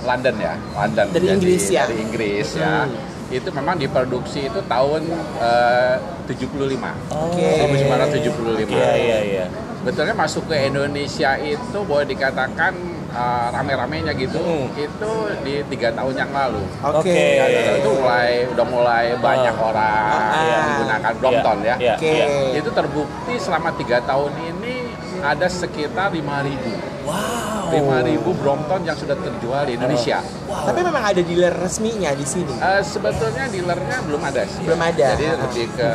London 0.02 0.36
ya, 0.38 0.56
London. 0.74 1.06
Dari 1.12 1.20
Jadi, 1.22 1.36
Inggris 1.36 1.64
ya? 1.68 1.84
Dari 1.92 1.98
Inggris 2.00 2.48
ya. 2.56 2.88
Hmm. 2.88 2.96
Itu 3.30 3.52
memang 3.52 3.76
diproduksi 3.76 4.48
itu 4.48 4.60
tahun 4.64 5.12
eh, 5.40 5.96
75. 6.24 6.96
Oke. 7.12 7.48
1975. 7.68 8.72
Iya, 8.72 8.92
iya, 8.96 9.20
iya. 9.22 9.46
Betulnya 9.82 10.14
masuk 10.14 10.46
ke 10.46 10.56
Indonesia 10.64 11.34
itu 11.36 11.78
boleh 11.82 12.06
dikatakan 12.06 12.74
uh, 13.10 13.50
rame-ramenya 13.50 14.14
gitu, 14.14 14.38
Hmm. 14.38 14.70
itu 14.72 15.12
di 15.42 15.66
tiga 15.68 15.90
tahun 15.90 16.14
yang 16.16 16.32
lalu. 16.32 16.62
Oke. 16.80 17.10
Oke. 17.10 17.18
Ya, 17.36 17.46
itu 17.76 17.90
mulai 17.92 18.46
udah 18.48 18.66
mulai 18.66 19.06
banyak 19.18 19.56
orang 19.56 20.06
Ah. 20.30 20.46
yang 20.46 20.62
menggunakan 20.68 21.14
Brompton 21.18 21.58
ya. 21.62 21.76
Iya, 21.76 21.94
Oke. 21.96 22.12
iya. 22.14 22.26
Itu 22.56 22.70
terbukti 22.70 23.34
selama 23.36 23.74
tiga 23.74 23.98
tahun 24.02 24.32
ini 24.40 24.76
ada 25.20 25.48
sekitar 25.48 26.10
5.000 26.10 26.78
Wow. 27.02 27.51
5000 27.72 28.12
Brompton 28.36 28.82
yang 28.84 28.94
sudah 28.94 29.16
terjual 29.16 29.64
di 29.64 29.74
Indonesia. 29.74 30.20
Tapi 30.46 30.80
memang 30.80 31.02
ada 31.02 31.22
dealer 31.22 31.54
resminya 31.54 32.12
di 32.12 32.24
sini. 32.24 32.52
Eh, 32.54 32.82
sebetulnya 32.82 33.48
dealernya 33.48 33.98
belum 34.04 34.22
ada 34.22 34.44
sih. 34.44 34.62
Belum 34.62 34.78
ada. 34.78 35.08
Jadi 35.16 35.26
Ah. 35.26 35.38
lebih 35.40 35.66
ke 35.72 35.90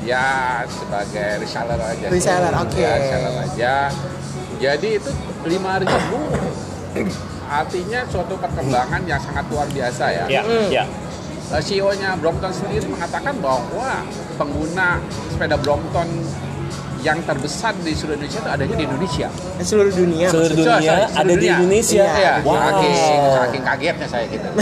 dia 0.00 0.24
sebagai 0.66 1.28
reseller 1.38 1.80
aja. 1.80 2.06
Reseller, 2.06 2.54
oke. 2.56 2.76
Ya, 2.76 2.92
reseller 2.96 3.34
aja. 3.40 3.74
Jadi 4.58 4.88
itu 4.94 5.10
5000 5.42 6.18
artinya 7.46 8.00
suatu 8.06 8.34
perkembangan 8.36 9.02
yang 9.04 9.18
sangat 9.18 9.44
luar 9.48 9.66
biasa 9.66 10.04
ya. 10.08 10.24
Ya, 10.28 10.42
Mm. 10.42 10.68
ya. 10.70 10.84
Eh, 11.50 11.58
CEO-nya 11.58 12.14
Brompton 12.14 12.50
sendiri 12.50 12.86
mengatakan 12.86 13.34
bahwa 13.38 14.06
pengguna 14.36 15.02
sepeda 15.26 15.58
Brompton 15.58 16.06
yang 17.00 17.18
terbesar 17.22 17.72
di 17.76 17.92
seluruh 17.92 18.16
Indonesia 18.16 18.38
itu 18.38 18.50
adanya 18.50 18.76
di 18.76 18.84
Indonesia. 18.84 19.26
Eh, 19.56 19.64
Seluruh 19.64 19.88
dunia. 19.90 20.26
Seluruh 20.28 20.52
dunia 20.52 20.68
sorry, 20.68 20.86
ada 20.86 21.06
seluruh 21.08 21.24
di 21.26 21.34
dunia. 21.40 21.54
Indonesia. 21.56 22.04
Iya. 22.04 22.18
Iya, 22.20 22.32
Wow. 22.40 22.56
saking, 22.56 22.94
saking 23.32 23.62
kagetnya 23.64 24.06
saya 24.06 24.24
gitu. 24.26 24.48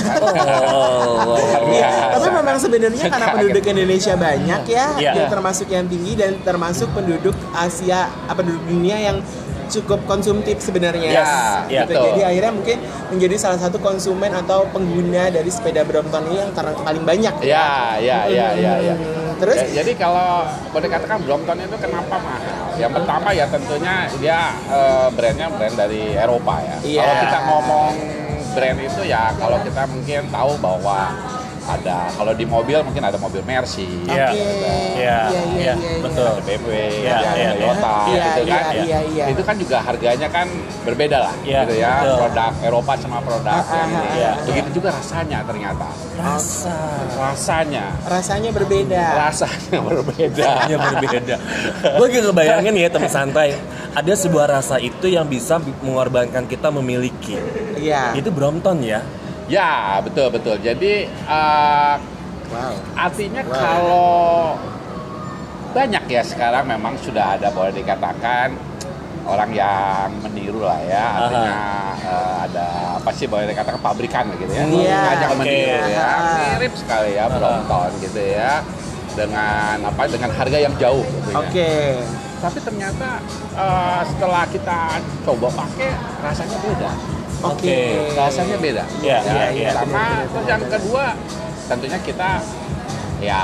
Oh, 0.69 1.37
Iya, 1.69 1.89
Biasa. 1.89 2.15
tapi 2.15 2.27
memang 2.33 2.57
sebenarnya 2.57 3.05
karena 3.09 3.27
penduduk 3.33 3.65
Indonesia 3.65 4.15
banyak 4.15 4.63
ya, 4.67 4.87
Iya. 4.97 5.13
yang 5.15 5.29
termasuk 5.29 5.67
yang 5.69 5.87
tinggi 5.87 6.13
dan 6.15 6.39
termasuk 6.41 6.89
penduduk 6.93 7.35
Asia, 7.51 8.07
apa 8.25 8.39
penduduk 8.39 8.65
dunia 8.67 8.97
yang 9.01 9.19
cukup 9.69 10.01
konsumtif 10.07 10.57
sebenarnya. 10.59 11.13
Yes, 11.13 11.29
iya, 11.69 11.85
Gitu. 11.85 11.93
betul. 11.93 12.05
Jadi 12.09 12.21
akhirnya 12.25 12.53
mungkin 12.53 12.77
menjadi 13.09 13.35
salah 13.37 13.61
satu 13.61 13.77
konsumen 13.79 14.33
atau 14.33 14.65
pengguna 14.69 15.29
dari 15.29 15.51
sepeda 15.53 15.85
Brompton 15.85 16.25
ini 16.25 16.41
yang 16.41 16.51
paling 16.57 17.05
banyak. 17.05 17.35
Ya, 17.45 18.01
ya, 18.01 18.25
ya, 18.27 18.47
ya, 18.57 18.73
ya. 18.81 18.95
Hmm, 18.97 19.28
Terus 19.39 19.57
Ya, 19.59 19.83
jadi 19.83 19.93
kalau 19.95 20.47
boleh 20.75 20.87
dikatakan 20.91 21.19
Brompton 21.23 21.57
itu 21.63 21.77
kenapa 21.79 22.15
mahal? 22.19 22.75
Yang 22.79 22.93
pertama 23.03 23.29
ya 23.35 23.47
tentunya 23.47 23.95
dia 24.19 24.39
eh, 24.71 25.09
brandnya 25.15 25.49
brand 25.55 25.75
dari 25.79 26.03
Eropa 26.15 26.55
ya. 26.63 26.77
Iya. 26.83 27.01
Kalau 27.03 27.15
kita 27.23 27.39
ngomong 27.47 27.93
brand 28.59 28.79
itu 28.83 29.03
ya 29.07 29.31
kalau 29.39 29.59
kita 29.63 29.83
mungkin 29.87 30.21
tahu 30.35 30.53
bahwa 30.59 30.99
ada 31.69 32.09
kalau 32.11 32.33
di 32.33 32.45
mobil 32.45 32.81
mungkin 32.81 33.05
ada 33.05 33.21
mobil 33.21 33.45
Mercy, 33.45 33.85
Iya. 34.09 34.33
Iya, 34.33 34.49
Iya, 34.49 34.75
iya, 34.97 35.19
iya, 35.53 35.73
iya, 35.77 36.01
betul. 36.01 36.25
ada 36.27 36.41
BMW, 36.41 36.73
Iya, 36.99 37.15
ada 37.15 37.37
iya, 37.37 37.51
Toyota, 37.53 37.97
iya. 38.09 38.25
gitu 38.25 38.41
Iya, 38.43 38.57
kan. 38.57 38.73
iya, 38.75 38.99
iya. 39.05 39.25
Itu 39.29 39.43
kan 39.45 39.55
juga 39.55 39.77
harganya 39.79 40.29
kan 40.29 40.47
berbeda 40.83 41.19
lah, 41.21 41.35
Iya, 41.45 41.61
gitu 41.63 41.75
ya. 41.77 41.93
betul. 42.01 42.17
Produk 42.19 42.53
Eropa 42.65 42.93
sama 42.97 43.19
produk 43.21 43.53
Ah, 43.53 43.63
ah, 43.63 43.77
yang 43.77 43.91
ini. 43.91 44.01
ah, 44.01 44.25
ah. 44.33 44.35
Begitu 44.43 44.69
juga 44.75 44.89
rasanya 44.91 45.39
ternyata. 45.45 45.89
Rasa. 46.17 46.77
Rasanya, 47.15 47.85
rasanya 48.05 48.51
berbeda. 48.51 49.05
rasanya 49.29 49.79
berbeda. 49.89 50.43
Rasanya 50.43 50.77
berbeda. 50.81 51.37
Gue 51.95 52.07
juga 52.09 52.23
ngebayangin 52.27 52.75
ya 52.75 52.89
teman 52.89 53.11
santai. 53.11 53.49
Ada 53.93 54.13
sebuah 54.17 54.47
rasa 54.49 54.79
itu 54.79 55.07
yang 55.07 55.27
bisa 55.27 55.59
mengorbankan 55.83 56.45
kita 56.45 56.71
memiliki. 56.71 57.37
Iya. 57.77 58.15
Itu 58.15 58.31
Brompton 58.31 58.81
ya. 58.81 59.03
Ya, 59.49 59.73
betul 60.01 60.29
betul. 60.31 60.57
Jadi 60.59 61.05
eh, 61.09 61.95
Wow. 62.49 62.73
artinya 62.97 63.43
Wow. 63.45 63.53
kalau 63.53 64.57
banyak 65.71 66.05
ya 66.07 66.23
sekarang 66.23 66.65
memang 66.67 66.97
sudah 66.97 67.37
ada 67.37 67.53
boleh 67.53 67.77
dikatakan 67.77 68.57
orang 69.23 69.53
yang 69.53 70.09
meniru 70.19 70.65
lah 70.65 70.81
ya 70.81 71.05
artinya 71.19 71.57
eh, 72.01 72.35
ada 72.43 72.67
apa 72.97 73.11
sih 73.13 73.29
boleh 73.29 73.45
dikatakan 73.47 73.77
pabrikan 73.79 74.33
gitu 74.33 74.49
ya 74.49 74.65
Iya, 74.65 74.97
ngajak 75.13 75.29
oke. 75.29 75.39
meniru 75.39 75.81
ya 75.93 76.09
mirip 76.49 76.73
sekali 76.73 77.11
ya 77.13 77.25
Brompton 77.29 77.91
gitu 78.01 78.17
ya 78.17 78.65
dengan 79.13 79.77
apa 79.85 80.03
dengan 80.07 80.31
harga 80.31 80.59
yang 80.59 80.75
jauh 80.75 81.05
gitu 81.05 81.29
ya. 81.29 81.37
Oke. 81.39 81.73
tapi 82.39 82.59
ternyata 82.63 83.09
eh, 83.53 84.01
setelah 84.09 84.45
kita 84.49 84.79
coba 85.23 85.49
pakai 85.53 85.91
rasanya 86.19 86.57
beda 86.57 86.91
Oke. 87.39 87.79
rasanya 88.13 88.57
beda. 88.59 88.85
Iya, 88.99 89.19
ya, 89.21 89.33
iya, 89.33 89.47
iya. 89.55 89.71
Sama 89.73 90.27
terus 90.27 90.47
yang 90.47 90.63
kedua 90.65 91.05
tentunya 91.69 91.99
kita 92.01 92.31
ya 93.19 93.43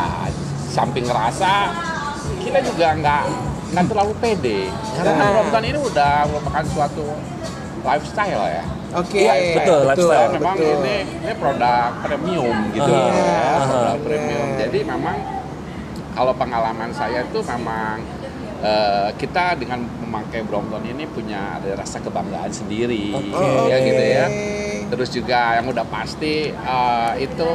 samping 0.67 1.07
rasa 1.07 1.71
kita 2.41 2.59
juga 2.61 2.87
nggak 2.95 3.23
nggak 3.71 3.85
terlalu 3.87 4.13
pede 4.19 4.61
karena 4.95 5.13
Nah. 5.15 5.31
Brompton 5.33 5.65
ini 5.65 5.79
udah 5.79 6.15
merupakan 6.27 6.65
suatu 6.67 7.07
lifestyle 7.83 8.45
ya. 8.49 8.65
Oke. 8.95 9.19
Iya, 9.21 9.35
betul, 9.59 9.81
lifestyle. 9.85 10.31
Memang 10.33 10.57
betul. 10.57 10.75
ini 10.81 10.97
ini 11.21 11.33
produk 11.35 11.91
premium 12.01 12.57
gitu 12.71 12.91
Ah, 12.91 13.11
ya, 13.11 13.51
produk 13.61 13.99
bener. 13.99 14.05
premium. 14.07 14.49
Jadi 14.57 14.79
memang 14.83 15.17
kalau 16.15 16.33
pengalaman 16.33 16.91
saya 16.91 17.23
itu 17.23 17.39
memang 17.43 17.99
eh, 18.63 19.09
kita 19.19 19.55
dengan 19.55 19.83
memakai 20.15 20.47
Brompton 20.47 20.87
ini 20.87 21.11
punya 21.11 21.59
ada 21.59 21.75
rasa 21.75 21.99
kebanggaan 21.99 22.47
sendiri 22.49 23.11
Oke. 23.11 23.51
ya 23.67 23.77
gitu 23.83 24.03
ya. 24.05 24.27
Terus 24.87 25.09
juga 25.11 25.59
yang 25.59 25.67
udah 25.67 25.83
pasti 25.85 26.55
eh, 26.55 27.13
itu 27.19 27.51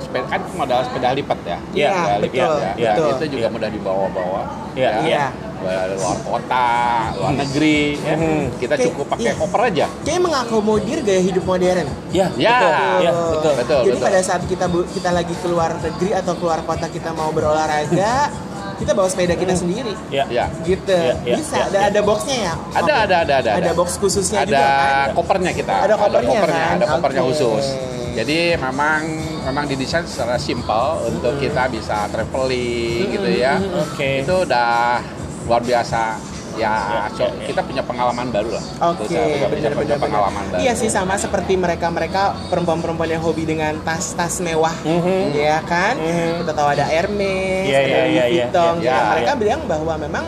sepeda 0.00 0.24
kan 0.26 0.40
modal 0.56 0.80
sepeda 0.80 1.12
lipat 1.12 1.38
ya. 1.44 1.58
Iya, 1.70 1.90
Sepeda 1.92 2.16
lipat 2.18 2.32
betul, 2.40 2.56
ya. 2.58 2.72
iya, 2.74 2.92
betul. 2.96 3.10
itu 3.12 3.24
juga 3.30 3.46
Iya. 3.46 3.52
mudah 3.52 3.68
dibawa-bawa. 3.68 4.42
Iya, 4.72 4.90
ya. 4.90 5.00
iya. 5.04 5.26
Dari 5.60 5.92
luar 5.92 6.16
kota, 6.24 6.72
luar 7.20 7.32
negeri, 7.36 8.00
ya. 8.00 8.16
Mhm. 8.16 8.56
kita 8.56 8.74
Oke, 8.74 8.84
cukup 8.88 9.06
pakai 9.12 9.24
iya. 9.28 9.32
koper 9.36 9.60
aja. 9.60 9.86
Kayaknya 10.00 10.22
mengakomodir 10.24 10.98
gaya 11.04 11.20
hidup 11.20 11.44
modern. 11.44 11.84
Ya, 12.08 12.26
Ya. 12.32 12.56
betul. 12.56 12.72
Ya, 13.04 13.12
betul. 13.12 13.52
Betul, 13.60 13.80
Jadi 13.84 13.92
betul. 13.92 14.06
pada 14.08 14.20
saat 14.24 14.42
kita 14.48 14.64
kita 14.88 15.10
lagi 15.12 15.34
keluar 15.36 15.70
negeri 15.76 16.10
atau 16.16 16.32
keluar 16.34 16.64
kota 16.64 16.88
kita 16.88 17.12
mau 17.12 17.28
berolahraga, 17.28 18.32
kita 18.80 18.96
bawa 18.96 19.08
sepeda 19.12 19.36
kita 19.36 19.52
sendiri. 19.52 19.92
Ya. 20.08 20.24
Ya. 20.32 20.48
Gitu. 20.64 20.88
Iya, 20.88 21.14
iya, 21.28 21.36
Bisa. 21.36 21.56
iya, 21.60 21.64
ada 21.68 21.78
iya. 21.78 21.88
ada 21.92 22.00
boxnya 22.00 22.36
ya? 22.40 22.54
Ada, 22.56 22.80
Oke. 22.80 22.92
ada, 23.04 23.16
ada, 23.20 23.34
ada. 23.44 23.50
Ada 23.60 23.70
box 23.76 23.88
khususnya 24.00 24.38
ada 24.40 24.48
juga 24.48 24.64
kan? 24.64 25.08
kopernya 25.20 25.52
kita. 25.52 25.74
Ada 25.84 25.94
kopernya, 26.00 26.40
kan? 26.40 26.74
ada 26.80 26.86
kopernya 26.96 27.22
Oke. 27.22 27.28
khusus. 27.36 27.64
Jadi 28.10 28.38
memang 28.58 29.00
memang 29.46 29.64
didesain 29.70 30.04
secara 30.08 30.34
simpel 30.40 30.98
untuk 31.06 31.36
kita 31.38 31.68
bisa 31.68 32.08
traveling 32.08 33.06
gitu 33.12 33.28
ya. 33.28 33.60
Oke. 33.60 34.24
Itu 34.24 34.48
udah 34.48 35.04
luar 35.44 35.62
biasa. 35.62 36.29
Ya, 36.52 36.66
Ya, 36.66 37.02
so- 37.10 37.22
ya, 37.22 37.30
ya. 37.32 37.46
kita 37.46 37.60
punya 37.62 37.82
pengalaman 37.82 38.26
baru 38.28 38.50
lah. 38.52 38.64
Oke, 38.90 39.06
punya, 39.06 39.46
benar, 39.46 39.72
punya 39.72 39.96
pengalaman 39.96 40.42
baru. 40.48 40.58
Iya 40.58 40.72
sih 40.74 40.88
sama 40.88 41.14
seperti 41.14 41.54
mereka-mereka 41.54 42.22
perempuan-perempuan 42.48 43.06
yang 43.08 43.22
hobi 43.22 43.44
dengan 43.44 43.78
tas-tas 43.80 44.40
mewah, 44.40 44.74
Mhm. 44.80 45.30
ya 45.32 45.62
kan? 45.62 45.94
Mhm. 45.94 46.42
Kita 46.42 46.52
tahu 46.52 46.68
ada 46.68 46.84
Hermes, 46.84 47.64
Iya, 47.64 47.78
ada 47.78 47.86
iya, 47.86 47.98
Louis 47.98 48.10
iya, 48.10 48.24
iya. 48.26 48.44
Vuitton. 48.44 48.74
Iya, 48.76 48.88
Nah, 48.88 48.98
iya. 48.98 49.10
mereka 49.12 49.32
bilang 49.36 49.60
bahwa 49.64 49.94
memang 49.96 50.24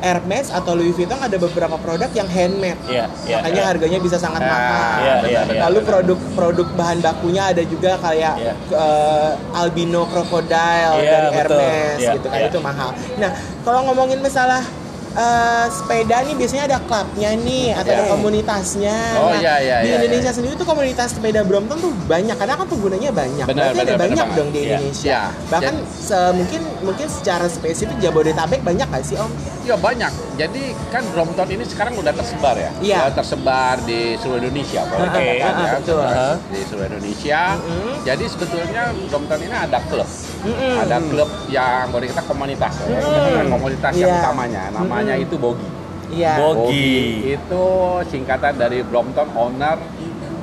Hermes 0.00 0.48
atau 0.48 0.72
Louis 0.72 0.90
Vuitton 0.90 1.20
ada 1.20 1.36
beberapa 1.36 1.76
produk 1.76 2.08
yang 2.10 2.24
handmade. 2.26 2.80
Iya, 2.88 3.04
iya, 3.22 3.36
Makanya 3.36 3.52
iya. 3.54 3.68
harganya 3.68 3.98
bisa 4.00 4.16
sangat 4.16 4.40
Ah, 4.40 4.48
mahal. 4.48 4.96
Iya, 4.98 5.14
iya, 5.22 5.40
iya. 5.46 5.60
Lalu 5.62 5.78
produk-produk 5.84 6.68
bahan 6.72 6.98
bakunya 6.98 7.42
ada 7.46 7.62
juga 7.62 8.00
kayak 8.00 8.34
Iya. 8.34 8.52
eh, 8.74 9.30
albino 9.52 10.08
crocodile 10.08 10.94
Iya, 10.98 11.10
dari 11.12 11.28
betul. 11.28 11.60
Hermes 11.60 11.98
Iya, 12.00 12.12
gitu 12.16 12.26
kan 12.26 12.40
iya. 12.40 12.48
itu 12.48 12.58
mahal. 12.58 12.90
Nah, 13.16 13.30
kalau 13.60 13.80
ngomongin 13.86 14.18
masalah 14.18 14.64
eh, 15.12 15.66
sepeda 15.68 16.16
nih 16.20 16.34
biasanya 16.34 16.64
ada 16.66 16.78
klubnya 16.80 17.30
nih 17.36 17.66
atau 17.72 17.90
ada 17.90 18.04
Iya. 18.04 18.10
komunitasnya. 18.10 18.96
Oh, 19.16 19.28
Nah, 19.28 19.38
iya, 19.38 19.54
iya, 19.58 19.76
Di 19.80 19.88
iya, 19.88 19.96
Indonesia 19.98 20.30
sendiri 20.30 20.54
tuh 20.54 20.64
komunitas 20.64 21.08
sepeda 21.10 21.42
Brompton 21.42 21.78
tuh 21.78 21.92
banyak 22.04 22.32
karena 22.32 22.54
kan 22.54 22.66
penggunanya 22.66 23.10
banyak. 23.10 23.44
Benar, 23.44 23.62
Berarti 23.66 23.74
ada 23.74 23.84
benar, 23.84 23.90
benar 23.90 24.00
banyak 24.06 24.18
banget. 24.24 24.38
dong 24.38 24.48
di 24.48 24.58
Iya. 24.58 24.66
Indonesia. 24.68 25.08
Iya. 25.08 25.22
Bahkan 25.48 25.74
se- 25.90 26.32
mungkin 26.32 26.60
mungkin 26.80 27.06
secara 27.08 27.46
spesifik 27.46 27.96
Jabodetabek 27.98 28.60
banyak 28.60 28.86
gak 28.86 29.02
sih 29.02 29.16
Om? 29.16 29.30
Ya 29.60 29.76
banyak. 29.76 30.12
Jadi 30.36 30.62
kan 30.88 31.02
Brompton 31.06 31.48
ini 31.48 31.64
sekarang 31.64 31.92
udah 31.94 32.12
tersebar 32.12 32.54
ya. 32.54 32.70
Iya. 32.80 32.98
Udah 33.02 33.14
tersebar 33.14 33.74
di 33.82 34.14
seluruh 34.16 34.40
Indonesia 34.40 34.82
Oke, 34.82 35.04
ah, 35.36 35.52
ya. 35.52 35.70
betul. 35.74 36.00
Di 36.48 36.60
seluruh 36.64 36.86
Indonesia. 36.88 37.40
Mm-mm. 37.56 37.94
Jadi 38.02 38.24
sebetulnya 38.26 38.82
Brompton 39.06 39.38
ini 39.38 39.52
ada 39.52 39.78
klub. 39.82 40.08
Mm-mm. 40.40 40.74
Ada 40.80 40.96
klub 41.02 41.28
yang 41.48 41.90
boleh 41.90 42.06
kita 42.08 42.22
komunitas 42.24 42.72
ya. 42.78 42.86
Mm-mm. 42.88 43.04
Kita 43.04 43.20
bilang 43.26 43.48
komunitas 43.50 43.92
yang 43.94 44.08
Iya. 44.08 44.20
utamanya. 44.22 44.62
Namanya 44.72 44.98
Mm-mm. 45.06 45.24
itu 45.24 45.34
Bogi. 45.36 45.68
Iya. 46.10 46.32
Bogi. 46.36 47.32
itu 47.32 47.64
singkatan 48.06 48.54
dari 48.54 48.82
Brompton 48.82 49.30
Owner 49.32 49.78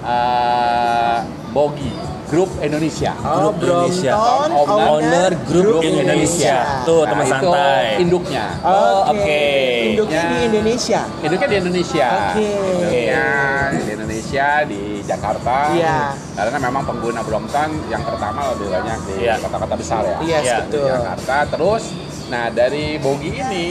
eh, 0.01 1.17
Bogi 1.51 1.91
Group 2.27 2.59
Indonesia. 2.59 3.15
Oh, 3.19 3.55
Grup 3.55 3.87
Indonesia. 3.87 4.11
Brompton 4.11 4.51
Owner 4.51 4.87
Owner 4.99 5.31
Grup 5.47 5.79
Indonesia. 5.79 6.03
Indonesia. 6.03 6.57
Tuh, 6.83 7.01
teman 7.03 7.23
Nah, 7.23 7.23
itu 7.23 7.47
santai. 7.47 7.85
induknya. 8.03 8.45
Oh, 8.59 8.99
oke. 9.07 9.43
Induknya 9.87 10.19
Ya. 10.19 10.27
di 10.27 10.37
Indonesia. 10.45 11.01
Induknya 11.17 11.47
di 11.47 11.57
Indonesia. 11.57 12.07
Oke. 12.11 12.49
Induknya 12.51 13.23
di 13.71 13.89
Indonesia 13.89 14.47
di 14.67 14.81
Jakarta. 15.03 15.55
Iya. 15.71 15.99
Karena 16.35 16.57
memang 16.61 16.83
pengguna 16.85 17.21
Brompton 17.23 17.69
yang 17.87 18.03
pertama 18.03 18.39
lebih 18.51 18.67
banyak 18.69 18.99
di 19.07 19.13
Iya. 19.23 19.33
kota-kota 19.39 19.75
besar 19.75 20.01
ya. 20.03 20.17
Iya, 20.19 20.37
Iya, 20.37 20.55
Di 20.59 20.63
betul. 20.67 20.87
Jakarta. 20.89 21.35
Terus, 21.47 21.83
nah 22.27 22.45
dari 22.49 22.85
Bogi 22.99 23.31
ini 23.33 23.65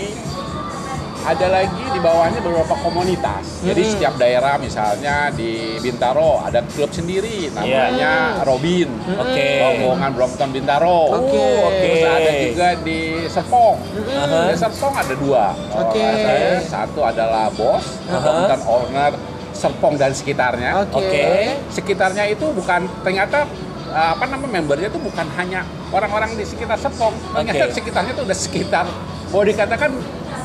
ada 1.26 1.46
lagi 1.50 1.82
di 1.90 1.98
bawahnya 1.98 2.38
beberapa 2.38 2.74
komunitas. 2.78 3.58
Jadi 3.66 3.82
Hmm. 3.82 3.92
setiap 3.98 4.14
daerah 4.14 4.54
misalnya 4.62 5.34
di 5.34 5.74
Bintaro 5.82 6.38
ada 6.38 6.62
klub 6.70 6.94
sendiri 6.94 7.50
namanya 7.50 8.46
Robin. 8.46 8.86
Oke. 9.18 9.46
Rombongan 9.58 10.10
Brompton 10.14 10.50
Bintaro. 10.54 11.00
Oke. 11.18 11.46
Terus 11.82 11.98
Oke. 11.98 12.14
ada 12.14 12.30
juga 12.46 12.68
di 12.78 13.00
Serpong. 13.26 13.76
Aha. 14.14 14.54
Di 14.54 14.56
Serpong 14.56 14.94
ada 14.94 15.14
dua. 15.18 15.44
Oke. 15.74 16.06
Salah. 16.06 16.62
Satu 16.62 17.00
adalah 17.02 17.50
bos. 17.50 17.84
Brompton 18.06 18.60
Owner 18.70 19.12
Serpong 19.50 19.94
dan 19.98 20.14
sekitarnya. 20.14 20.86
Oke. 20.86 21.02
Oke. 21.02 21.26
Sekitarnya 21.74 22.30
itu 22.30 22.46
bukan 22.54 22.86
ternyata 23.02 23.50
uh, 23.90 24.14
apa 24.14 24.30
nama 24.30 24.46
membernya 24.46 24.94
itu 24.94 25.00
bukan 25.02 25.26
hanya 25.34 25.66
orang-orang 25.90 26.38
di 26.38 26.46
sekitar 26.46 26.78
Serpong. 26.78 27.18
Ternyata 27.34 27.66
Oke. 27.66 27.74
sekitarnya 27.82 28.14
itu 28.14 28.22
udah 28.22 28.38
sekitar 28.38 28.86
boleh 29.26 29.50
dikatakan 29.58 29.90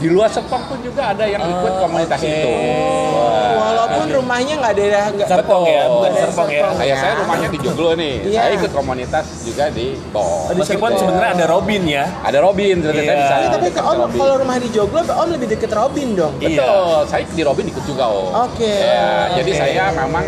di 0.01 0.07
luar 0.09 0.27
Serpong 0.27 0.63
pun 0.65 0.77
juga 0.81 1.13
ada 1.13 1.23
yang 1.23 1.39
ikut 1.39 1.71
Oh, 1.71 1.79
komunitas 1.79 2.17
oke. 2.17 2.25
itu. 2.27 2.51
Walaupun 3.53 4.05
rumahnya 4.11 4.53
nggak 4.57 4.73
ada 4.73 4.83
nggak 5.13 5.27
Serpong 5.27 5.63
ya, 5.63 5.83
bukan 5.87 6.11
Serpong 6.15 6.49
ya. 6.49 6.59
Serpong. 6.59 6.75
Kayak 6.75 6.97
saya 6.97 7.13
rumahnya 7.15 7.47
di 7.47 7.59
Joglo 7.61 7.91
nih. 7.93 8.15
Iya. 8.23 8.39
Saya 8.39 8.51
ikut 8.55 8.71
komunitas 8.71 9.25
juga 9.43 9.63
di 9.69 9.87
di 9.93 10.53
Meskipun 10.57 10.91
sebenarnya 10.95 11.31
ada 11.33 11.45
Robin 11.47 11.81
ya. 11.83 12.05
Ada 12.21 12.37
Robin, 12.39 12.75
sebenarnya 12.77 13.03
saya 13.03 13.13
Iya. 13.13 13.21
bisa 13.21 13.35
Eh, 13.37 13.49
tapi 13.51 13.63
dekat 13.63 13.77
ke 13.77 13.81
Om 13.83 13.97
Robin. 13.99 14.19
kalau 14.19 14.35
rumah 14.37 14.57
di 14.57 14.69
Joglo, 14.69 14.99
Om 15.03 15.29
lebih 15.31 15.47
deket 15.49 15.71
Robin 15.71 16.07
dong. 16.13 16.33
Iya. 16.39 16.49
Betul, 16.57 16.97
saya 17.07 17.23
di 17.27 17.43
Robin 17.43 17.65
ikut 17.67 17.83
juga 17.85 18.03
om. 18.07 18.29
Oke. 18.49 18.73
Ya, 18.73 19.29
Jadi 19.31 19.51
Oke. 19.51 19.59
saya 19.59 19.83
memang 19.95 20.25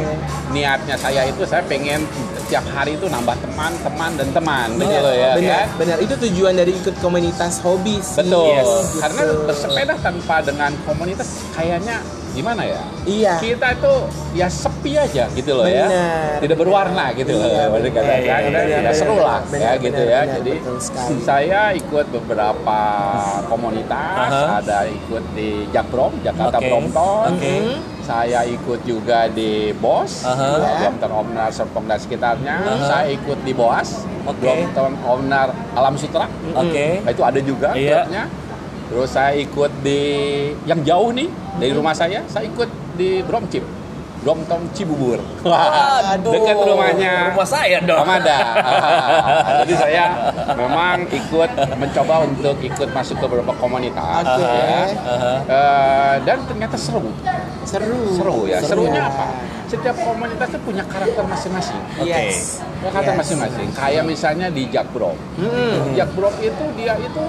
niatnya 0.49 0.95
saya 0.95 1.21
itu 1.25 1.41
saya 1.43 1.62
pengen 1.63 2.05
tiap 2.43 2.65
hari 2.69 2.93
itu 2.93 3.07
nambah 3.07 3.33
teman, 3.39 3.71
teman 3.81 4.12
dan 4.13 4.29
teman, 4.29 4.67
gitu 4.75 4.93
loh 4.93 5.09
ya. 5.12 5.31
benar, 5.33 5.57
kan? 5.63 5.67
benar. 5.79 5.97
Itu 5.97 6.13
tujuan 6.19 6.53
dari 6.53 6.71
ikut 6.71 6.95
komunitas 6.99 7.57
hobi 7.59 7.97
sih. 7.97 8.21
Betul. 8.21 8.45
Yes. 8.53 8.69
Karena 8.99 9.21
bersepeda 9.63 9.93
tanpa 10.04 10.36
dengan 10.43 10.71
komunitas 10.84 11.39
kayaknya 11.56 12.04
gimana 12.34 12.65
ya? 12.65 12.82
Iya. 13.06 13.34
Kita 13.38 13.78
itu 13.78 13.93
ya 14.34 14.47
sepi 14.49 14.97
aja 14.97 15.30
gitu 15.38 15.52
loh 15.54 15.69
ya. 15.69 15.86
Benar. 15.86 16.34
Tidak 16.41 16.58
berwarna 16.58 17.06
gitu 17.13 17.32
loh. 17.38 17.45
Iya, 17.45 17.63
benar. 17.69 17.86
dikatakan. 17.86 18.19
Iya, 18.26 18.36
iya, 18.41 18.62
iya, 18.65 18.78
ya 18.82 18.91
seru 18.91 19.17
lah 19.21 19.39
ya 19.54 19.71
gitu 19.78 20.02
ya. 20.02 20.21
Jadi 20.26 20.54
saya 21.21 21.62
ikut 21.78 22.06
beberapa 22.10 22.80
komunitas, 23.47 24.30
Aha. 24.34 24.60
ada 24.60 24.89
ikut 24.89 25.23
di 25.38 25.69
Jakprom, 25.69 26.12
Jakarta 26.26 26.58
Oke. 26.58 26.67
Brompton. 26.67 27.30
Oke. 27.38 27.54
Saya 28.04 28.43
ikut 28.43 28.84
juga 28.84 29.32
di 29.32 29.71
BOS, 29.80 30.28
Aha. 30.28 30.60
Brompton 30.84 31.12
Omnar 31.13 31.49
Serpong 31.56 31.86
dan 31.88 32.02
sekitarnya. 32.02 32.56
Aha. 32.60 32.84
Saya 32.84 33.06
ikut 33.13 33.39
di 33.45 33.54
BOAS, 33.56 34.10
Oke. 34.26 34.41
Brompton 34.41 34.97
Omnar 35.06 35.54
Alam 35.78 35.95
Sutra. 35.95 36.26
Oke. 36.58 36.99
Nah, 37.06 37.12
itu 37.13 37.23
ada 37.23 37.39
juga 37.39 37.69
Iya. 37.78 38.04
klubnya. 38.04 38.23
Terus 38.93 39.10
saya 39.10 39.34
ikut 39.34 39.71
di 39.82 40.01
yang 40.69 40.86
jauh 40.86 41.10
nih 41.10 41.25
dari 41.58 41.73
rumah 41.73 41.97
saya, 41.97 42.21
saya 42.29 42.45
ikut 42.45 42.69
di 42.93 43.25
Bromcip. 43.25 43.65
Brompton 44.23 44.71
Cibubur. 44.71 45.19
Wah, 45.43 46.15
Aduh, 46.15 46.32
dekat 46.32 46.56
rumahnya. 46.56 47.36
Rumah 47.36 47.43
saya 47.43 47.77
dong. 47.84 48.08
Amanda. 48.08 48.39
Jadi 49.67 49.73
saya 49.75 50.03
memang 50.56 51.03
ikut 51.12 51.51
mencoba 51.75 52.23
untuk 52.23 52.56
ikut 52.63 52.89
masuk 52.95 53.19
ke 53.19 53.25
beberapa 53.27 53.51
komunitas 53.60 54.23
Oke. 54.23 54.47
ya. 54.47 54.84
Aha. 54.95 55.34
Eh, 55.43 56.15
dan 56.23 56.39
ternyata 56.47 56.79
seru. 56.79 57.12
Seru. 57.67 58.15
Seru 58.15 58.38
ya. 58.47 58.63
Seru. 58.63 58.88
Serunya 58.88 59.12
apa? 59.12 59.27
Setiap 59.67 59.95
komunitas 59.99 60.47
itu 60.56 60.60
punya 60.63 60.84
karakter 60.88 61.23
masing-masing. 61.27 61.79
Yes. 62.08 62.63
Punya 62.79 62.91
karakter 62.95 63.13
Yes. 63.13 63.21
masing-masing. 63.27 63.67
Kayak 63.75 64.03
misalnya 64.08 64.47
di 64.47 64.63
Jakbro. 64.71 65.19
Hmm. 65.36 65.91
Jakbro 65.99 66.32
itu 66.39 66.63
dia 66.79 66.95
itu 66.95 67.23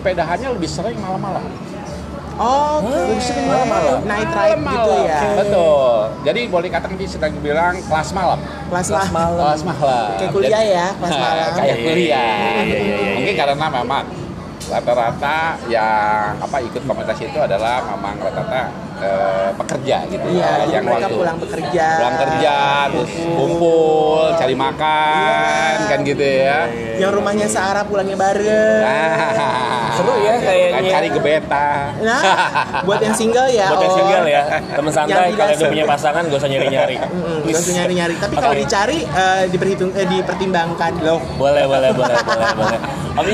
sepedahannya 0.00 0.48
lebih 0.56 0.70
sering 0.72 0.96
malam-malam. 0.96 1.44
Oh, 2.40 2.80
lebih 2.80 3.20
sering 3.20 3.44
malam-malam. 3.44 4.00
Night 4.08 4.32
ride 4.32 4.64
gitu 4.64 4.92
ya. 5.04 5.20
Betul. 5.36 5.92
Jadi 6.24 6.40
boleh 6.48 6.68
katakan 6.72 6.96
dia 6.96 7.04
sedang 7.04 7.36
bilang 7.44 7.76
kelas 7.84 8.16
malam. 8.16 8.40
Kelas 8.72 8.88
Kelas 8.88 8.88
lah. 8.88 9.06
malam. 9.12 9.44
Kelas 9.44 9.60
malam. 9.60 10.08
Kayak 10.16 10.32
kuliah 10.32 10.62
ya, 10.64 10.86
kelas 10.96 11.16
malam. 11.28 11.48
Kayak 11.52 11.76
kuliah. 11.84 12.32
iya, 12.64 12.64
iya, 12.64 12.78
iya. 12.80 13.12
Mungkin 13.20 13.34
karena 13.36 13.54
memang 13.60 14.04
rata-rata 14.70 15.38
yang 15.66 16.38
apa 16.38 16.56
ikut 16.60 16.82
komunitas 16.82 17.18
itu 17.18 17.36
adalah 17.36 17.82
memang 17.84 18.14
rata-rata 18.16 18.70
eh, 18.96 19.48
pekerja 19.52 19.96
gitu 20.06 20.26
Iya, 20.30 20.38
ya, 20.40 20.52
jadi 20.60 20.72
yang 20.72 20.84
mereka 20.84 20.98
waktu 21.02 21.16
pulang 21.16 21.38
bekerja. 21.38 21.86
pulang 21.98 22.16
kerja 22.20 22.56
terus 22.88 23.10
kumpul 23.30 24.20
cari 24.32 24.54
makan 24.54 25.72
Iya. 25.76 25.88
kan 25.88 25.98
gitu 26.02 26.22
ya 26.24 26.58
Yang 26.96 27.12
rumahnya 27.12 27.46
searah 27.46 27.82
pulangnya 27.82 28.14
bareng. 28.14 28.82
nah, 28.84 29.88
Seru 29.90 30.14
ya 30.16 30.34
kayaknya. 30.38 30.90
Cari 30.90 31.08
ke 31.08 31.20
beta 31.20 31.70
Nah, 32.00 32.22
buat 32.84 33.00
yang 33.00 33.12
single 33.12 33.48
ya. 33.50 33.66
Buat 33.68 33.82
yang 33.82 33.94
single 33.96 34.26
ya, 34.26 34.42
teman 34.76 34.92
santai 34.92 35.16
Yang 35.26 35.32
kalau 35.34 35.52
udah 35.56 35.68
punya 35.68 35.84
pasangan 35.88 36.22
gak 36.24 36.38
usah 36.38 36.48
nyari-nyari. 36.48 36.96
Mm-mm, 37.00 37.36
Gak 37.42 37.58
usah 37.58 37.74
nyari-nyari. 37.74 38.14
Tapi 38.16 38.34
kalau 38.36 38.54
dicari 38.54 38.98
eh, 39.02 39.42
diperhitung 39.48 39.90
eh, 39.92 40.06
dipertimbangkan 40.06 40.92
loh. 41.00 41.18
Boleh, 41.34 41.64
boleh, 41.64 41.90
boleh, 41.90 42.16
boleh, 42.20 42.46
boleh. 42.54 42.78
Om 43.16 43.26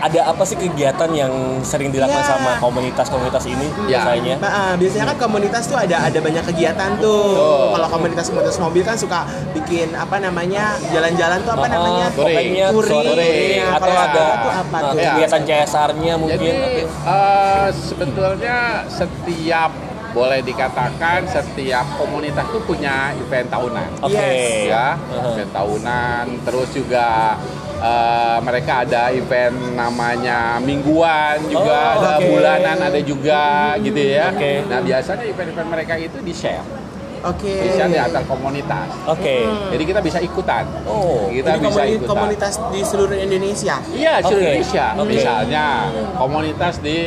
ada 0.00 0.20
apa 0.26 0.42
sih 0.42 0.56
kegiatan 0.56 1.10
yang 1.10 1.28
sering 1.60 1.88
dilakukan 1.88 2.18
Iya. 2.18 2.30
sama 2.30 2.50
komunitas-komunitas 2.58 3.44
ini 3.46 3.68
Ya. 3.84 4.00
biasanya? 4.00 4.34
Nah, 4.38 4.50
ah, 4.50 4.72
biasanya 4.74 5.06
kan 5.06 5.18
komunitas 5.20 5.64
tuh 5.64 5.76
ada 5.76 5.96
ada 6.02 6.18
banyak 6.18 6.44
kegiatan 6.46 6.90
tuh. 6.96 7.20
Betul. 7.30 7.68
Kalau 7.70 7.88
komunitas 7.90 8.24
komunitas 8.26 8.56
mobil 8.58 8.82
kan 8.82 8.96
suka 8.96 9.20
bikin 9.52 9.92
apa 9.92 10.16
namanya 10.18 10.64
jalan-jalan 10.88 11.38
tuh 11.40 11.52
apa 11.52 11.62
Oh, 11.62 11.70
namanya 11.70 12.06
touring. 12.10 12.48
touring. 12.66 13.04
touring. 13.06 13.58
Nah, 13.60 13.76
atau 13.76 13.86
kalau 13.86 14.02
ada 14.02 14.24
tuh 14.40 14.52
apa 14.56 14.76
uh, 14.76 14.82
tuh? 14.82 14.96
Iya. 14.96 15.10
kegiatan 15.12 15.40
CSR-nya 15.44 16.12
mungkin. 16.16 16.34
Jadi 16.34 16.50
eh, 16.86 17.68
sebetulnya 17.70 18.56
setiap 18.88 19.70
boleh 20.10 20.42
dikatakan 20.42 21.22
setiap 21.24 21.86
komunitas 21.94 22.42
itu 22.44 22.58
punya 22.60 23.14
event 23.14 23.46
tahunan. 23.46 23.88
Oke. 24.00 24.16
Yes. 24.16 24.66
Ya, 24.66 24.88
Uh-huh. 24.98 25.30
event 25.30 25.52
tahunan. 25.52 26.24
Terus 26.42 26.68
juga 26.72 27.38
eh, 27.82 28.38
mereka 28.40 28.84
ada 28.84 29.08
event 29.10 29.56
namanya 29.72 30.38
mingguan 30.58 31.40
juga, 31.46 31.78
Oh, 31.90 32.02
ada 32.02 32.12
bulanan 32.20 32.76
ada 32.78 33.00
juga 33.00 33.44
gitu 33.78 33.96
ya. 33.96 34.30
Oke. 34.30 34.64
Nah 34.64 34.80
biasanya 34.80 35.24
event-event 35.24 35.68
mereka 35.68 35.94
itu 35.96 36.18
di 36.20 36.32
share, 36.32 36.64
Oke. 37.22 37.52
share 37.70 37.88
di 37.88 37.96
antar 37.96 38.22
komunitas. 38.24 38.88
Oke. 39.06 39.44
Jadi 39.70 39.82
kita 39.82 40.00
bisa 40.00 40.18
ikutan. 40.18 40.64
Oh, 40.84 41.28
kita 41.28 41.56
Jadi 41.56 41.66
bisa 41.66 41.82
ikutan. 41.86 42.08
komunitas 42.08 42.52
di 42.68 42.80
seluruh 42.82 43.16
Indonesia. 43.16 43.76
Iya, 43.90 44.14
seluruh. 44.20 44.40
Indonesia. 44.42 44.86
Oke. 44.94 45.08
Misalnya 45.10 45.64
komunitas 46.14 46.74
di 46.78 46.98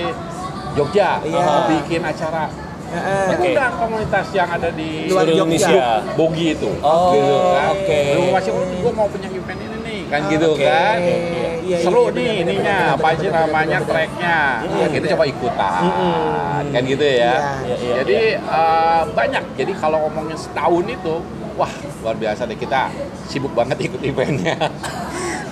Jogja 0.73 1.21
Iya. 1.21 1.69
bikin 1.69 2.01
acara. 2.01 2.49
Oke. 2.93 3.49
Undang 3.49 3.73
komunitas 3.73 4.25
yang 4.31 4.45
ada 4.47 4.69
di 4.69 5.09
Luar. 5.09 5.25
Indonesia. 5.25 6.01
Bogi 6.13 6.53
itu. 6.53 6.69
Oh, 6.77 7.09
gitu 7.11 7.33
kan. 7.51 7.65
oke. 7.73 8.01
Lu 8.13 8.23
masih 8.29 8.51
gue 8.53 8.91
mau 8.93 9.07
punya 9.09 9.29
event 9.29 9.59
ini 9.59 9.72
kan 10.13 10.21
gitu 10.29 10.49
Oke. 10.53 10.61
kan. 10.69 10.97
Iya, 11.01 11.51
iya, 11.65 11.77
Seru 11.81 12.05
iya, 12.05 12.13
nih 12.13 12.29
benar, 12.29 12.43
ininya, 12.45 12.77
apa 12.93 13.07
sih 13.17 13.29
namanya 13.33 13.77
tracknya. 13.81 14.37
Ya, 14.61 14.85
kita 14.93 15.05
coba 15.17 15.23
ikutan, 15.25 15.81
Mm-mm. 15.89 16.69
kan 16.69 16.81
gitu 16.85 17.01
ya. 17.01 17.17
Iya. 17.17 17.33
Iya, 17.65 17.75
iya, 17.81 17.93
Jadi 18.03 18.19
eh, 18.37 19.01
banyak. 19.09 19.43
Jadi 19.57 19.71
kalau 19.81 19.97
ngomongin 20.05 20.37
setahun 20.37 20.85
itu, 20.85 21.13
wah 21.57 21.73
luar 22.05 22.15
biasa 22.21 22.45
deh 22.45 22.57
kita 22.59 22.93
sibuk 23.25 23.57
banget 23.57 23.89
ikut 23.89 24.01
eventnya. 24.05 24.53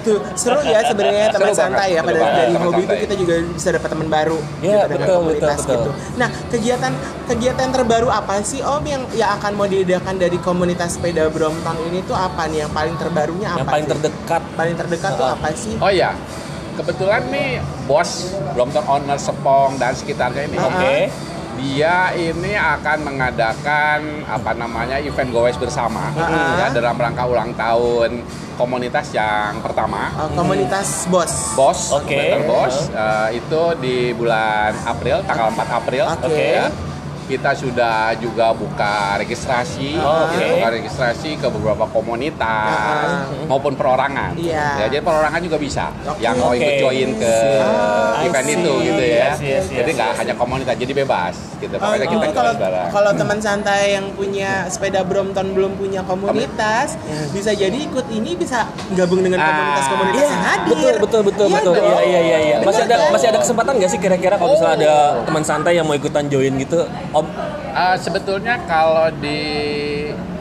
Tuh 0.01 0.17
seru 0.33 0.59
ya 0.65 0.81
sebenarnya 0.81 1.29
Seru 1.29 1.35
teman 1.37 1.47
banget, 1.47 1.61
santai 1.61 1.89
ya 1.93 2.01
pada 2.01 2.19
banget, 2.19 2.37
dari 2.41 2.55
hobi 2.57 2.81
itu 2.81 2.95
kita 3.05 3.15
juga 3.21 3.33
bisa 3.53 3.69
dapat 3.69 3.89
teman 3.93 4.07
baru 4.09 4.39
Iya, 4.61 4.81
gitu, 4.81 4.91
dengan 4.91 5.05
betul, 5.05 5.17
komunitas 5.21 5.57
betul, 5.61 5.61
betul. 5.61 5.77
gitu. 5.77 5.91
Nah 6.17 6.29
kegiatan 6.49 6.93
kegiatan 7.29 7.67
terbaru 7.69 8.07
apa 8.09 8.33
sih 8.41 8.59
Om 8.61 8.83
yang 8.83 9.03
yang 9.13 9.29
akan 9.37 9.51
mau 9.53 9.67
diadakan 9.69 10.15
dari 10.17 10.37
komunitas 10.41 10.97
sepeda 10.97 11.29
Brompton 11.29 11.75
ini 11.87 12.01
tuh 12.03 12.17
apa 12.17 12.49
nih 12.49 12.65
yang 12.65 12.71
paling 12.73 12.95
terbarunya 12.97 13.47
apa? 13.53 13.59
Yang 13.61 13.69
paling 13.69 13.85
sih? 13.85 13.91
terdekat. 13.93 14.41
paling 14.57 14.75
terdekat 14.75 15.11
tuh 15.15 15.27
apa 15.27 15.47
sih? 15.53 15.73
Oh 15.77 15.91
iya, 15.91 16.11
kebetulan 16.75 17.21
nih 17.29 17.49
bos 17.85 18.09
Brompton 18.57 18.85
Owner 18.87 19.19
Sepong 19.19 19.77
dan 19.77 19.93
sekitarnya 19.93 20.47
ini, 20.47 20.57
Oke. 20.57 20.95
Dia 21.55 22.13
ini 22.13 22.53
akan 22.53 22.97
mengadakan 23.03 23.99
apa 24.23 24.51
namanya 24.53 24.97
event 24.97 25.31
gowes 25.31 25.57
bersama 25.57 26.11
Ah. 26.15 26.59
ya 26.59 26.67
dalam 26.71 26.95
rangka 26.95 27.23
ulang 27.25 27.51
tahun 27.53 28.23
komunitas 28.55 29.09
yang 29.11 29.57
pertama. 29.59 30.13
Uh, 30.13 30.29
komunitas 30.37 31.09
bos. 31.09 31.57
Bos, 31.57 31.89
Oke. 31.91 32.13
Better 32.13 32.45
Bos, 32.45 32.75
eh, 32.87 33.41
itu 33.41 33.61
di 33.81 34.13
bulan 34.13 34.69
April, 34.85 35.25
tanggal 35.25 35.49
4 35.49 35.69
April. 35.73 36.05
Oke. 36.05 36.45
ya. 36.61 36.69
Kita 37.21 37.53
sudah 37.53 38.11
juga 38.15 38.51
buka 38.51 39.15
registrasi, 39.15 39.95
Oh, 39.95 40.25
oke. 40.25 40.35
ya, 40.35 40.47
buka 40.53 40.67
registrasi 40.73 41.29
ke 41.35 41.47
beberapa 41.47 41.85
komunitas 41.87 43.07
Ah. 43.07 43.23
maupun 43.45 43.73
perorangan. 43.73 44.35
Iya. 44.35 44.67
Ya, 44.77 44.85
jadi 44.87 44.99
perorangan 45.01 45.39
juga 45.39 45.55
bisa 45.55 45.91
Oke. 46.03 46.19
yang 46.19 46.35
mau 46.35 46.51
ikut 46.51 46.73
join 46.77 47.09
ke 47.15 47.35
Ah, 47.57 48.19
I 48.19 48.27
event 48.27 48.45
see. 48.45 48.55
itu 48.57 48.73
gitu 48.83 49.03
ya. 49.03 49.15
Yes, 49.23 49.39
yes, 49.39 49.41
yes, 49.41 49.65
jadi 49.73 49.89
nggak 49.91 50.09
yes. 50.09 50.19
hanya 50.19 50.33
komunitas, 50.35 50.75
jadi 50.75 50.93
bebas 50.95 51.35
gitu. 51.57 51.73
Oh, 51.73 51.81
Pokoknya 51.81 52.07
kita 52.07 52.19
jadi 52.21 52.33
kalau 52.33 52.53
kalau 52.89 53.11
teman 53.13 53.39
santai 53.39 53.81
yang 53.93 54.05
punya 54.11 54.51
sepeda 54.67 55.01
Brompton 55.01 55.53
belum 55.53 55.71
punya 55.75 56.01
komunitas, 56.03 56.97
bisa 57.29 57.51
jadi 57.53 57.77
ikut 57.77 58.05
ini 58.09 58.35
bisa 58.35 58.65
gabung 58.91 59.21
dengan 59.21 59.39
Ah. 59.39 59.47
komunitas-komunitas 59.47 60.17
Iya, 60.17 60.27
yang 60.27 60.43
hadir. 60.43 60.93
betul 60.99 61.21
betul 61.23 61.47
betul 61.47 61.47
Iya 61.47 61.59
betul. 61.61 61.73
Iya 61.81 62.01
iya 62.01 62.19
iya 62.21 62.37
iya. 62.41 62.55
Masih 62.61 62.83
ada 62.83 62.95
masih 63.09 63.27
ada 63.29 63.39
kesempatan 63.39 63.73
nggak 63.77 63.89
sih 63.89 63.99
kira-kira 63.99 64.35
kalau 64.35 64.51
misalnya 64.51 64.75
ada 64.77 64.93
Oh. 65.13 65.23
teman 65.23 65.43
santai 65.43 65.73
yang 65.73 65.85
mau 65.85 65.93
ikutan 65.93 66.25
join 66.27 66.53
gitu, 66.57 66.79
Om? 67.11 67.25
Eh, 67.71 67.95
sebetulnya 67.99 68.55
kalau 68.63 69.11
di 69.19 69.39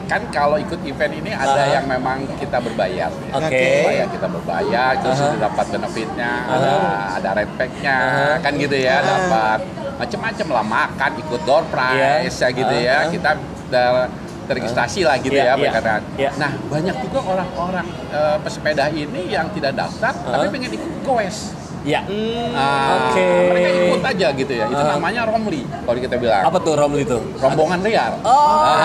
kan 0.07 0.27
kalau 0.27 0.59
ikut 0.59 0.83
event 0.83 1.13
ini 1.15 1.31
ada 1.31 1.55
Aha. 1.55 1.79
yang 1.79 1.85
memang 1.87 2.27
kita 2.35 2.59
berbayar. 2.59 3.07
ya. 3.07 3.31
Oke. 3.31 3.47
Oke. 3.47 3.63
Berbayar, 3.63 4.07
kita 4.11 4.27
berbayar, 4.27 4.91
terus 4.99 5.15
sudah 5.15 5.39
dapat 5.39 5.65
benefitnya, 5.71 6.31
Aha. 6.43 6.51
ada 6.51 6.71
ada 7.15 7.29
red 7.39 7.51
pack-nya, 7.55 7.95
Aha. 7.95 8.27
kan 8.43 8.51
gitu 8.59 8.75
ya, 8.75 8.99
Aha. 8.99 9.07
dapat 9.07 9.59
macam-macam 9.95 10.47
lah 10.51 10.65
makan, 10.65 11.11
ikut 11.15 11.41
door 11.47 11.63
prize 11.71 12.35
Iya. 12.35 12.43
ya 12.43 12.49
gitu 12.51 12.75
ya. 12.75 12.97
Aha. 12.97 13.07
Kita 13.07 13.31
ter- 13.71 14.09
terregistrasi 14.41 15.07
lah 15.07 15.15
gitu 15.23 15.31
Iya, 15.31 15.47
ya, 15.47 15.53
boleh 15.55 15.71
iya, 15.71 15.95
iya. 16.19 16.31
Nah, 16.35 16.51
banyak 16.67 16.95
juga 16.99 17.19
orang-orang 17.23 17.87
eh, 18.11 18.37
pesepeda 18.43 18.91
ini 18.91 19.31
yang 19.31 19.47
tidak 19.55 19.79
daftar 19.79 20.11
tapi 20.11 20.43
Hah? 20.43 20.51
pengen 20.51 20.71
ikut 20.75 20.91
goes. 21.07 21.55
Ya. 21.81 22.05
Hmm. 22.05 22.53
Ah, 22.53 23.09
Oke. 23.09 23.25
Mereka 23.49 23.69
ikut 23.89 24.03
aja 24.05 24.27
gitu 24.31 24.53
ya. 24.53 24.65
Itu 24.65 24.77
Ah. 24.77 24.93
namanya 24.95 25.21
romli 25.25 25.65
kalau 25.65 25.97
kita 25.97 26.15
bilang. 26.15 26.43
Apa 26.45 26.57
tuh 26.61 26.73
Romli 26.73 27.01
itu? 27.01 27.17
Rombongan 27.35 27.79
liar. 27.81 28.11
Oh. 28.21 28.77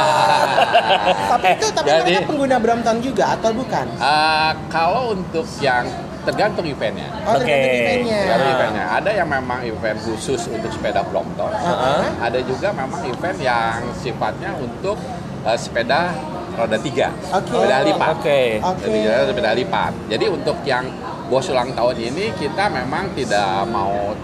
Tapi 1.30 1.46
itu 1.52 1.66
tapi 1.70 1.87
Jadi- 1.87 2.02
mereka 2.09 2.20
pengguna 2.24 2.56
Brompton 2.56 2.96
juga 2.98 3.24
atau 3.32 3.50
bukan? 3.52 3.87
Ah, 3.98 4.56
kalau 4.66 5.12
untuk 5.12 5.44
yang 5.59 5.85
tergantung 6.24 6.64
eventnya. 6.64 7.06
Oh, 7.22 7.37
Oke. 7.37 7.44
tergantung 7.44 7.70
eventnya. 7.76 8.18
Tergantung 8.18 8.52
eventnya. 8.52 8.85
Ada 8.90 9.11
yang 9.14 9.28
memang 9.28 9.61
event 9.62 9.98
khusus 10.02 10.40
untuk 10.48 10.70
sepeda 10.72 11.00
Brompton. 11.04 11.52
Heeh. 11.52 12.00
Ada 12.18 12.40
juga 12.42 12.68
memang 12.72 13.00
event 13.04 13.38
yang 13.38 13.85
sifatnya 13.94 14.56
untuk 14.56 14.96
eh, 15.44 15.54
sepeda 15.54 16.11
roda 16.56 16.80
tiga, 16.80 17.12
Oke. 17.30 17.52
sepeda 17.52 17.85
lipat. 17.85 18.09
Oke. 18.18 18.40
Jadi 18.80 18.98
jadi 18.98 19.24
sepeda 19.28 19.50
lipat. 19.52 19.92
Jadi 20.09 20.24
untuk 20.26 20.56
yang 20.64 20.85
bos 21.26 21.46
ulang 21.50 21.74
tahun 21.74 21.96
ini 21.98 22.32
kita 22.34 22.70
memang 22.70 23.10
tidak 23.12 23.66
mau 23.66 24.14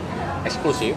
eksklusif 0.43 0.95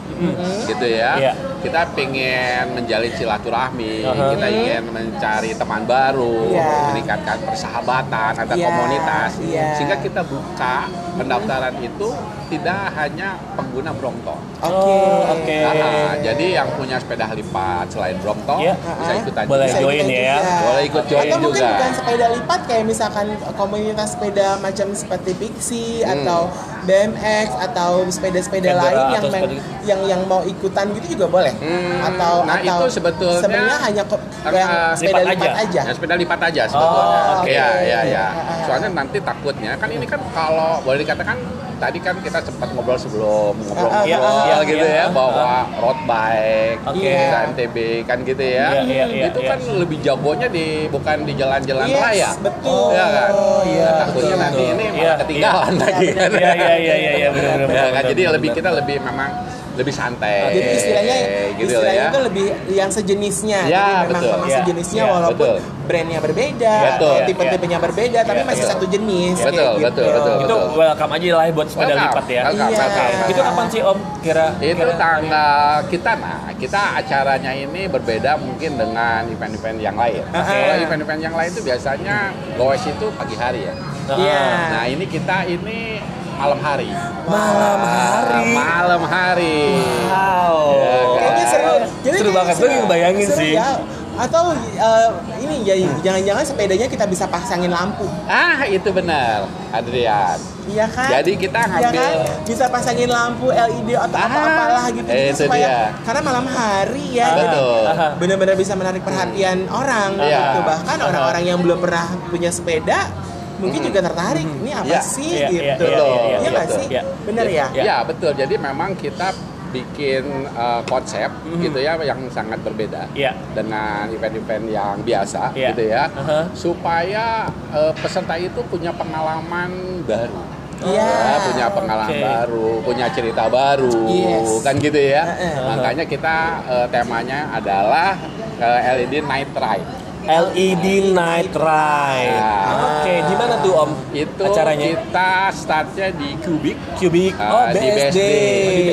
gitu 0.65 0.85
ya. 0.85 1.17
Iya. 1.17 1.33
Kita 1.61 1.93
pengen 1.93 2.77
menjalin 2.77 3.13
silaturahmi, 3.13 4.01
Aha. 4.01 4.33
kita 4.33 4.47
ingin 4.49 4.83
mencari 4.89 5.53
teman 5.53 5.85
baru, 5.85 6.49
Iya. 6.49 6.93
meningkatkan 6.93 7.37
persahabatan 7.45 8.31
antar 8.37 8.57
Iya, 8.57 8.65
komunitas. 8.65 9.31
iya. 9.41 9.77
Sehingga 9.77 9.97
kita 9.97 10.21
buka 10.25 10.89
pendaftaran 11.15 11.73
itu 11.79 12.07
tidak 12.45 12.93
hanya 12.93 13.27
pengguna 13.55 13.89
Brompton. 13.91 14.37
Oke. 14.59 14.69
Oh, 14.69 15.33
oke. 15.33 15.57
Ah, 15.65 16.13
jadi 16.15 16.45
yang 16.55 16.69
punya 16.71 16.95
sepeda 16.95 17.25
lipat 17.31 17.89
selain 17.89 18.13
Brompton 18.19 18.61
Iya. 18.61 18.77
bisa 18.77 19.13
ikutan 19.17 19.43
Boleh 19.45 19.65
juga. 19.65 19.73
Bisa 19.73 19.81
join 19.81 20.05
ya. 20.05 20.37
juga. 20.37 20.55
Boleh 20.61 20.83
ikut 20.85 21.03
join 21.07 21.25
Atau 21.25 21.37
mungkin 21.41 21.57
juga. 21.59 21.73
bukan 21.73 21.91
sepeda 21.91 22.25
lipat 22.31 22.59
kayak 22.65 22.83
misalkan 22.85 23.25
komunitas 23.55 24.09
sepeda 24.11 24.47
macam 24.59 24.87
seperti 24.91 25.31
Pixie 25.33 25.93
Hmm. 25.99 26.13
atau 26.15 26.41
BMX 26.85 27.49
atau 27.63 28.05
sepeda-sepeda 28.05 28.77
lain 28.77 28.93
yang 28.93 29.09
atau 29.17 29.29
sepeda- 29.31 29.63
yang 29.83 30.01
yang 30.05 30.21
mau 30.23 30.45
ikutan 30.45 30.85
gitu 30.93 31.17
juga 31.17 31.25
boleh. 31.27 31.53
Hmm, 31.55 31.97
Atau 32.05 32.33
nah 32.43 32.55
atau 32.55 32.85
itu 32.85 32.93
sebetulnya 32.93 33.41
sebenarnya 33.41 33.77
hanya 33.81 34.03
ko- 34.05 34.21
yang 34.47 34.69
eh, 34.69 34.93
sepeda 34.93 35.21
lipat 35.23 35.33
lipat, 35.33 35.49
aja. 35.49 35.63
aja. 35.65 35.81
Ya, 35.81 35.93
sepeda 35.97 36.15
lipat 36.15 36.39
aja 36.43 36.61
sebetulnya. 36.67 37.21
Oh, 37.25 37.41
oke. 37.41 37.49
Iya, 37.49 37.67
iya. 38.05 38.25
Ah, 38.27 38.37
ah. 38.37 38.57
Soalnya 38.69 38.89
nanti 38.93 39.17
takutnya 39.19 39.71
kan 39.73 39.89
ini 39.89 40.05
kan 40.05 40.21
kalau 40.29 40.77
boleh 40.79 41.01
dikatakan 41.05 41.37
tadi 41.75 41.99
kan 41.99 42.15
kita 42.17 42.39
sempat 42.41 42.71
ngobrol 42.71 42.95
sebelum 42.95 43.53
ngobrol-ngobrol 43.53 44.07
Iya, 44.07 44.17
iya, 44.47 44.57
gitu 44.63 44.85
iya. 44.87 45.03
ya 45.03 45.05
bahwa 45.11 45.49
road 45.77 45.99
bike, 46.07 46.79
Oke. 46.87 47.03
bisa 47.03 47.37
MTB 47.51 47.77
kan 48.03 48.17
gitu 48.23 48.43
ya. 48.43 48.67
Iya, 48.71 48.81
iya, 48.81 49.05
iya, 49.05 49.25
itu 49.29 49.39
iya. 49.43 49.49
kan 49.51 49.59
lebih 49.61 49.97
jagonya 49.99 50.47
di 50.47 50.65
bukan 50.87 51.17
di 51.23 51.33
jalan-jalan 51.35 51.85
Yes, 51.85 51.99
raya. 52.01 52.29
betul. 52.39 52.87
Iya 52.95 53.05
kan? 53.11 53.31
Oh, 53.35 53.61
iya, 53.67 53.85
Nah, 53.85 53.97
takutnya 54.01 54.23
betul, 54.25 54.39
nanti 54.41 54.63
ini 54.65 54.85
Iya, 54.85 54.93
malah 54.95 55.17
ketinggalan 55.21 55.73
iya. 55.75 55.83
lagi 55.83 56.07
kan. 56.09 56.29
Iya, 56.31 56.51
iya, 56.55 56.73
iya, 56.79 56.95
iya, 56.95 57.11
iya, 57.19 57.27
benar, 57.29 57.57
benar, 57.59 57.69
Ya 57.69 57.83
kan? 57.83 57.91
benar, 57.91 58.03
Jadi 58.09 58.21
lebih 58.39 58.49
kita 58.55 58.69
lebih 58.71 58.97
memang 59.03 59.31
lebih 59.75 59.91
santai. 59.91 60.51
Jadi 60.51 60.69
istilahnya 60.73 61.15
gitu 61.15 61.75
lah 61.75 61.83
istilahnya 61.85 61.95
ya. 61.97 62.07
itu 62.07 62.19
lebih 62.23 62.45
yang 62.71 62.89
sejenisnya. 62.89 63.59
Ya, 63.61 63.69
Jadi 63.69 63.91
memang 63.91 64.07
betul. 64.09 64.31
memang 64.31 64.47
Ya, 64.47 64.57
sejenisnya 64.57 65.03
ya, 65.03 65.11
walaupun 65.11 65.47
betul. 65.51 65.83
brandnya 65.85 66.19
berbeda, 66.19 66.75
Betul. 66.75 66.95
atau 66.95 67.11
tipe-tipenya 67.23 67.77
berbeda, 67.77 68.19
tapi 68.21 68.41
Ya, 68.41 68.45
masih 68.45 68.63
betul. 68.63 68.73
satu 68.73 68.85
jenis. 68.87 69.35
Betul, 69.37 69.51
kayak 69.51 69.71
gitu. 69.75 69.85
betul, 69.85 70.07
betul, 70.09 70.35
Itu 70.35 70.55
betul. 70.55 70.61
welcome 70.75 71.11
aja 71.11 71.27
lah 71.31 71.45
buat 71.51 71.67
sepeda 71.67 71.85
Welcome, 71.85 72.05
lipat 72.07 72.25
ya. 72.25 72.41
welcome, 72.41 72.57
Iya. 72.65 72.79
welcome. 72.79 73.13
Itu 73.25 73.41
kapan 73.41 73.65
sih 73.67 73.81
Om? 73.81 73.97
Kira 74.19 74.45
Itu 74.57 74.75
kira- 74.75 74.97
tanggal 74.97 75.59
kita 75.85 76.11
nah 76.15 76.39
kita 76.55 76.81
acaranya 76.95 77.51
ini 77.51 77.81
berbeda 77.85 78.31
mungkin 78.37 78.71
dengan 78.73 79.21
event-event 79.25 79.77
yang 79.77 79.93
lain. 79.93 80.23
Oke. 80.25 80.49
Kalau 80.49 80.75
event-event 80.81 81.21
yang 81.21 81.35
lain 81.35 81.49
itu 81.49 81.61
biasanya 81.61 82.17
goes 82.55 82.81
itu 82.81 83.05
pagi 83.11 83.35
hari 83.35 83.61
ya. 83.63 83.73
Nah, 84.05 84.15
Iya. 84.15 84.41
Nah 84.71 84.83
ini 84.85 85.05
kita 85.05 85.37
ini 85.45 85.99
malam 86.35 86.59
hari. 86.59 86.89
Malam 87.25 87.79
Ah, 87.79 87.89
hari. 88.21 88.51
malam 88.53 89.01
hari. 89.03 89.59
Wow. 90.05 90.57
Ya, 90.75 90.85
kan? 90.85 91.15
Kayaknya 91.15 91.45
seru. 91.47 91.75
Jadi 92.01 92.15
seru 92.17 92.31
banget. 92.31 92.53
Gue 92.55 92.69
ngebayangin 92.71 93.27
sih. 93.29 93.53
ya. 93.53 93.69
Atau 94.15 94.55
eh, 94.55 95.09
ini 95.37 95.55
ya 95.61 95.75
jangan-jangan 95.99 96.43
sepedanya 96.45 96.87
kita 96.87 97.03
bisa 97.03 97.27
pasangin 97.27 97.67
lampu. 97.67 98.07
Ah 98.23 98.63
itu 98.63 98.87
benar, 98.89 99.43
Adrian. 99.69 100.39
Iya 100.65 100.87
kan? 100.87 101.11
Jadi 101.11 101.35
kita 101.35 101.59
Iya 101.61 101.91
ngambil- 101.91 101.99
kan? 102.23 102.47
bisa 102.47 102.65
pasangin 102.71 103.11
lampu 103.11 103.51
LED 103.51 103.91
atau 103.93 104.15
Ah, 104.15 104.23
apa-apalah 104.25 104.85
gitu, 104.89 105.03
eh, 105.05 105.29
gitu 105.29 105.31
itu 105.35 105.43
supaya 105.45 105.67
dia. 105.67 105.83
karena 106.01 106.21
malam 106.23 106.45
hari 106.47 107.05
ya 107.13 107.27
jadi 107.27 107.43
Betul. 107.51 107.81
Aha. 107.85 108.07
benar-benar 108.15 108.55
bisa 108.55 108.73
menarik 108.73 109.01
perhatian 109.03 109.57
orang 109.67 110.09
Iya. 110.15 110.39
gitu. 110.47 110.59
Bahkan 110.63 110.97
orang-orang 111.03 111.43
yang 111.43 111.59
belum 111.59 111.77
pernah 111.77 112.07
punya 112.25 112.49
sepeda 112.49 113.11
mungkin 113.57 113.79
Hmm. 113.81 113.87
juga 113.87 113.99
tertarik. 114.03 114.45
Ini 114.45 114.71
apa 114.73 114.87
Iya. 114.87 115.01
sih 115.01 115.31
Iya, 115.31 115.47
iya, 115.47 115.75
gitu? 115.75 115.85
iya, 115.85 115.97
Iya 115.97 116.37
iya, 116.37 116.37
nggak 116.45 116.65
betul. 116.65 116.77
sih? 116.77 116.87
Iya. 116.89 117.01
Bener 117.23 117.45
ya? 117.47 117.65
Iya. 117.71 117.83
Ya 117.83 117.97
betul. 118.01 118.31
Jadi 118.33 118.55
memang 118.57 118.89
kita 118.93 119.27
bikin 119.67 120.23
eh, 120.47 120.81
konsep 120.85 121.27
Mhm. 121.43 121.59
gitu 121.61 121.79
ya 121.79 121.99
yang 121.99 122.19
sangat 122.29 122.59
berbeda 122.61 123.11
Iya. 123.11 123.35
dengan 123.51 124.07
event-event 124.07 124.65
yang 124.65 124.95
biasa 125.01 125.51
Iya. 125.51 125.67
gitu 125.69 125.83
ya. 125.85 126.03
Aha. 126.09 126.39
Supaya 126.53 127.25
eh, 127.69 127.91
peserta 127.93 128.35
itu 128.35 128.63
punya 128.65 128.91
pengalaman 128.91 129.71
baru. 130.03 130.39
Iya. 130.75 131.07
Ya, 131.07 131.35
punya 131.41 131.67
pengalaman 131.71 132.11
Oke. 132.11 132.19
baru, 132.21 132.69
punya 132.83 133.07
cerita 133.09 133.47
baru, 133.47 133.95
Yes. 134.07 134.59
kan 134.59 134.75
gitu 134.77 134.99
ya. 134.99 135.23
Heeh. 135.23 135.55
Makanya 135.65 136.03
kita 136.03 136.35
eh, 136.67 136.87
temanya 136.87 137.51
adalah 137.51 138.15
eh, 138.55 138.79
LED 138.95 139.19
Night 139.21 139.51
Ride. 139.51 140.04
LED 140.25 140.85
Night 141.11 141.53
Ride. 141.53 142.33
Nah. 142.35 142.97
Oke, 142.97 143.13
di 143.21 143.33
mana 143.35 143.53
tuh 143.61 143.73
Om? 143.77 143.91
Itu 144.11 144.41
acaranya 144.43 144.85
kita 144.89 145.29
startnya 145.51 146.07
di 146.11 146.29
Cubic. 146.39 146.77
Cubic. 146.95 147.33
Ah, 147.35 147.49
Oh, 147.51 147.65
di 147.69 147.77
BSD. 147.79 147.93
BSD. 147.93 148.19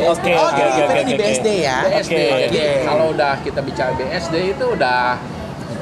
Oke, 0.05 0.33
oh, 0.35 0.45
oke, 0.45 0.53
jadi 0.55 0.69
oke, 0.69 0.77
eventnya 0.77 0.93
oke, 0.95 1.03
di 1.03 1.15
oke. 1.15 1.23
BSD 1.23 1.49
ya? 1.59 1.79
BSD. 1.83 2.13
Oke, 2.13 2.23
Jadi 2.43 2.59
oke. 2.59 2.69
kalau 2.85 3.05
udah 3.11 3.33
kita 3.41 3.61
bicara 3.61 3.91
BSD 3.95 4.35
itu 4.53 4.65
udah 4.69 5.01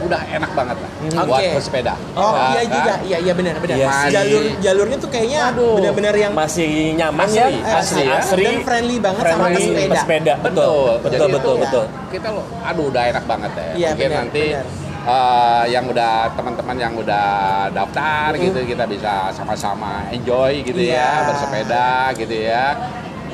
udah 0.00 0.16
enak 0.32 0.48
banget 0.54 0.76
lah 0.78 0.90
Hmm. 0.96 1.12
buat 1.28 1.36
Oke. 1.36 1.48
bersepeda. 1.52 1.92
Oh 2.14 2.32
Ya 2.32 2.40
iya 2.40 2.62
kan? 2.62 2.72
juga, 2.72 2.92
iya 3.02 3.18
iya 3.20 3.32
benar 3.34 3.54
benar. 3.58 3.76
Iya. 3.76 3.88
Jalur 4.08 4.42
jalurnya 4.56 4.96
tuh 4.96 5.10
kayaknya 5.10 5.40
benar-benar 5.52 6.14
yang 6.14 6.32
Masih 6.32 6.70
nyaman 6.94 7.26
Asli, 7.26 7.36
ya? 7.36 7.46
asli 7.74 8.02
ya. 8.02 8.16
asri. 8.16 8.42
dan 8.42 8.56
friendly 8.62 8.96
banget 8.96 9.24
sama 9.26 9.44
friendly, 9.44 9.60
pesepeda. 9.60 9.92
pesepeda. 9.92 10.34
Betul, 10.40 10.56
Betul, 10.56 10.96
betul, 11.04 11.28
betul, 11.28 11.54
betul. 11.58 11.84
Kita 12.08 12.28
lo, 12.30 12.42
aduh 12.62 12.84
udah 12.88 13.02
enak 13.08 13.24
banget 13.26 13.50
ya. 13.52 13.62
Iya, 13.76 13.88
Mungkin 13.90 14.08
benar, 14.08 14.20
nanti 14.24 14.44
benar. 14.46 14.64
Eh, 15.02 15.64
yang 15.68 15.84
udah 15.84 16.28
teman-teman 16.32 16.76
yang 16.76 16.92
udah 16.94 17.28
daftar 17.70 18.32
Mm. 18.32 18.42
gitu 18.42 18.60
kita 18.66 18.84
bisa 18.84 19.12
sama-sama 19.30 20.04
enjoy 20.10 20.60
gitu 20.62 20.76
Iya. 20.76 21.00
ya 21.00 21.10
bersepeda 21.26 21.88
gitu 22.14 22.36
ya 22.36 22.66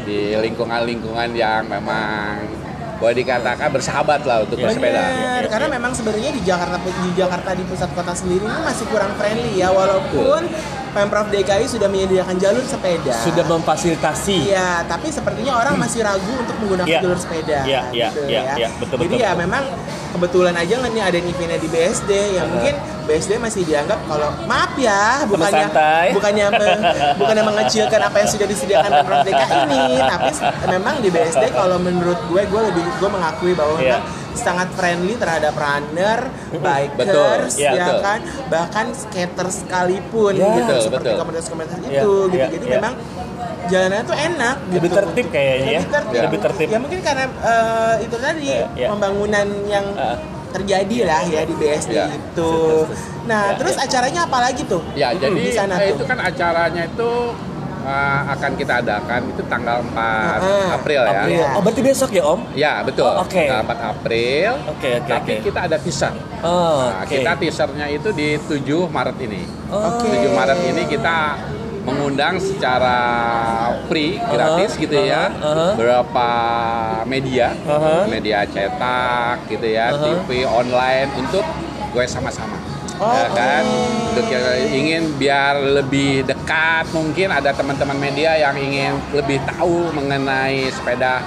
di 0.02 0.34
lingkungan-lingkungan 0.36 1.34
yang 1.34 1.66
memang 1.66 2.46
boleh 2.96 3.12
dikatakan 3.14 3.68
bersahabat 3.68 4.24
lah 4.24 4.40
untuk 4.40 4.56
Iya. 4.56 4.64
bersepeda. 4.64 5.02
Benar, 5.02 5.42
karena 5.46 5.68
memang 5.68 5.92
sebenarnya 5.92 6.30
di 6.30 6.40
Jakarta 6.40 6.76
di 6.80 7.10
Jakarta 7.12 7.50
di 7.52 7.64
pusat 7.64 7.90
kota 7.92 8.12
sendiri 8.14 8.40
ini 8.40 8.60
masih 8.62 8.86
kurang 8.88 9.12
friendly 9.14 9.60
ya 9.60 9.68
walaupun 9.68 10.48
Pemprov 10.96 11.28
DKI 11.28 11.68
sudah 11.68 11.86
menyediakan 11.86 12.40
jalur 12.40 12.64
sepeda. 12.64 13.12
Sudah 13.20 13.44
memfasilitasi. 13.44 14.48
Iya, 14.48 14.88
tapi 14.88 15.12
sepertinya 15.12 15.60
orang 15.60 15.76
masih 15.76 16.00
ragu 16.00 16.32
untuk 16.32 16.56
menggunakan 16.56 16.88
Iya. 16.88 17.00
jalur 17.04 17.18
sepeda. 17.20 17.58
Iya, 17.62 17.82
iya, 17.92 18.08
gitu 18.08 18.20
iya, 18.24 18.40
ya. 18.42 18.54
iya, 18.56 18.68
betul, 18.74 18.96
Jadi 18.98 19.12
betul, 19.12 19.20
ya 19.20 19.30
betul. 19.30 19.42
memang 19.44 19.64
kebetulan 20.10 20.54
aja 20.56 20.74
nih 20.80 21.02
ada 21.04 21.18
eventnya 21.20 21.58
di 21.60 21.68
BSD 21.68 22.10
yang 22.32 22.48
Uh-huh. 22.48 22.54
mungkin 22.56 22.74
BSD 23.06 23.32
masih 23.36 23.62
dianggap 23.62 24.02
kalau 24.04 24.28
maaf 24.44 24.74
ya 24.74 25.22
bukannya 25.24 25.64
santai. 25.64 26.06
bukannya 26.10 26.46
me- 26.48 26.78
bukannya 27.20 27.44
mengecilkan 27.44 28.00
apa 28.00 28.16
yang 28.18 28.28
sudah 28.28 28.46
disediakan 28.46 28.90
Pemprov 28.92 29.20
DKI 29.22 29.58
ini, 29.64 29.82
tapi 30.00 30.30
memang 30.68 30.94
di 30.98 31.08
BSD 31.08 31.44
kalau 31.50 31.78
menurut 31.78 32.18
gue 32.26 32.42
gue 32.42 32.62
lebih 32.64 32.82
gue 32.82 33.08
mengakui 33.08 33.52
bahwa 33.52 33.74
Iya. 33.76 33.98
memang 33.98 34.04
sangat 34.36 34.68
friendly 34.70 35.14
terhadap 35.14 35.54
runner, 35.54 36.18
bikers, 36.52 36.98
Betul, 36.98 37.38
iya, 37.56 37.70
ya 37.72 37.86
betul. 37.88 38.00
kan, 38.02 38.18
bahkan 38.46 38.86
skater 38.92 39.46
sekalipun 39.48 40.32
Iya, 40.34 40.50
gitu 40.52 40.66
betul, 40.68 40.80
seperti 40.82 41.08
komunitas-komunitas 41.14 41.78
Iya, 41.78 41.86
itu 41.96 42.12
gitu. 42.26 42.34
iya, 42.34 42.46
Jadi 42.50 42.66
iya. 42.66 42.74
memang 42.76 42.92
jalanannya 43.66 44.04
tuh 44.04 44.14
enak 44.16 44.56
Lebih 44.68 44.80
gitu. 44.82 44.96
tertib 44.96 45.26
kayaknya 45.28 45.56
ya. 45.56 45.80
Lebih 45.80 45.88
tertib. 45.88 46.20
Lebih 46.20 46.38
tertib. 46.40 46.68
Ya 46.68 46.78
mungkin 46.78 47.00
karena 47.00 47.24
eh, 47.26 47.94
itu 48.02 48.16
tadi 48.16 48.44
Iya, 48.44 48.66
iya. 48.74 48.88
pembangunan 48.88 49.46
yang 49.66 49.86
Ah. 49.94 50.18
Terjadi 50.56 50.98
lah 51.04 51.22
ya 51.24 51.42
di 51.42 51.54
BSD 51.54 51.92
Iya. 51.92 52.06
itu. 52.10 52.52
Nah, 53.24 53.42
Ya, 53.46 53.56
terus 53.56 53.74
acaranya 53.76 54.20
apa 54.24 54.38
lagi 54.40 54.62
tuh? 54.64 54.80
Ya, 54.92 55.10
Hmm, 55.10 55.20
jadi 55.20 55.38
di 55.38 55.52
sana 55.52 55.74
eh, 55.76 55.90
tuh. 55.90 55.94
itu 55.94 56.04
kan 56.04 56.18
acaranya 56.20 56.82
itu 56.84 57.10
uh, 57.82 58.20
akan 58.28 58.50
kita 58.54 58.74
adakan 58.80 59.20
itu 59.28 59.42
tanggal 59.44 59.78
4 59.84 59.94
Ah, 59.94 60.74
April 60.74 61.00
ya. 61.00 61.12
April. 61.16 61.44
Oh, 61.52 61.60
berarti 61.60 61.80
besok 61.80 62.10
ya 62.10 62.22
Om? 62.24 62.40
Ya, 62.54 62.72
betul. 62.82 63.04
Oh, 63.04 63.20
oke. 63.20 63.34
Tanggal 63.40 63.62
4 63.64 63.78
April. 63.88 64.50
Oke, 64.68 64.88
oke, 64.96 65.10
Tapi 65.12 65.32
oke. 65.32 65.44
kita 65.44 65.58
ada 65.62 65.76
teaser. 65.76 66.14
Oh, 66.40 66.86
Nah, 66.88 67.02
oke. 67.02 67.12
kita 67.12 67.30
teasernya 67.36 67.86
itu 67.88 68.08
di 68.10 68.28
7 68.40 68.62
Maret 68.86 69.16
ini. 69.20 69.42
Oh. 69.68 69.82
Oke. 69.92 70.08
7 70.08 70.30
Maret 70.30 70.58
ini 70.64 70.82
kita 70.86 71.16
mengundang 71.86 72.42
secara 72.42 72.98
free 73.86 74.18
gratis 74.18 74.74
Uh-huh, 74.74 74.82
gitu 74.82 74.98
ya. 74.98 75.30
Uh-huh, 75.30 75.46
uh-huh. 75.46 75.70
beberapa 75.78 76.28
media. 77.06 77.54
Uh-huh. 77.62 78.10
media 78.10 78.42
cetak 78.44 79.46
gitu 79.46 79.66
ya 79.70 79.94
Uh-huh. 79.94 80.26
TV 80.26 80.42
online 80.42 81.08
untuk 81.14 81.46
gue 81.94 82.04
sama-sama. 82.04 82.58
Oh, 82.96 83.12
ya 83.12 83.28
kan? 83.28 83.64
Untuk 84.08 84.24
yang 84.32 84.44
ingin 84.72 85.02
biar 85.20 85.60
lebih 85.60 86.24
dekat 86.24 86.88
mungkin 86.96 87.28
ada 87.28 87.52
teman-teman 87.52 87.94
media 87.94 88.34
yang 88.34 88.56
ingin 88.56 88.96
lebih 89.12 89.36
tahu 89.44 89.92
mengenai 89.92 90.72
sepeda 90.72 91.20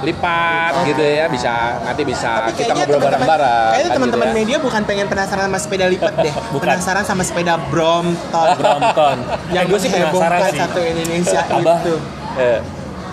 lipat 0.00 0.72
gitu 0.88 1.02
ya 1.02 1.28
bisa 1.28 1.76
nanti 1.82 2.02
bisa 2.02 2.48
Tapi 2.48 2.52
kita 2.56 2.72
ngobrol 2.72 3.00
bareng-bareng 3.00 3.68
kayaknya 3.70 3.84
kan 3.84 3.96
teman-teman 4.00 4.24
gitu 4.24 4.32
ya. 4.32 4.38
media 4.40 4.56
bukan 4.58 4.82
pengen 4.84 5.06
penasaran 5.06 5.44
sama 5.44 5.58
sepeda 5.60 5.86
lipat 5.86 6.14
deh. 6.18 6.34
Bukan. 6.54 6.66
Penasaran 6.66 7.04
sama 7.04 7.22
sepeda 7.22 7.54
Brompton. 7.68 8.48
Brompton. 8.56 9.16
yang 9.50 9.64
Eh, 9.64 9.70
gue 9.70 9.78
sih 9.78 9.90
penasaran 9.90 10.40
sih. 10.48 10.58
satu 10.58 10.80
Indonesia 10.80 11.40
Abah. 11.44 11.78
itu. 11.78 11.94
Eh, 12.38 12.58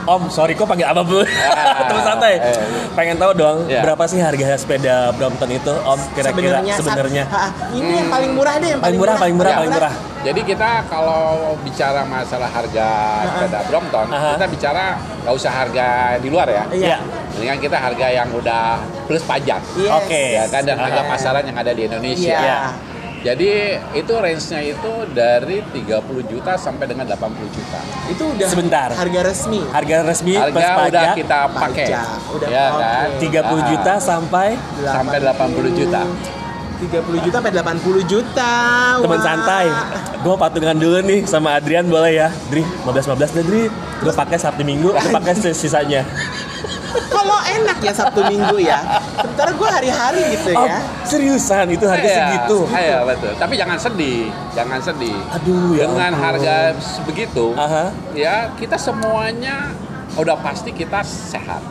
Om, 0.08 0.32
sorry 0.32 0.56
kok 0.56 0.64
panggil 0.64 0.88
Abah 0.88 1.04
dulu. 1.04 1.28
Teman 1.92 2.00
santai. 2.02 2.40
eh. 2.40 2.56
Pengen 2.96 3.20
tahu 3.20 3.32
dong 3.36 3.58
Ya. 3.68 3.84
berapa 3.84 4.00
sih 4.04 4.18
harga 4.18 4.56
sepeda 4.56 5.12
Brompton 5.12 5.52
itu, 5.52 5.74
Om? 5.76 6.00
Kira-kira 6.16 6.64
sebenarnya. 6.74 7.24
Ha, 7.28 7.44
ini 7.76 7.92
yang 7.94 8.08
paling 8.08 8.32
murah 8.32 8.56
deh 8.56 8.70
yang 8.70 8.80
Paling 8.80 8.96
murah, 8.96 9.16
paling 9.18 9.36
murah, 9.36 9.52
Ya. 9.52 9.58
paling 9.60 9.74
murah. 9.74 9.94
Jadi 10.18 10.42
kita 10.44 10.70
kalau 10.88 11.24
bicara 11.60 12.02
masalah 12.04 12.48
harga 12.48 12.88
sepeda 13.28 13.60
Brompton, 13.68 14.08
Aha. 14.10 14.30
kita 14.34 14.46
bicara 14.48 14.84
nggak 15.22 15.36
usah 15.36 15.52
harga 15.54 15.88
di 16.18 16.28
luar 16.28 16.48
ya. 16.48 16.64
Iya. 16.72 16.98
Mendingan 17.36 17.60
kita 17.60 17.78
harga 17.78 18.08
yang 18.08 18.32
udah 18.32 18.64
plus 19.06 19.22
pajak. 19.22 19.60
Yes. 19.76 19.92
Oke. 19.94 20.24
Ya 20.34 20.48
kan 20.48 20.64
dan 20.64 20.80
harga 20.80 21.04
Iya. 21.04 21.10
pasaran 21.12 21.44
yang 21.44 21.58
ada 21.58 21.72
di 21.72 21.84
Indonesia. 21.84 22.32
Iya. 22.34 22.58
Jadi 23.28 23.52
itu 23.92 24.14
range-nya 24.16 24.62
itu 24.64 24.92
dari 25.12 25.60
30 25.60 25.84
juta 26.24 26.56
sampai 26.56 26.88
dengan 26.88 27.04
80 27.04 27.28
juta. 27.52 27.80
Itu 28.08 28.24
udah 28.32 28.48
Sebentar. 28.48 28.90
harga 28.96 29.20
resmi. 29.20 29.60
Harga 29.68 29.98
resmi 30.08 30.32
plus 30.32 30.48
Harga 30.48 30.56
udah 30.56 30.78
pajak 30.80 31.08
kita 31.20 31.40
pakai. 31.52 31.88
Pajak, 31.92 32.08
udah 32.32 32.48
ya 32.48 32.66
kan? 32.72 33.08
30 33.20 33.44
Ah, 33.44 33.68
juta 33.68 33.94
sampai 34.00 34.48
sampai 34.80 35.18
80 35.20 35.72
juta. 35.76 36.02
30 36.78 37.20
juta 37.20 37.36
sampai 37.36 37.52
80 37.52 38.04
juta. 38.06 38.52
teman 39.04 39.12
Wah. 39.12 39.26
santai. 39.26 39.66
Gue 40.24 40.36
patungan 40.40 40.78
dulu 40.78 40.98
nih 41.04 41.20
sama 41.28 41.60
Adrian 41.60 41.84
boleh 41.84 42.12
ya, 42.16 42.28
Dri. 42.48 42.64
15-15 42.88 43.34
deh 43.34 43.44
Dri. 43.44 43.64
Gue 43.98 44.14
pakai 44.16 44.38
Sabtu 44.40 44.64
Minggu, 44.64 44.96
gue 44.96 45.12
pakai 45.12 45.36
sisanya. 45.52 46.08
Kalau 46.88 47.38
enak 47.44 47.78
ya 47.82 47.94
Sabtu 47.94 48.22
Minggu 48.26 48.58
ya. 48.62 48.80
Sebentar 49.18 49.50
gue 49.52 49.70
hari-hari 49.70 50.22
gitu 50.38 50.50
Om, 50.56 50.68
ya. 50.68 50.80
seriusan 51.04 51.66
itu 51.74 51.86
harga 51.86 52.08
Iya, 52.08 52.18
segitu. 52.18 52.60
Iya 52.70 52.98
betul. 53.04 53.32
Tapi 53.36 53.54
jangan 53.58 53.78
sedih, 53.78 54.22
jangan 54.54 54.80
sedih. 54.80 55.18
Aduh 55.36 55.76
ya. 55.76 55.86
Dengan 55.90 56.14
ampun. 56.14 56.24
harga 56.24 56.56
sebegitu, 56.78 57.46
Aha. 57.58 57.92
ya 58.14 58.50
kita 58.56 58.78
semuanya 58.78 59.74
udah 60.16 60.38
pasti 60.40 60.72
kita 60.72 61.04
sehat. 61.04 61.62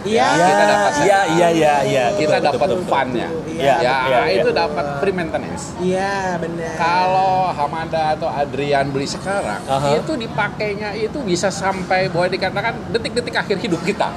Iya. 0.00 0.24
Ya, 0.32 0.46
kita 0.48 0.64
dapat 0.64 0.92
Iya, 1.04 1.20
iya, 1.28 1.48
iya, 1.52 1.74
iya. 1.84 2.04
Kita 2.16 2.40
Betul, 2.40 2.48
dapat 2.56 2.68
fun-nya. 2.88 3.28
Iya, 3.44 3.60
ya, 3.60 3.76
iya, 3.84 3.96
iya. 4.08 4.20
itu 4.40 4.48
dapat 4.48 4.84
free 4.96 5.12
maintenance. 5.12 5.76
Iya 5.76 6.40
benar. 6.40 6.72
Kalau 6.80 7.52
Hamada 7.52 8.16
atau 8.16 8.32
Adrian 8.32 8.88
beli 8.88 9.04
sekarang, 9.04 9.60
Aha. 9.68 10.00
itu 10.00 10.12
dipakainya 10.16 10.96
itu 10.96 11.20
bisa 11.20 11.52
sampai 11.52 12.08
boleh 12.08 12.32
dikatakan 12.32 12.80
detik-detik 12.88 13.36
akhir 13.36 13.60
hidup 13.60 13.84
kita. 13.84 14.08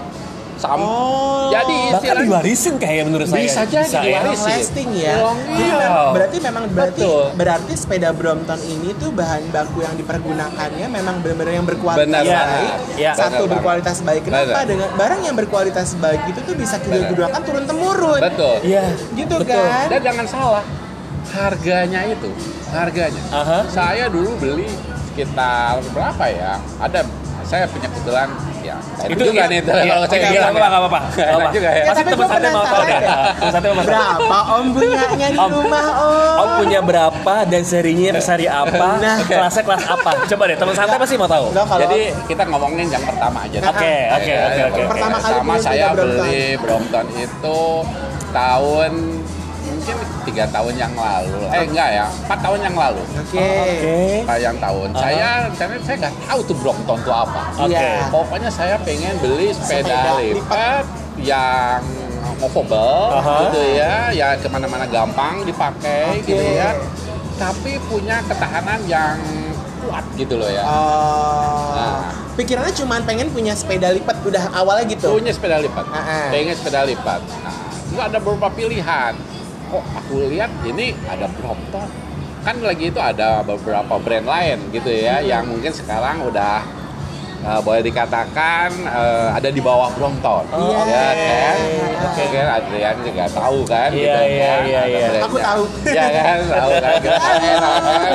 Sam 0.64 0.80
Oh. 0.80 1.52
Jadi 1.52 1.80
Bahkan 1.92 2.16
diwarisin 2.24 2.76
kayak 2.80 3.04
menurut 3.12 3.28
saya. 3.28 3.44
Bisa 3.44 3.62
jadi 3.68 3.84
ya. 3.84 4.00
diwarisin. 4.00 4.32
long 4.32 4.42
lasting 4.48 4.90
ya. 4.96 5.16
Long, 5.20 5.40
Jadi 5.44 5.60
iya. 5.60 5.76
memang, 5.76 6.08
berarti 6.16 6.38
memang 6.40 6.64
berarti 6.72 7.04
Betul. 7.04 7.24
berarti 7.36 7.74
sepeda 7.76 8.10
Brompton 8.16 8.60
ini 8.64 8.90
tuh 8.96 9.12
bahan 9.12 9.44
baku 9.52 9.84
yang 9.84 9.94
dipergunakannya 10.00 10.88
memang 10.88 11.16
benar-benar 11.20 11.54
yang 11.60 11.68
berkualitas 11.68 12.08
Benar 12.08 12.24
baik. 12.24 12.74
Iya. 12.96 13.12
Satu 13.14 13.44
Benar 13.44 13.52
berkualitas 13.60 13.98
baik. 14.02 14.22
Kenapa 14.24 14.48
Benar. 14.48 14.66
dengan 14.72 14.90
barang 14.96 15.22
yang 15.28 15.36
berkualitas 15.36 15.90
baik 16.00 16.22
itu 16.32 16.40
tuh 16.48 16.56
bisa 16.56 16.76
kita 16.80 16.96
gunakan 17.12 17.42
turun 17.44 17.64
temurun. 17.68 18.20
Betul. 18.24 18.56
Iya. 18.64 18.84
Gitu 19.14 19.36
betul. 19.36 19.60
kan? 19.60 19.86
Dan 19.92 20.00
jangan 20.00 20.26
salah, 20.32 20.64
harganya 21.36 22.02
itu, 22.08 22.30
harganya. 22.72 23.24
Aha. 23.36 23.60
Saya 23.68 24.08
dulu 24.08 24.32
beli 24.40 24.72
sekitar 25.12 25.84
berapa 25.92 26.26
ya? 26.32 26.58
Ada 26.80 27.04
saya 27.44 27.68
punya 27.68 27.92
kebetulan 27.92 28.32
ya. 28.76 29.06
Itu 29.14 29.24
juga 29.24 29.44
iya, 29.44 29.52
nih 29.52 29.60
iya, 29.64 29.94
kalau 29.94 30.06
saya 30.08 30.20
iya, 30.20 30.30
bilang. 30.32 30.52
nggak 30.54 30.70
apa-apa, 30.70 31.00
nggak 31.04 31.24
Enak 31.24 31.34
apa-apa. 31.34 31.52
juga 31.54 31.70
ya. 31.70 31.78
Ya, 31.78 31.86
Pasti 31.88 32.02
teman 32.04 32.28
santai 32.30 32.50
mau 32.54 32.64
tahu 32.64 32.82
deh. 32.84 32.94
penasaran 32.94 33.34
Teman 33.34 33.52
santai 33.54 33.70
mau 33.70 33.84
tahu. 33.84 33.90
Berapa 33.94 34.40
om 34.54 34.66
punyanya 34.74 35.28
di 35.30 35.38
rumah 35.40 35.86
om? 35.94 36.40
Om 36.44 36.50
punya 36.64 36.80
berapa 36.84 37.36
dan 37.48 37.62
serinya 37.64 38.12
seri 38.20 38.48
apa? 38.48 38.90
Nah. 39.00 39.18
Kelasnya 39.24 39.64
kelas 39.64 39.84
apa? 39.88 40.12
Coba 40.28 40.44
deh, 40.50 40.58
teman 40.58 40.76
santai 40.76 40.98
pasti 41.00 41.16
mau 41.16 41.30
tahu. 41.30 41.46
Enggak 41.52 41.66
Jadi 41.88 42.02
kita 42.28 42.44
ngomongin 42.48 42.88
yang 42.92 43.04
pertama 43.04 43.38
aja. 43.46 43.58
deh. 43.60 43.70
Oke, 43.70 43.96
oke, 44.14 44.32
Ya, 44.34 44.40
oke, 44.48 44.62
oke. 44.70 44.82
Pertama 44.92 45.18
kali 45.20 45.40
saya 45.62 45.88
beli 45.96 46.44
Brompton 46.60 47.06
itu 47.16 47.62
tahun 48.34 49.23
mungkin 49.92 49.98
tiga 50.24 50.46
tahun 50.48 50.74
yang 50.80 50.94
lalu. 50.96 51.40
Eh 51.52 51.64
enggak 51.68 51.90
ya, 51.92 52.06
empat 52.08 52.40
tahun 52.40 52.60
yang 52.64 52.76
lalu. 52.80 53.04
Oke. 53.20 53.44
Oke. 53.44 53.98
Pak 54.24 54.38
yang 54.40 54.58
tahun. 54.64 54.88
Aha. 54.96 55.02
Saya 55.04 55.30
saya 55.52 55.78
saya 55.84 55.96
nggak 56.08 56.16
tahu 56.24 56.40
tuh 56.48 56.56
Brompton 56.64 56.98
itu 57.04 57.12
apa. 57.12 57.42
Oke. 57.60 57.76
Iya. 57.76 58.08
Pokoknya 58.08 58.50
saya 58.50 58.76
pengen 58.82 59.14
beli 59.20 59.52
sepeda, 59.52 59.84
Sepeda 59.84 60.12
lipat 60.24 60.86
yang 61.20 61.84
movable 62.40 63.12
Aha. 63.20 63.52
gitu 63.52 63.62
ya, 63.76 63.94
ya 64.16 64.28
ke 64.40 64.48
mana-mana 64.48 64.88
gampang 64.88 65.44
dipakai 65.44 66.24
Oke. 66.24 66.32
gitu 66.32 66.44
ya. 66.44 66.80
Tapi 67.36 67.76
punya 67.92 68.24
ketahanan 68.24 68.80
yang 68.88 69.20
kuat 69.84 70.06
gitu 70.16 70.40
loh 70.40 70.48
ya. 70.48 70.64
Oh. 70.64 71.76
Nah. 71.76 72.02
Pikirannya 72.34 72.74
cuma 72.74 72.98
pengen 73.06 73.30
punya 73.30 73.54
sepeda 73.54 73.94
lipat 73.94 74.18
udah 74.26 74.50
awalnya 74.58 74.90
gitu. 74.90 75.14
Punya 75.14 75.30
sepeda 75.30 75.62
lipat. 75.62 75.86
Ah, 75.92 76.00
ah. 76.02 76.28
Pengen 76.34 76.56
sepeda 76.58 76.82
lipat. 76.88 77.22
Nah, 77.46 77.58
itu 77.94 78.00
ada 78.02 78.18
beberapa 78.18 78.50
pilihan. 78.50 79.14
Kok 79.74 79.86
aku 79.98 80.30
lihat 80.30 80.54
ini 80.64 80.94
ada 81.04 81.26
Brompton. 81.28 81.90
Kan 82.44 82.62
lagi 82.62 82.94
itu 82.94 83.02
ada 83.02 83.42
beberapa 83.42 83.98
brand 83.98 84.28
lain 84.28 84.70
gitu 84.70 84.86
ya 84.88 85.18
Hmm. 85.18 85.26
yang 85.26 85.44
mungkin 85.48 85.74
sekarang 85.74 86.22
udah 86.22 86.62
eh, 87.42 87.60
boleh 87.60 87.82
dikatakan 87.82 88.70
eh, 88.86 89.28
ada 89.34 89.50
di 89.50 89.58
bawah 89.60 89.90
Brompton. 89.92 90.46
Oh, 90.48 90.78
ya 90.86 91.10
oke. 91.10 91.26
kan? 91.26 91.58
Oke 92.04 92.24
kan 92.30 92.48
Adrian 92.54 92.96
juga 93.02 93.26
tahu 93.28 93.60
kan 93.66 93.90
Iya, 93.90 93.98
gitu 93.98 94.22
iya, 94.30 94.46
kan. 94.46 94.60
iya, 94.62 94.82
iya. 94.86 95.00
brandnya. 95.10 95.26
Aku 95.26 95.38
tahu. 95.42 95.64
Iya 95.84 96.06
kan, 96.14 96.38
tahu 96.46 96.72
kan. 96.78 96.94
Kita 97.02 97.32
enak 97.34 97.76
kan. 97.82 98.12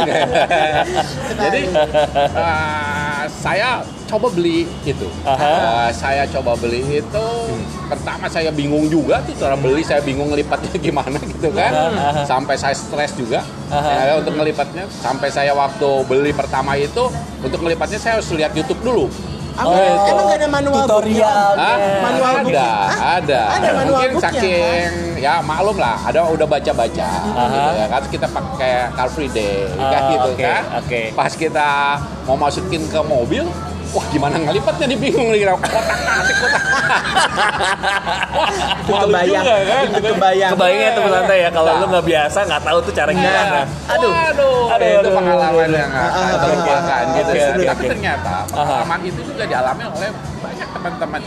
Jadi 1.43 1.61
eh, 1.67 2.95
saya 3.39 3.87
coba 4.11 4.27
beli 4.35 4.67
itu. 4.83 5.07
Eh, 5.23 5.89
saya 5.95 6.27
coba 6.27 6.59
beli 6.59 6.83
itu. 6.99 7.27
Pertama 7.87 8.27
saya 8.27 8.51
bingung 8.51 8.91
juga 8.91 9.23
tuh 9.23 9.39
cara 9.39 9.55
beli. 9.55 9.87
Saya 9.87 10.03
bingung 10.03 10.35
ngelipatnya 10.35 10.75
gimana 10.91 11.17
gitu 11.23 11.55
kan. 11.55 11.71
Aha. 11.71 12.27
Sampai 12.27 12.59
saya 12.59 12.75
stres 12.75 13.15
juga 13.15 13.47
Aha. 13.71 13.91
ya, 14.11 14.13
untuk 14.19 14.35
ngelipatnya. 14.35 14.91
Sampai 14.91 15.31
saya 15.31 15.55
waktu 15.55 15.87
beli 16.11 16.35
pertama 16.35 16.75
itu 16.75 17.07
untuk 17.39 17.63
ngelipatnya 17.63 18.03
saya 18.03 18.19
harus 18.19 18.29
lihat 18.35 18.51
YouTube 18.59 18.83
dulu. 18.83 19.07
Apa? 19.59 19.67
Oh, 19.67 19.75
itu. 19.75 20.11
Emang 20.15 20.25
gak 20.31 20.39
ada 20.39 20.49
manual 20.49 20.85
Tutorial. 20.87 21.51
Hah? 21.59 21.77
Manual 21.99 22.33
ada? 22.47 22.69
Hah? 22.87 22.99
ada. 23.19 23.41
Ada 23.59 23.69
manual 23.75 24.01
Mungkin 24.07 24.23
saking 24.23 24.91
ya 25.19 25.43
maklum 25.43 25.77
lah, 25.83 25.99
ada 26.07 26.31
udah 26.31 26.47
baca-baca 26.47 27.09
gitu 27.27 27.71
ya. 27.75 27.87
Kan 27.91 28.03
kita 28.07 28.27
pakai 28.31 28.73
Car 28.95 29.09
Free 29.11 29.27
Day 29.27 29.67
Ah, 29.75 29.91
kan 29.91 30.01
gitu 30.15 30.31
oke, 30.31 30.45
kan. 30.47 30.63
oke. 30.79 31.01
Pas 31.13 31.33
kita 31.35 31.69
mau 32.23 32.39
masukin 32.39 32.87
ke 32.87 33.01
mobil, 33.03 33.45
wah 33.89 34.05
gimana 34.09 34.37
ngelipatnya 34.39 34.87
dia 34.87 34.99
bingung 34.99 35.29
lagi 35.29 35.45
kotak 35.49 35.85
atik 35.89 36.37
kotak. 36.37 36.63
wah, 38.85 39.01
kebayang, 39.05 39.29
juga 39.35 39.55
kan. 39.63 39.85
itu 39.89 40.09
kebayang. 40.09 40.51
Kebayangnya 40.53 40.91
teman 40.93 41.11
santai 41.13 41.39
ya 41.39 41.51
kalau 41.51 41.69
Nah. 41.69 41.81
lu 41.81 41.87
nggak 41.89 42.07
biasa 42.07 42.39
nggak 42.45 42.63
tahu 42.65 42.79
tuh 42.81 42.93
cara 42.93 43.11
gimana. 43.11 43.39
Iya. 43.39 43.63
Aduh. 43.89 44.11
Waduh, 44.11 44.61
Aduh, 44.69 44.87
itu 44.87 44.99
aduh, 45.01 45.13
pengalaman 45.15 45.65
aduh. 45.65 45.79
yang 45.79 45.91
nggak 45.91 46.05
Ah, 46.05 46.13
akan 46.15 46.25
ah, 46.29 46.39
terlupakan 46.39 46.85
ah, 47.05 47.15
gitu. 47.15 47.31
ya. 47.33 47.49
Tapi 47.69 47.83
ternyata 47.87 48.35
pengalaman 48.47 49.01
itu 49.03 49.21
juga 49.23 49.43
dialami 49.45 49.83
oleh 49.87 50.09
banyak 50.39 50.69
teman-teman 50.69 51.21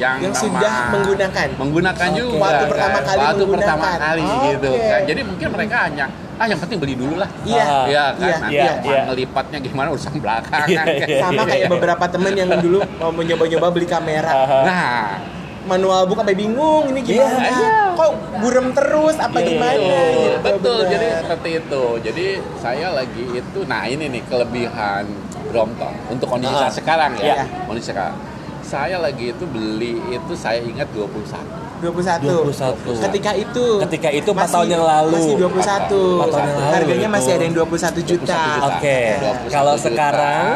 yang, 0.00 0.16
Yang 0.16 0.32
nama- 0.32 0.40
sudah 0.40 0.74
menggunakan. 0.90 1.48
menggunakan 1.58 2.08
juga 2.14 2.36
Waktu 2.40 2.64
pertama 2.66 2.94
kan. 2.94 3.02
kali 3.04 3.20
waktu 3.20 3.44
pertama 3.46 3.86
kali 3.98 4.22
gitu 4.46 4.70
kan. 4.80 5.00
Jadi 5.04 5.20
mungkin 5.22 5.48
mereka 5.50 5.76
hanya 5.84 6.06
ah 6.40 6.46
yang 6.48 6.56
penting 6.56 6.80
beli 6.80 6.96
dulu 6.96 7.20
lah. 7.20 7.28
Iya. 7.44 7.64
Ah. 7.68 7.84
Iya 7.84 8.04
kan, 8.16 8.24
Iya, 8.24 8.36
nanti 8.40 8.56
iya, 8.56 8.64
yang 8.64 8.78
iya. 8.80 9.00
ngelipatnya 9.12 9.58
gimana 9.60 9.88
urusan 9.92 10.12
belakangan. 10.16 10.68
Iya, 10.72 10.80
kan. 10.80 10.86
iya. 11.04 11.18
Sama 11.20 11.42
kayak 11.44 11.68
beberapa 11.68 12.04
temen 12.08 12.32
yang 12.32 12.48
dulu 12.56 12.80
mau 12.96 13.12
mencoba-nyoba 13.12 13.66
beli 13.68 13.86
kamera. 13.86 14.32
Nah, 14.64 15.20
Manual 15.60 16.08
book 16.08 16.16
sampai 16.16 16.32
bingung 16.32 16.88
ini 16.88 17.04
gimana? 17.04 17.36
Iya. 17.36 17.92
Kok 17.92 18.40
burem 18.40 18.72
terus 18.72 19.20
apa 19.20 19.44
Iya, 19.44 19.48
gimana? 19.52 19.76
betul, 19.76 20.16
gitu, 20.16 20.38
betul. 20.40 20.76
benar. 20.80 20.88
Jadi 20.88 21.06
seperti 21.20 21.48
itu. 21.60 21.84
Jadi 22.00 22.26
saya 22.56 22.86
lagi 22.96 23.24
itu, 23.28 23.58
nah 23.68 23.84
ini 23.84 24.04
nih 24.08 24.22
kelebihan 24.24 25.04
Brompton 25.52 25.92
untuk 26.08 26.32
kondisi 26.32 26.56
saat 26.56 26.72
sekarang 26.72 27.12
ya. 27.20 27.44
Iya. 27.44 27.44
Kondisi 27.68 27.92
sekarang. 27.92 28.16
Saya 28.64 28.96
lagi 29.04 29.36
itu 29.36 29.44
beli 29.44 30.00
itu 30.08 30.32
saya 30.32 30.64
ingat 30.64 30.88
21. 30.96 31.44
21. 31.80 32.46
21. 32.46 33.00
Ketika 33.02 33.30
itu 33.34 33.64
Ketika 33.82 34.08
itu 34.10 34.28
empat 34.28 34.40
masih- 34.42 34.54
tahun 34.54 34.68
yang 34.70 34.84
lalu. 34.84 35.16
Masih 35.16 35.34
21. 35.34 36.00
Empat 36.14 36.28
tahun 36.28 36.44
yang 36.44 36.56
lalu 36.56 36.72
Harganya 36.72 37.00
itu. 37.02 37.14
masih 37.14 37.30
ada 37.32 37.42
yang 37.42 37.54
21 37.54 38.00
juta. 38.02 38.42
Oke. 38.68 39.00
21 39.16 39.48
Kalau 39.48 39.74
juta. 39.74 39.84
sekarang? 39.86 40.46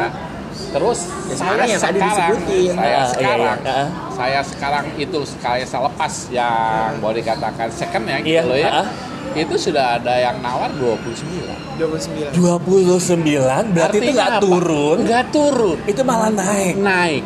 terus 0.71 0.99
Ya, 0.99 1.07
saya 1.07 1.35
sekarang 1.35 1.67
yang 1.67 1.81
tadi 1.81 1.99
sekarang 1.99 2.15
disebutin. 2.35 2.71
saya 2.71 2.75
Ah, 2.75 2.87
iya, 2.87 3.03
sekarang 3.07 3.57
iya. 3.57 3.75
Ah. 3.75 3.87
saya 4.09 4.39
sekarang 4.41 4.85
itu 4.97 5.19
sekali 5.25 5.61
saya 5.63 5.81
lepas 5.83 6.13
yang 6.29 6.89
boleh 6.99 7.15
dikatakan 7.17 7.67
second 7.69 8.03
ya 8.05 8.17
gitu 8.19 8.29
Iya, 8.29 8.41
loh 8.45 8.57
ya 8.57 8.69
ah. 8.73 8.87
itu 9.33 9.55
sudah 9.57 9.85
ada 9.95 10.13
yang 10.17 10.35
nawar 10.39 10.71
29 10.71 11.47
29. 11.77 12.31
29 12.31 13.71
berarti 13.71 13.97
itu 13.97 14.11
nggak 14.11 14.31
apa? 14.31 14.41
turun. 14.41 14.97
nggak 15.01 15.25
turun 15.29 15.77
Itu 15.85 16.01
malah 16.03 16.31
naik. 16.33 16.75
naik 16.77 17.23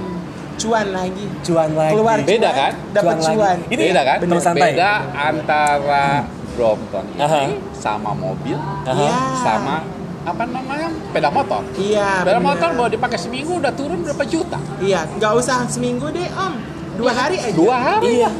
Cuan 0.59 0.87
lagi. 0.91 1.25
Cuan 1.41 1.69
lagi. 1.71 1.93
Keluar 1.95 2.17
Beda 2.21 2.37
cuan, 2.45 2.59
kan? 2.59 2.73
Dapat 2.91 3.15
Cuan. 3.23 3.57
Ini 3.65 3.83
beda 3.85 4.01
kan 4.03 4.17
teman 4.19 4.39
santai. 4.39 4.61
beda 4.69 4.91
antara 5.15 6.05
Brompton 6.51 7.05
ini 7.09 7.21
Aha. 7.23 7.43
sama 7.71 8.11
mobil 8.11 8.59
Aha. 8.83 8.91
Iya. 8.91 9.15
sama 9.39 9.75
apa 10.19 10.43
namanya 10.43 10.91
sepeda 10.91 11.31
motor 11.31 11.63
Iya. 11.73 12.21
sepeda 12.21 12.35
bener. 12.35 12.43
motor 12.43 12.69
mau 12.75 12.87
dipakai 12.87 13.15
seminggu 13.15 13.55
udah 13.55 13.71
turun 13.71 14.03
berapa 14.03 14.23
juta 14.27 14.59
Iya, 14.77 15.07
nggak 15.09 15.31
usah 15.33 15.63
seminggu 15.65 16.11
deh 16.11 16.27
om. 16.35 16.53
Dua 16.99 17.15
hari 17.15 17.39
aja. 17.39 17.55
dua 17.55 17.75
hari 17.79 18.19
Iya. 18.19 18.31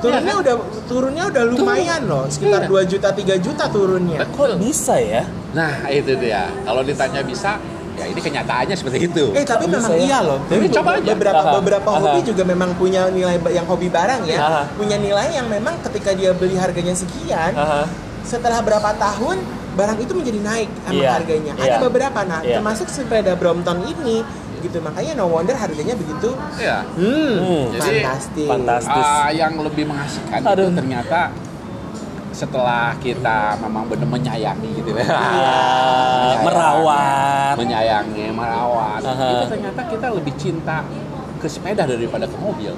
Turunnya 0.00 0.34
udah 0.34 0.54
turunnya 0.88 1.24
udah 1.28 1.42
lumayan 1.46 2.00
loh, 2.08 2.24
sekitar 2.26 2.64
Iya. 2.64 2.72
2 2.72 2.88
juta 2.88 3.08
3 3.12 3.36
juta 3.36 3.64
turunnya. 3.68 4.24
Kok 4.26 4.56
bisa 4.56 4.96
ya? 4.96 5.22
Nah 5.52 5.84
itu 5.86 6.16
dia. 6.16 6.48
Kalau 6.64 6.80
ditanya 6.80 7.20
bisa, 7.20 7.60
ya 8.00 8.04
ini 8.08 8.20
kenyataannya 8.20 8.72
seperti 8.72 8.98
itu. 9.06 9.24
Eh 9.36 9.44
tapi 9.44 9.68
memang 9.68 9.92
bisa 9.92 10.00
ya? 10.00 10.04
iya 10.08 10.18
loh. 10.24 10.38
Tapi 10.48 10.66
coba 10.72 10.90
aja. 10.96 11.12
Beberapa 11.12 11.42
Aha. 11.44 11.52
beberapa 11.60 11.88
Aha. 11.92 12.00
hobi 12.00 12.20
juga 12.24 12.42
memang 12.42 12.70
punya 12.74 13.12
nilai 13.12 13.36
yang 13.52 13.66
hobi 13.68 13.92
barang 13.92 14.22
ya, 14.24 14.38
Aha. 14.40 14.62
punya 14.72 14.96
nilai 14.96 15.28
yang 15.30 15.46
memang 15.46 15.76
ketika 15.84 16.16
dia 16.16 16.32
beli 16.32 16.56
harganya 16.56 16.96
sekian, 16.96 17.52
Aha. 17.52 17.84
setelah 18.24 18.64
berapa 18.64 18.96
tahun 18.96 19.36
barang 19.70 19.98
itu 20.00 20.12
menjadi 20.16 20.40
naik 20.40 20.68
emang 20.82 20.98
Iya, 20.98 21.10
harganya. 21.14 21.52
iya. 21.54 21.62
Ada 21.62 21.76
beberapa 21.78 22.20
nah, 22.24 22.40
Iya. 22.40 22.58
termasuk 22.58 22.88
sepeda 22.88 23.36
Brompton 23.36 23.84
ini 23.86 24.24
gitu 24.60 24.76
makanya 24.84 25.16
no 25.16 25.24
wonder 25.26 25.56
harganya 25.56 25.96
begitu. 25.96 26.36
Ya. 26.60 26.84
Hmm, 26.92 27.32
Hmm. 27.40 27.64
Jadi, 27.72 28.04
fantastis. 28.04 28.44
fantastis. 28.44 29.06
Ah, 29.08 29.32
yang 29.32 29.56
lebih 29.56 29.88
mengasihkan 29.88 30.40
Aduh. 30.44 30.68
itu 30.68 30.76
ternyata 30.76 31.20
setelah 32.30 32.94
kita 32.96 33.58
memang 33.58 33.84
benar 33.86 34.06
menyayangi 34.06 34.70
gitu 34.76 34.90
ya. 34.92 35.02
Ya, 35.02 35.10
Menyayangi, 35.10 36.46
merawat. 36.46 37.54
menyayangi, 37.58 38.26
merawat. 38.30 39.00
Aha. 39.02 39.28
Itu 39.36 39.46
ternyata 39.50 39.80
kita 39.86 40.06
lebih 40.10 40.34
cinta 40.36 40.86
ke 41.36 41.46
sepeda 41.46 41.82
daripada 41.84 42.24
ke 42.24 42.36
mobil. 42.36 42.72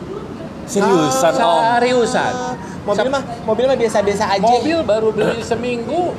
Seriusan 0.64 1.34
Ah, 1.34 1.44
om. 1.44 1.60
Seriusan. 1.76 2.32
Ah, 2.32 2.54
mobil 2.82 3.06
mah 3.08 3.22
mobil 3.44 3.64
mah 3.66 3.76
biasa-biasa 3.76 4.24
aja. 4.30 4.42
Mobil 4.42 4.78
baru 4.82 5.08
beli 5.10 5.42
seminggu 5.42 6.16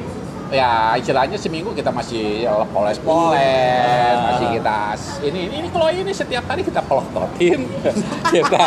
ya 0.54 0.93
istilahnya 0.93 1.34
seminggu 1.36 1.74
kita 1.74 1.89
masih 1.89 2.45
poles-poles, 2.70 4.16
masih 4.22 4.47
kita 4.54 4.80
ini 5.26 5.39
ini, 5.49 5.56
ini 5.60 5.68
kalau 5.68 5.89
ini 5.89 6.14
setiap 6.14 6.45
hari 6.45 6.62
kita 6.62 6.80
pelototin, 6.86 7.66
kita 8.36 8.66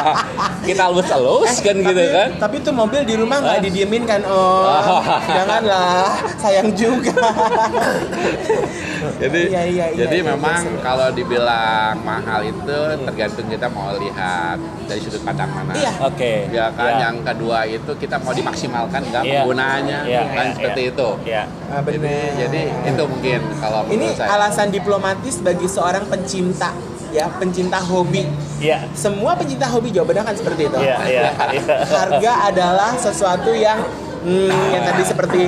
kita 0.66 0.82
elus-elus 0.91 1.62
kan 1.62 1.76
tapi, 1.78 1.87
gitu 1.87 2.05
kan. 2.11 2.28
Tapi 2.43 2.57
tuh 2.61 2.74
mobil 2.74 3.01
di 3.07 3.14
rumah 3.14 3.39
nggak 3.39 3.59
Ah. 3.59 3.62
didiemin 3.62 4.03
kan 4.03 4.20
om? 4.26 4.66
Janganlah, 5.39 6.11
sayang 6.37 6.74
juga. 6.74 7.14
Jadi 9.16 9.40
Iya, 9.47 9.62
iya, 9.64 9.86
iya, 9.88 9.99
jadi 9.99 10.16
iya, 10.18 10.28
memang 10.28 10.62
iya, 10.62 10.80
kalau 10.80 11.09
dibilang 11.11 11.94
mahal 12.01 12.40
itu 12.42 12.78
tergantung 13.03 13.47
kita 13.47 13.66
mau 13.68 13.92
lihat 13.94 14.57
dari 14.84 15.01
sudut 15.01 15.22
pandang 15.22 15.51
mana. 15.51 15.72
Iya. 15.72 15.92
Oke. 16.03 16.49
Ya 16.49 16.66
kan 16.70 16.86
Ya. 16.88 16.99
yang 17.09 17.16
kedua 17.22 17.59
itu 17.64 17.92
kita 17.94 18.16
mau 18.18 18.32
dimaksimalkan 18.32 19.01
nggak 19.03 19.22
Iya. 19.22 19.32
penggunaannya 19.36 19.99
Iya, 20.05 20.22
kan 20.28 20.44
iya, 20.44 20.55
seperti 20.55 20.80
iya. 20.82 20.90
itu. 20.90 21.09
Ya. 21.24 21.42
Ah, 21.66 21.80
Jadi, 21.82 22.14
jadi 22.38 22.62
itu 22.86 23.03
mungkin 23.05 23.40
kalau 23.59 23.80
Ini 23.84 23.92
menurut 23.92 24.16
saya. 24.16 24.28
alasan 24.32 24.68
diplomatis 24.70 25.34
bagi 25.40 25.66
seorang 25.66 26.05
pencinta 26.07 26.70
ya, 27.11 27.26
pencinta 27.32 27.78
hobi. 27.80 28.24
Ya. 28.57 28.84
Semua 28.92 29.34
pencinta 29.34 29.66
hobi 29.66 29.90
jawabannya 29.90 30.22
kan 30.24 30.34
seperti 30.34 30.62
itu. 30.66 30.78
Iya, 30.78 30.97
iya, 31.05 31.22
iya. 31.53 31.64
Harga 31.84 32.32
adalah 32.47 32.92
sesuatu 32.94 33.53
yang 33.53 33.80
hmm, 34.27 34.51
yang 34.74 34.83
tadi 34.83 35.03
seperti 35.07 35.41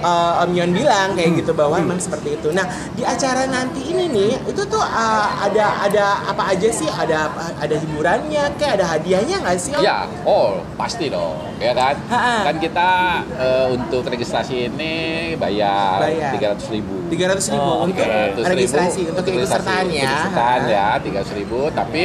uh, 0.00 0.42
Om 0.46 0.50
Yon 0.54 0.70
bilang 0.70 1.12
kayak 1.12 1.42
gitu 1.42 1.52
bahwa 1.52 1.76
memang 1.82 1.98
seperti 1.98 2.38
itu. 2.38 2.48
Nah 2.54 2.64
di 2.94 3.02
acara 3.02 3.44
nanti 3.46 3.82
ini 3.84 4.06
nih 4.08 4.32
itu 4.46 4.62
tuh 4.64 4.80
uh, 4.80 5.26
ada 5.42 5.84
ada 5.84 6.06
apa 6.30 6.54
aja 6.54 6.68
sih? 6.70 6.88
Ada 6.88 7.28
ada 7.58 7.74
hiburannya, 7.76 8.54
kayak 8.56 8.80
ada 8.80 8.86
hadiahnya 8.96 9.36
nggak 9.42 9.56
sih? 9.58 9.72
Om? 9.74 9.82
Ya, 9.82 10.06
oh 10.24 10.62
pasti 10.78 11.10
dong, 11.10 11.36
ya 11.58 11.74
kan? 11.74 11.94
Ha-ha. 12.08 12.36
Kan 12.50 12.56
kita 12.56 12.88
eh, 13.36 13.66
untuk 13.74 14.06
registrasi 14.06 14.70
ini 14.72 14.94
bayar 15.36 16.00
tiga 16.36 16.56
ratus 16.56 16.66
ribu. 16.72 16.94
Tiga 17.10 17.24
ratus 17.34 17.46
ribu 17.52 17.58
Oh, 17.60 17.84
untuk 17.84 18.06
oke. 18.06 18.40
300.000 18.40 18.52
registrasi 18.54 19.00
untuk 19.10 19.22
registrasi, 19.26 19.66
keikutsertaan 19.66 19.84
ya. 19.90 20.00
keikutsertaan 20.00 20.60
ya, 20.70 20.86
tiga 21.02 21.20
ribu. 21.34 21.60
Tapi 21.70 22.02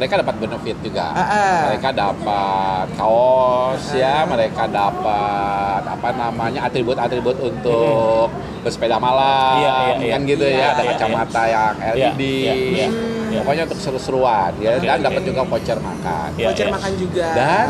mereka 0.00 0.24
dapat 0.24 0.36
benefit 0.40 0.76
juga. 0.80 1.12
Ah, 1.12 1.20
ah. 1.20 1.56
Mereka 1.68 1.88
dapat 1.92 2.86
kaos 2.96 3.84
ya, 3.92 4.24
mereka 4.24 4.64
dapat 4.64 5.82
apa 5.84 6.08
namanya 6.16 6.64
atribut-atribut 6.64 7.36
untuk 7.36 8.32
bersepeda 8.64 8.96
malam, 8.96 9.60
Iya, 9.60 9.68
iya, 9.76 9.94
iya. 10.00 10.12
kan 10.16 10.20
gitu 10.24 10.44
Iya, 10.48 10.56
ya. 10.56 10.66
Ada 10.72 10.82
iya, 10.82 10.90
kacamata 10.96 11.42
yang 11.44 11.74
Iya, 11.76 11.92
LED. 12.16 12.22
iya, 12.24 12.54
iya, 12.56 12.86
iya. 13.28 13.38
Pokoknya 13.44 13.62
untuk 13.68 13.78
seru-seruan 13.78 14.50
ya, 14.56 14.80
Oke, 14.80 14.88
dan 14.88 14.96
oke. 14.96 15.06
dapat 15.12 15.22
juga 15.28 15.40
voucher 15.44 15.78
makan. 15.78 16.28
Iya, 16.40 16.46
Voucher 16.48 16.66
iya. 16.66 16.72
makan 16.72 16.92
juga. 16.96 17.26
Dan 17.36 17.66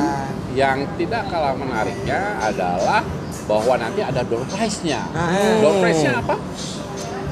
yang 0.54 0.78
tidak 0.94 1.22
kalah 1.26 1.54
menariknya 1.58 2.20
adalah 2.38 3.02
bahwa 3.46 3.74
nanti 3.74 4.00
ada 4.06 4.22
door 4.22 4.46
prize-nya. 4.46 5.02
Ah. 5.10 5.34
Door 5.58 5.82
prize-nya 5.82 6.22
apa? 6.22 6.34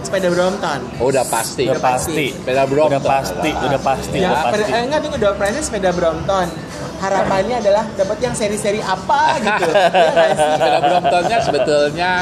Sepeda 0.02 0.28
Brompton. 0.28 0.78
Oh, 0.98 1.08
udah 1.08 1.24
pasti. 1.24 1.64
Udah 1.66 1.82
pasti. 1.82 2.26
Sepeda 2.32 2.64
Brompton. 2.64 2.98
Udah 2.98 3.02
pasti, 3.04 3.50
adalah. 3.50 3.66
udah 3.66 3.80
pasti, 3.80 4.16
Ya, 4.16 4.28
udah 4.28 4.38
pasti. 4.44 4.72
eh, 4.72 4.82
enggak 4.86 5.00
prize 5.34 5.60
sepeda 5.62 5.90
Brompton. 5.90 6.46
Harapannya 6.98 7.56
adalah 7.62 7.84
dapat 7.94 8.18
yang 8.18 8.34
seri-seri 8.34 8.82
apa 8.82 9.38
gitu. 9.38 9.70
Sih? 9.74 10.34
Sepeda 10.34 10.78
Bromptonnya 10.82 11.38
sebetulnya 11.38 12.12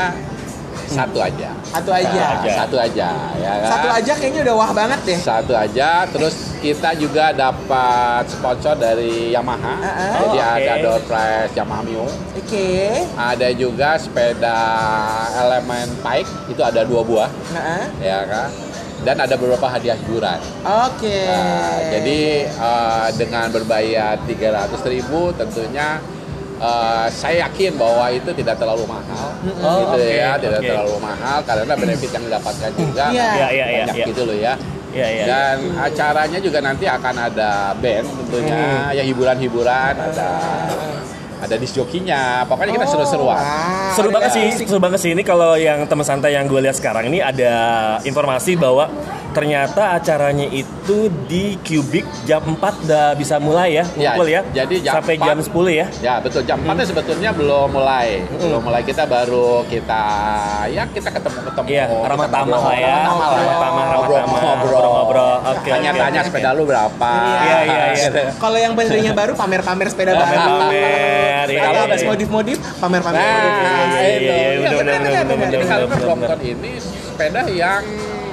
satu 0.87 1.19
aja. 1.19 1.51
Satu 1.67 1.91
aja. 1.91 2.25
aja. 2.39 2.51
Satu 2.63 2.77
aja, 2.79 3.09
ya 3.37 3.53
kan? 3.59 3.71
Satu 3.75 3.89
aja 3.91 4.13
kayaknya 4.15 4.41
udah 4.47 4.55
wah 4.55 4.71
banget 4.71 5.01
deh. 5.03 5.19
Satu 5.19 5.53
aja. 5.53 6.07
Terus 6.07 6.35
kita 6.67 6.91
juga 6.99 7.31
dapat 7.31 8.27
sponsor 8.27 8.75
dari 8.75 9.31
Yamaha. 9.31 9.75
Ah, 9.77 9.87
ah. 9.87 10.11
Jadi 10.19 10.27
Oh, 10.27 10.43
oke. 10.43 10.59
ada 10.59 10.73
door 10.83 11.01
prize 11.07 11.53
Yamaha 11.55 11.83
Mio. 11.83 12.07
Oke. 12.35 12.71
Ada 13.15 13.49
juga 13.55 13.95
sepeda 13.95 14.59
elemen 15.37 15.87
bike 16.03 16.51
itu 16.51 16.59
ada 16.61 16.83
dua 16.83 17.07
buah, 17.07 17.31
Heeh. 17.55 17.83
ya 18.03 18.19
kan? 18.27 18.51
Dan 18.97 19.23
ada 19.23 19.39
beberapa 19.39 19.71
hadiah 19.71 19.95
hiburan. 19.95 20.43
Oke. 20.67 21.19
Nah, 21.23 21.79
jadi 21.95 22.21
eh, 22.51 23.07
dengan 23.15 23.47
berbayar 23.49 24.19
300.000 24.27 24.67
ribu 24.91 25.31
tentunya 25.33 26.03
eh, 26.59 27.07
saya 27.15 27.47
yakin 27.47 27.79
bahwa 27.79 28.11
itu 28.11 28.35
tidak 28.35 28.59
terlalu 28.59 28.91
mahal, 28.91 29.31
Oh, 29.63 29.95
gitu 29.95 30.03
oke, 30.03 30.19
ya, 30.19 30.35
tidak 30.35 30.59
oke. 30.59 30.67
terlalu 30.67 30.95
mahal 30.99 31.39
karena 31.47 31.75
benefit 31.79 32.11
yang 32.11 32.25
didapatkan 32.27 32.71
juga 32.75 33.05
Iya. 33.15 33.23
Iya, 33.31 33.47
iya, 33.47 33.67
iya, 33.71 33.83
banyak 33.87 33.97
iya. 34.03 34.07
gitu 34.11 34.23
loh 34.27 34.35
ya. 34.35 34.55
Iya, 34.97 35.09
iya. 35.13 35.25
Dan 35.29 35.57
acaranya 35.77 36.39
juga 36.41 36.59
nanti 36.65 36.89
akan 36.89 37.15
ada 37.29 37.51
band 37.77 38.07
tentunya, 38.25 38.63
ya 38.91 39.05
hiburan-hiburan, 39.05 39.93
ada 39.93 40.29
ada 41.37 41.55
disc 41.61 41.77
jokinya, 41.77 42.49
pokoknya 42.49 42.81
kita 42.81 42.87
Oh, 42.89 42.93
seru-seruan. 42.97 43.37
wow. 43.37 43.93
Seru 43.93 44.09
banget 44.09 44.33
Ada 44.33 44.41
sih, 44.57 44.65
seru 44.65 44.81
banget 44.81 45.01
sih 45.05 45.11
ini 45.13 45.21
kalau 45.21 45.53
yang 45.55 45.85
teman 45.85 46.01
santai 46.01 46.33
yang 46.33 46.49
gue 46.49 46.65
lihat 46.65 46.81
sekarang 46.81 47.13
ini 47.13 47.21
ada 47.21 47.53
informasi 48.03 48.57
bahwa 48.57 48.89
ternyata 49.37 50.01
acaranya 50.01 50.49
itu 50.49 51.13
di 51.29 51.61
Cubic 51.61 52.09
jam 52.25 52.41
4 52.41 52.57
udah 52.89 53.13
bisa 53.13 53.37
mulai 53.37 53.77
ya, 53.77 53.85
Ya, 53.93 54.17
ngumpul 54.17 54.33
ya. 54.33 54.41
jadi 54.49 54.75
jam 54.81 54.93
sampai 54.97 55.21
4 55.21 55.29
jam 55.29 55.37
10 55.45 55.69
ya. 55.77 55.87
Ya 56.01 56.15
betul 56.25 56.41
jam 56.49 56.57
4 56.65 56.73
nya 56.73 56.87
sebetulnya 56.89 57.31
belum 57.37 57.69
mulai, 57.69 58.25
belum 58.33 58.65
mulai 58.65 58.81
kita 58.81 59.05
baru 59.05 59.61
kita 59.69 60.05
ya 60.73 60.89
kita 60.89 61.13
ketemu-ketemu. 61.13 61.67
Iya, 61.69 61.85
ramah 62.09 62.29
tamah 62.33 62.61
lah 62.65 62.77
ya. 62.81 62.97
ramah 63.05 63.29
tamah. 63.29 63.57
Ramah 63.61 63.87
tamah, 64.17 64.41
ngobrol-ngobrol. 64.41 65.37
Oke, 65.53 65.69
Tanya-tanya 65.69 66.21
sepeda 66.25 66.51
lu 66.57 66.65
berapa? 66.65 67.13
Iya, 67.45 67.59
iya, 67.61 67.85
iya. 67.93 67.95
Gitu. 68.09 68.23
Kalau 68.41 68.57
yang 68.57 68.73
baterainya 68.73 69.13
baru 69.13 69.33
pamer-pamer 69.37 69.87
sepeda 69.93 70.17
baru. 70.17 70.25
Pamer-pamer, 70.25 71.47
iya, 71.53 71.61
Kalau 71.61 71.77
iya, 71.77 71.87
habis 71.93 72.01
iya. 72.01 72.09
modif-modif 72.09 72.59
pamer-pamer. 72.81 73.21
Nah, 73.21 73.85
iya, 74.01 74.17
itu. 74.17 74.25
iya, 74.25 74.37
Iya, 74.57 74.69
benar, 74.73 74.97
benar, 74.97 75.25
bener, 75.29 75.49
Jadi 75.53 75.65
bener, 75.69 75.99
Brompton 76.01 76.41
ini 76.41 76.73
sepeda 76.81 77.43
yang 77.53 77.85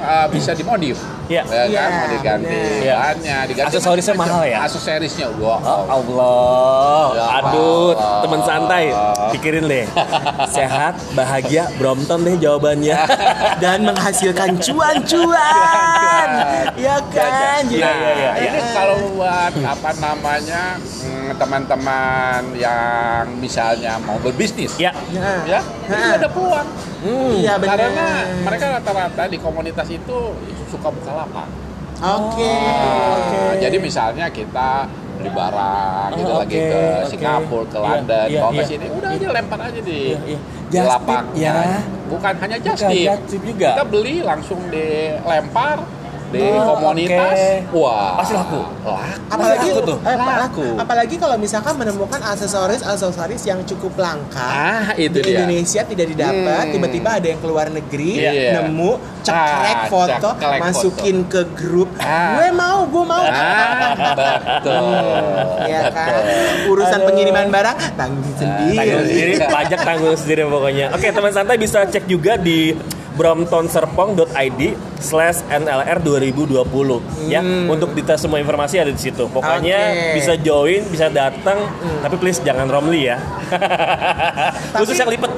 uh, 0.03 0.27
bisa 0.27 0.51
dimodif. 0.51 0.99
Iya. 1.25 1.41
Ya 1.43 1.63
Iya, 1.65 1.81
kan, 1.81 1.91
mau 1.93 2.07
diganti 2.09 2.51
bener. 2.51 2.81
Iya. 2.81 2.95
bahannya, 2.95 3.37
diganti 3.45 3.67
Aksesorisnya 3.69 4.13
mahal 4.13 4.43
ya? 4.43 4.57
Aksesorisnya 4.61 5.27
gua. 5.33 5.55
Oh, 5.57 5.83
Allah. 5.87 7.05
Ya 7.13 7.25
Aduh, 7.39 7.91
Allah. 7.91 8.21
teman 8.21 8.41
santai. 8.41 8.83
Pikirin 9.31 9.65
deh. 9.65 9.85
Sehat, 10.55 10.93
bahagia, 11.13 11.71
Brompton 11.75 12.21
deh 12.21 12.35
jawabannya. 12.35 12.97
dan 13.63 13.83
menghasilkan 13.83 14.57
cuan-cuan 14.57 16.29
ya 16.75 16.97
kan 17.05 17.61
Nah, 17.63 17.69
Jadi- 17.69 17.77
iya, 17.77 17.91
iya, 17.93 18.11
iya. 18.13 18.31
ini 18.45 18.59
kalau 18.71 18.97
buat 19.13 19.53
apa 19.55 19.89
namanya 19.97 20.63
mm, 20.77 21.37
teman-teman 21.37 22.41
yang 22.53 23.23
misalnya 23.37 23.95
mau 23.99 24.17
berbisnis, 24.17 24.75
ya. 24.75 24.91
Nah, 25.13 25.43
ya, 25.45 25.59
Nah. 25.87 25.95
itu 25.95 26.07
ada 26.17 26.27
peluang. 26.29 26.67
iya 27.35 27.53
benar 27.57 27.75
Karena 27.77 28.07
mereka 28.41 28.65
rata-rata 28.73 29.23
di 29.27 29.37
komunitas 29.37 29.87
itu 29.87 30.17
suka 30.65 30.87
buka 30.89 31.11
lapak. 31.15 31.47
oke 31.95 32.51
Nah, 32.51 33.15
oke 33.15 33.41
Jadi 33.59 33.77
misalnya 33.79 34.25
kita 34.27 34.69
beli 35.13 35.29
barang 35.29 36.09
gitu 36.13 36.25
Oh, 36.27 36.39
lagi 36.41 36.57
oke, 36.57 36.67
ke 36.67 36.81
oke. 36.99 37.05
Singapura, 37.07 37.63
ke 37.63 37.77
Iya, 37.77 37.85
London, 37.85 38.27
iya, 38.27 38.39
bawa 38.41 38.51
ke 38.51 38.55
iya. 38.57 38.65
sini, 38.65 38.85
udah 38.89 39.09
aja 39.09 39.27
lempar 39.29 39.59
aja 39.61 39.79
di, 39.79 39.99
Iya, 40.03 40.19
iya. 40.25 40.39
tip 40.67 40.83
lapaknya. 40.83 41.53
ya. 41.53 41.79
Bukan 42.09 42.33
hanya 42.35 42.57
just 42.59 42.81
Bukan 42.81 42.91
tip. 42.91 43.07
just 43.07 43.23
tip 43.29 43.41
juga. 43.45 43.69
Kita 43.71 43.85
beli 43.85 44.15
langsung 44.19 44.59
dilempar 44.67 45.77
di 46.33 46.41
Oh, 46.43 46.73
komunitas. 46.73 47.37
oke. 47.37 47.77
Wah, 47.77 48.17
Pasti 48.17 48.33
laku. 48.33 48.59
Laku. 48.81 48.93
apalagi 49.29 49.69
Laku 49.69 49.79
tuh. 49.85 49.97
eh, 50.01 50.17
Laku. 50.17 50.65
apalagi 50.75 51.15
kalau 51.15 51.37
misalkan 51.37 51.73
menemukan 51.75 52.19
aksesoris 52.19 52.81
aksesoris 52.81 53.41
yang 53.43 53.61
cukup 53.63 53.93
langka 53.95 54.41
Ah, 54.43 54.85
itu 54.95 55.13
di 55.15 55.23
dia. 55.23 55.39
Indonesia 55.39 55.81
tidak 55.83 56.07
didapat 56.07 56.63
Hmm. 56.63 56.73
tiba-tiba 56.73 57.09
ada 57.13 57.27
yang 57.27 57.39
keluar 57.39 57.69
negeri 57.69 58.17
Iya. 58.17 58.59
nemu 58.59 58.91
cekrek 59.21 59.77
Ah, 59.77 59.87
foto 59.87 60.29
cekrek 60.33 60.59
masukin 60.59 61.17
ke 61.25 61.41
grup 61.53 61.89
Ah. 61.95 62.35
gue 62.35 62.49
mau 62.51 62.83
gue 62.85 63.03
mau 63.03 63.23
Ah, 63.23 63.93
betul. 64.39 64.85
ya 65.63 65.81
kan 65.89 66.11
Betul. 66.11 66.71
urusan 66.71 66.93
Aduh. 66.95 67.07
pengiriman 67.07 67.47
barang 67.49 67.77
tanggung 67.93 68.33
sendiri 68.33 68.75
Tanggung 68.75 69.05
sendiri, 69.05 69.33
pajak 69.45 69.79
tanggung 69.81 70.15
sendiri 70.15 70.41
pokoknya. 70.45 70.85
Oke, 70.91 71.07
teman 71.09 71.31
santai 71.31 71.55
bisa 71.55 71.85
cek 71.85 72.05
juga 72.05 72.35
di 72.35 72.73
bromtonserpong.id 73.13 74.61
slash 74.97 75.45
NLR 75.47 75.97
2020 75.99 76.63
ya 77.27 77.39
untuk 77.65 77.91
detail 77.91 78.17
semua 78.17 78.37
informasi 78.37 78.77
ada 78.77 78.89
di 78.89 78.99
situ 78.99 79.25
pokoknya 79.27 79.79
Hmm. 79.83 79.93
Oke. 79.93 80.13
bisa 80.15 80.33
join 80.37 80.81
bisa 80.85 81.07
datang 81.07 81.57
tapi 81.99 82.15
please 82.15 82.39
jangan 82.39 82.65
romli 82.65 83.05
ya 83.05 83.17
khusus 84.73 84.95
yang 84.95 85.07
lipet 85.07 85.31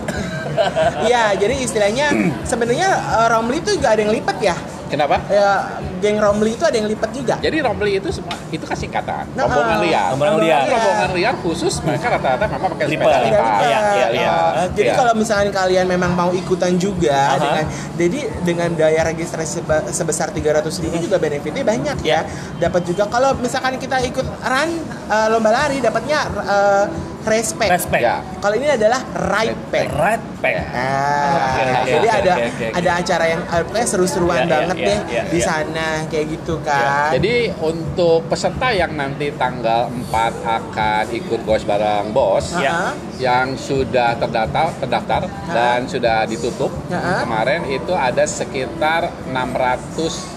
Iya, 1.04 1.36
jadi 1.36 1.52
istilahnya 1.60 2.16
sebenarnya 2.48 2.88
eh, 2.88 3.28
Romli 3.28 3.60
itu 3.60 3.76
juga 3.76 3.92
ada 3.92 4.00
yang 4.00 4.16
lipat 4.16 4.40
ya. 4.40 4.56
Kenapa? 4.88 5.20
Ya, 5.28 5.68
geng 6.06 6.18
Romli 6.18 6.54
itu 6.54 6.62
ada 6.62 6.78
yang 6.78 6.86
lipat 6.86 7.10
juga. 7.10 7.36
Jadi 7.40 7.58
Romli 7.60 7.98
itu 7.98 8.10
semua 8.10 8.38
itu 8.48 8.62
kan 8.62 8.78
singkatan. 8.78 9.26
Nah, 9.34 9.44
rombongan 9.44 9.74
ah, 9.74 9.82
liar. 9.82 10.06
rombongan 10.14 10.36
liar. 10.40 10.60
Tapi 10.60 10.72
Rombongan 10.72 11.10
liar 11.12 11.36
khusus 11.42 11.74
mereka 11.82 12.06
rata-rata 12.12 12.46
memang 12.46 12.70
pakai 12.70 12.86
Lipat. 12.86 13.02
sepeda 13.02 13.10
Tidak 13.10 13.26
lipat. 13.26 13.42
lipat. 13.42 13.66
Iya, 13.66 13.80
iya, 13.90 14.08
iya. 14.12 14.30
Eh, 14.56 14.68
Jadi 14.72 14.86
Iya. 14.86 14.96
kalau 14.96 15.14
misalnya 15.16 15.52
kalian 15.52 15.86
memang 15.88 16.12
mau 16.14 16.30
ikutan 16.32 16.74
juga 16.76 17.18
Aha. 17.28 17.38
dengan 17.40 17.64
jadi 17.96 18.20
dengan 18.44 18.70
daya 18.72 19.02
registrasi 19.04 19.52
seba- 19.58 19.86
sebesar 19.90 20.30
300 20.30 20.78
ribu 20.78 21.00
juga 21.00 21.18
benefitnya 21.18 21.64
banyak 21.64 21.98
ya. 22.02 22.22
Dapat 22.56 22.86
juga 22.86 23.08
kalau 23.08 23.34
misalkan 23.36 23.76
kita 23.76 23.98
ikut 24.04 24.22
run 24.24 24.70
eh, 25.08 25.28
lomba 25.28 25.50
lari 25.50 25.80
dapatnya 25.80 26.20
eh, 26.38 26.86
respect. 27.26 27.72
respect 27.72 28.02
Ya. 28.02 28.22
Kalau 28.38 28.56
ini 28.56 28.68
adalah 28.68 29.02
right 29.30 29.58
pack. 29.68 29.88
right 29.92 30.24
pack 30.38 30.56
Ah, 30.68 31.34
Oke, 31.36 31.64
oke, 31.66 31.90
jadi 31.92 32.08
oke, 32.08 32.20
ada 32.20 32.34
oke, 32.34 32.46
oke. 32.48 32.68
ada 32.76 32.90
acara 32.96 33.26
yang 33.26 33.42
eh, 33.44 33.64
pokoknya 33.64 33.88
seru-seruan 33.88 34.38
Iya, 34.38 34.44
iya, 34.44 34.54
banget 34.54 34.78
iya, 34.78 34.86
deh 34.86 35.00
iya, 35.08 35.22
di 35.26 35.40
iya. 35.40 35.46
sana 35.46 35.88
kayak 36.06 36.26
gitu 36.32 36.54
kan. 36.62 37.10
Jadi 37.12 37.34
untuk 37.60 38.20
peserta 38.26 38.68
yang 38.70 38.92
nanti 38.94 39.28
tanggal 39.34 39.82
4 39.90 40.14
akan 40.44 41.04
ikut 41.12 41.40
Ghost 41.42 41.66
Bareng 41.66 42.12
Bos 42.12 42.52
Ah, 42.52 42.62
Ya. 42.62 42.72
ah. 42.72 42.92
yang 43.18 43.56
sudah 43.56 44.14
terdaftar 44.16 44.76
terdaftar 44.78 45.22
dan 45.48 45.86
sudah 45.86 46.24
ditutup 46.24 46.70
Ah. 46.88 47.22
kemarin 47.22 47.66
itu 47.66 47.92
ada 47.92 48.24
sekitar 48.24 49.10
600 49.26 50.35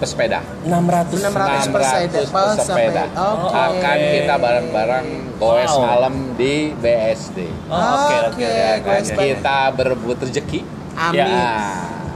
pesepeda. 0.00 0.40
600 0.64 1.20
600 1.20 1.68
pesepeda. 1.68 2.18
600 2.24 2.56
pesepeda. 2.56 3.02
Oke. 3.12 3.52
Akan 3.54 3.96
kita 4.00 4.34
bareng-bareng 4.36 5.06
goes 5.36 5.68
Wow. 5.70 5.84
malam 5.84 6.14
di 6.34 6.72
BSD. 6.74 7.38
Oh, 7.68 7.76
oke 7.76 8.16
oke 8.32 8.48
Oke, 8.80 9.00
Ya. 9.06 9.36
Kita 9.36 9.56
berebut 9.70 10.18
rezeki. 10.18 10.60
Amin. 10.96 11.28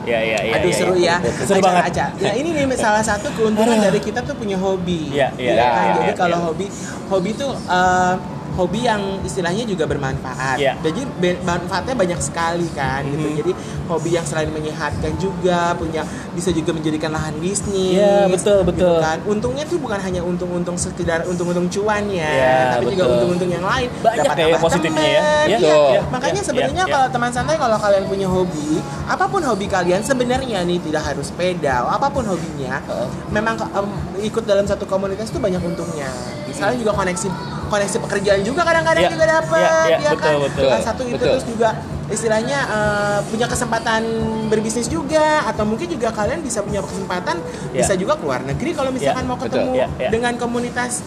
ya 0.05 0.21
ya 0.21 0.37
ya 0.37 0.55
Aduh 0.55 0.69
ya, 0.69 0.77
seru 0.77 0.95
ya. 0.95 1.17
ya. 1.17 1.33
seru 1.41 1.57
Acara- 1.57 1.65
banget 1.65 1.85
acara. 1.89 2.13
Ya 2.21 2.33
ini 2.37 2.49
nih 2.53 2.77
salah 2.85 3.01
satu 3.01 3.33
keuntungan 3.33 3.81
dari 3.81 3.97
kita 3.99 4.21
tuh 4.21 4.37
punya 4.37 4.57
hobi. 4.57 5.09
Iya, 5.09 5.33
iya, 5.37 5.53
Ya 5.53 5.65
kan? 5.65 5.73
iya, 5.81 5.93
Jadi 5.95 6.05
iya, 6.05 6.15
kalau 6.15 6.37
iya. 6.37 6.45
hobi, 6.45 6.67
hobi 7.09 7.31
tuh 7.33 7.53
eh, 7.57 8.13
hobi 8.55 8.87
yang 8.87 9.03
istilahnya 9.23 9.67
juga 9.67 9.85
bermanfaat. 9.85 10.59
Iya. 10.59 10.79
Jadi 10.81 11.03
manfaatnya 11.43 11.95
banyak 11.95 12.21
sekali 12.23 12.67
kan 12.73 13.03
gitu. 13.05 13.27
Mhm. 13.27 13.37
Jadi 13.43 13.53
hobi 13.85 14.11
yang 14.15 14.25
selain 14.25 14.49
menyehatkan 14.49 15.13
juga 15.19 15.75
punya 15.75 16.07
bisa 16.33 16.51
juga 16.51 16.71
menjadikan 16.73 17.11
lahan 17.11 17.35
bisnis. 17.39 17.99
Iya, 17.99 18.31
betul, 18.31 18.63
gitu 18.63 18.71
betul. 18.71 18.97
kan. 19.03 19.19
Untungnya 19.27 19.65
tuh 19.67 19.79
bukan 19.79 19.99
hanya 19.99 20.23
untung-untung 20.23 20.79
sekedar 20.79 21.27
untung-untung 21.27 21.67
cuan 21.69 22.07
ya, 22.09 22.31
Iya, 22.31 22.59
tapi 22.79 22.95
juga 22.95 23.05
betul. 23.05 23.15
untung-untung 23.19 23.51
yang 23.51 23.65
lain. 23.67 23.89
Banyak 24.01 24.25
Dapat 24.25 24.37
ya 24.39 24.57
positifnya 24.59 25.05
ya. 25.05 25.21
teman. 25.21 25.47
Iya, 25.51 25.59
Iya. 25.59 25.75
iya, 25.75 26.01
Makanya 26.09 26.41
iya, 26.41 26.49
sebenarnya 26.49 26.85
iya. 26.87 26.93
kalau 26.95 27.09
teman 27.11 27.31
santai 27.35 27.57
kalau 27.59 27.77
kalian 27.77 28.05
punya 28.07 28.29
hobi, 28.31 28.71
apa 29.05 29.25
pun 29.27 29.43
hobi 29.43 29.67
kalian 29.67 30.01
sebenarnya 30.01 30.63
nih 30.63 30.79
tidak 30.81 31.03
harus 31.05 31.29
sepeda, 31.29 31.85
apa 31.85 32.07
pun 32.09 32.25
hobinya, 32.25 32.79
Heeh. 32.87 33.09
memang 33.31 33.59
em, 33.61 33.87
ikut 34.23 34.45
dalam 34.47 34.65
satu 34.65 34.87
komunitas 34.87 35.29
itu 35.29 35.39
banyak 35.39 35.61
untungnya. 35.61 36.09
Misalnya 36.47 36.79
juga 36.79 36.93
koneksi 36.95 37.29
koneksi 37.67 37.99
pekerjaan 38.01 38.41
juga 38.41 38.63
kadang-kadang 38.63 39.05
Iya, 39.05 39.13
juga 39.13 39.25
dapat, 39.27 39.61
iya, 39.61 39.89
iya, 39.91 39.99
ya 40.01 40.11
betul, 40.13 40.21
kan? 40.31 40.45
betul. 40.45 40.69
Salah 40.69 40.85
satu 40.85 41.03
itu 41.03 41.15
Betul. 41.15 41.29
terus 41.31 41.45
juga 41.47 41.69
istilahnya 42.07 42.59
eh, 42.69 43.19
punya 43.27 43.47
kesempatan 43.47 44.03
berbisnis 44.47 44.87
juga 44.87 45.45
atau 45.45 45.65
mungkin 45.65 45.89
juga 45.89 46.09
kalian 46.11 46.41
bisa 46.41 46.61
punya 46.61 46.79
kesempatan 46.79 47.41
Iya. 47.73 47.81
bisa 47.81 47.93
juga 47.95 48.15
keluar 48.15 48.41
negeri 48.41 48.71
kalau 48.73 48.91
misalkan 48.91 49.25
Iya, 49.25 49.31
mau 49.31 49.37
betul. 49.37 49.49
ketemu 49.51 49.73
Iya, 49.75 49.87
iya. 49.99 50.09
dengan 50.11 50.33
komunitas 50.37 51.01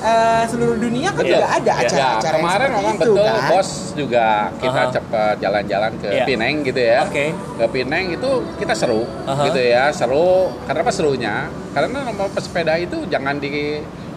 eh, 0.00 0.44
seluruh 0.44 0.76
dunia 0.76 1.08
kan 1.10 1.24
Betul. 1.24 1.32
juga 1.32 1.48
ada 1.48 1.72
Iya. 1.72 1.82
acara-acara 1.82 2.28
ya, 2.28 2.36
kemarin 2.36 2.68
memang 2.68 2.84
itu, 2.94 3.00
betul 3.08 3.24
kan? 3.24 3.48
bos 3.48 3.70
juga 3.96 4.26
kita 4.60 4.82
Aha. 4.82 4.92
cepet 4.92 5.34
jalan-jalan 5.40 5.92
ke 5.96 6.08
Iya. 6.12 6.24
Pineng 6.26 6.54
gitu 6.60 6.80
ya. 6.82 6.98
Oke. 7.02 7.24
Ke 7.32 7.66
Pineng 7.72 8.04
itu 8.12 8.30
kita 8.60 8.74
seru 8.76 9.02
Aha. 9.24 9.42
gitu 9.48 9.60
ya, 9.64 9.84
seru. 9.90 10.52
Kenapa 10.68 10.90
serunya? 10.92 11.48
Karena 11.72 12.04
nomor 12.04 12.28
pesepeda 12.28 12.76
itu 12.76 13.08
jangan 13.08 13.40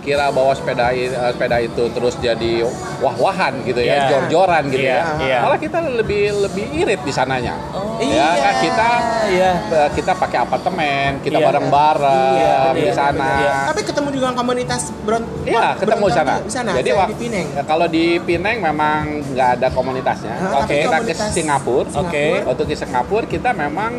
dikira 0.08 0.32
bahwa 0.32 0.56
sepeda 0.56 0.96
eh, 0.96 1.12
sepeda 1.12 1.60
itu 1.60 1.84
terus 1.92 2.16
jadi 2.16 2.64
wah-wahan 3.04 3.60
gitu 3.68 3.84
ya, 3.84 3.96
Iya. 3.98 4.08
jor-joran 4.08 4.64
gitu 4.72 4.88
Iya, 4.88 4.96
ya. 4.96 5.04
iya. 5.20 5.40
Malah 5.44 5.60
kita 5.60 5.84
lebih 5.84 6.24
lebih 6.48 6.64
irit 6.72 7.04
di 7.04 7.12
sananya. 7.12 7.60
Oh. 7.76 8.00
Ya 8.00 8.40
kan 8.40 8.56
kita 8.64 8.90
Iya. 9.28 9.52
eh, 9.68 9.90
kita 9.92 10.16
pakai 10.16 10.40
apartemen, 10.40 11.20
kita 11.20 11.44
Iya. 11.44 11.48
bareng-bareng 11.52 12.36
Iya, 12.40 12.56
di 12.72 12.82
benar, 12.82 12.96
sana. 12.96 13.30
iya. 13.36 13.56
Tapi 13.68 13.82
ketemu 13.84 14.10
juga 14.16 14.28
komunitas 14.32 14.82
Bron 15.04 15.24
Iya, 15.44 15.76
ketemu 15.76 16.06
di 16.08 16.14
sana. 16.16 16.34
Di 16.40 16.52
sana. 16.56 16.72
Jadi 16.72 16.88
saya 16.90 17.00
wak- 17.04 17.10
di 17.12 17.16
Pineng. 17.20 17.48
kalau 17.68 17.88
di 17.92 18.06
Pineng 18.24 18.58
memang 18.64 19.02
nggak 19.28 19.50
ada 19.60 19.68
komunitasnya. 19.76 20.34
Waktu 20.40 20.88
tapi 20.88 20.88
kita 20.88 20.98
ke 21.04 21.36
Singapura, 21.36 21.88
Oke. 22.00 22.26
waktu 22.48 22.64
ke 22.64 22.76
Singapura 22.80 23.26
kita 23.28 23.52
memang 23.52 23.92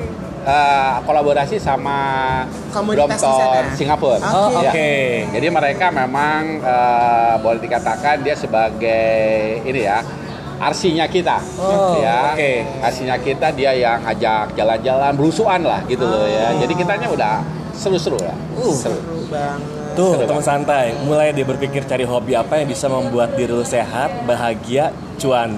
eh, 0.43 0.95
kolaborasi 1.03 1.57
sama 1.57 1.99
Komunitas 2.69 3.19
di 3.19 3.25
Brompton 3.25 3.33
sana. 3.35 3.75
Singapura. 3.75 4.19
Oh, 4.21 4.61
Ya. 4.61 4.71
oke. 4.71 4.91
Jadi 5.35 5.47
mereka 5.49 5.87
memang 5.89 6.41
eh, 6.61 7.35
boleh 7.39 7.59
dikatakan 7.59 8.21
dia 8.21 8.35
sebagai 8.35 9.07
ini 9.63 9.83
ya 9.83 10.03
arsinya 10.59 11.07
kita, 11.07 11.39
Oh, 11.55 12.03
ya. 12.03 12.35
oke. 12.35 12.83
Arsinya 12.83 13.15
kita 13.17 13.55
dia 13.55 13.71
yang 13.73 14.03
ajak 14.03 14.59
jalan-jalan 14.59 15.15
berusuhan 15.15 15.63
lah 15.63 15.87
gitu 15.87 16.03
loh 16.03 16.27
ya. 16.27 16.51
Jadi 16.59 16.75
kitanya 16.75 17.07
udah 17.07 17.35
seru-seru 17.73 18.19
ya. 18.19 18.35
Uh. 18.59 18.75
Seru. 18.75 18.99
Seru 18.99 19.23
banget. 19.31 19.95
Tuh, 19.95 20.15
Seru 20.15 20.27
teman 20.27 20.43
santai. 20.43 20.99
Mulai 21.03 21.31
dia 21.31 21.47
berpikir 21.47 21.83
cari 21.83 22.03
hobi 22.03 22.35
apa 22.35 22.59
yang 22.59 22.67
bisa 22.67 22.91
membuat 22.91 23.39
diri 23.39 23.51
lu 23.51 23.63
sehat, 23.63 24.27
bahagia, 24.27 24.91
cuan. 25.19 25.51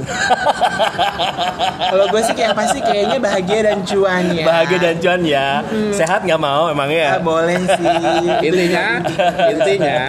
Kalau 1.83 2.05
gue 2.09 2.23
sih 2.23 2.35
kayak 2.35 2.55
pasti 2.55 2.79
kayaknya 2.81 3.19
bahagia 3.19 3.59
dan 3.63 3.79
cuan 3.83 4.25
ya. 4.31 4.45
bahagia 4.45 4.79
dan 4.81 4.95
cuan 4.99 5.21
ya. 5.23 5.49
Sehat 5.93 6.21
nggak 6.23 6.41
mau 6.41 6.69
emangnya? 6.69 7.17
Ah, 7.17 7.21
boleh 7.21 7.59
sih. 7.69 7.97
intinya 8.43 8.87
intinya 9.53 10.01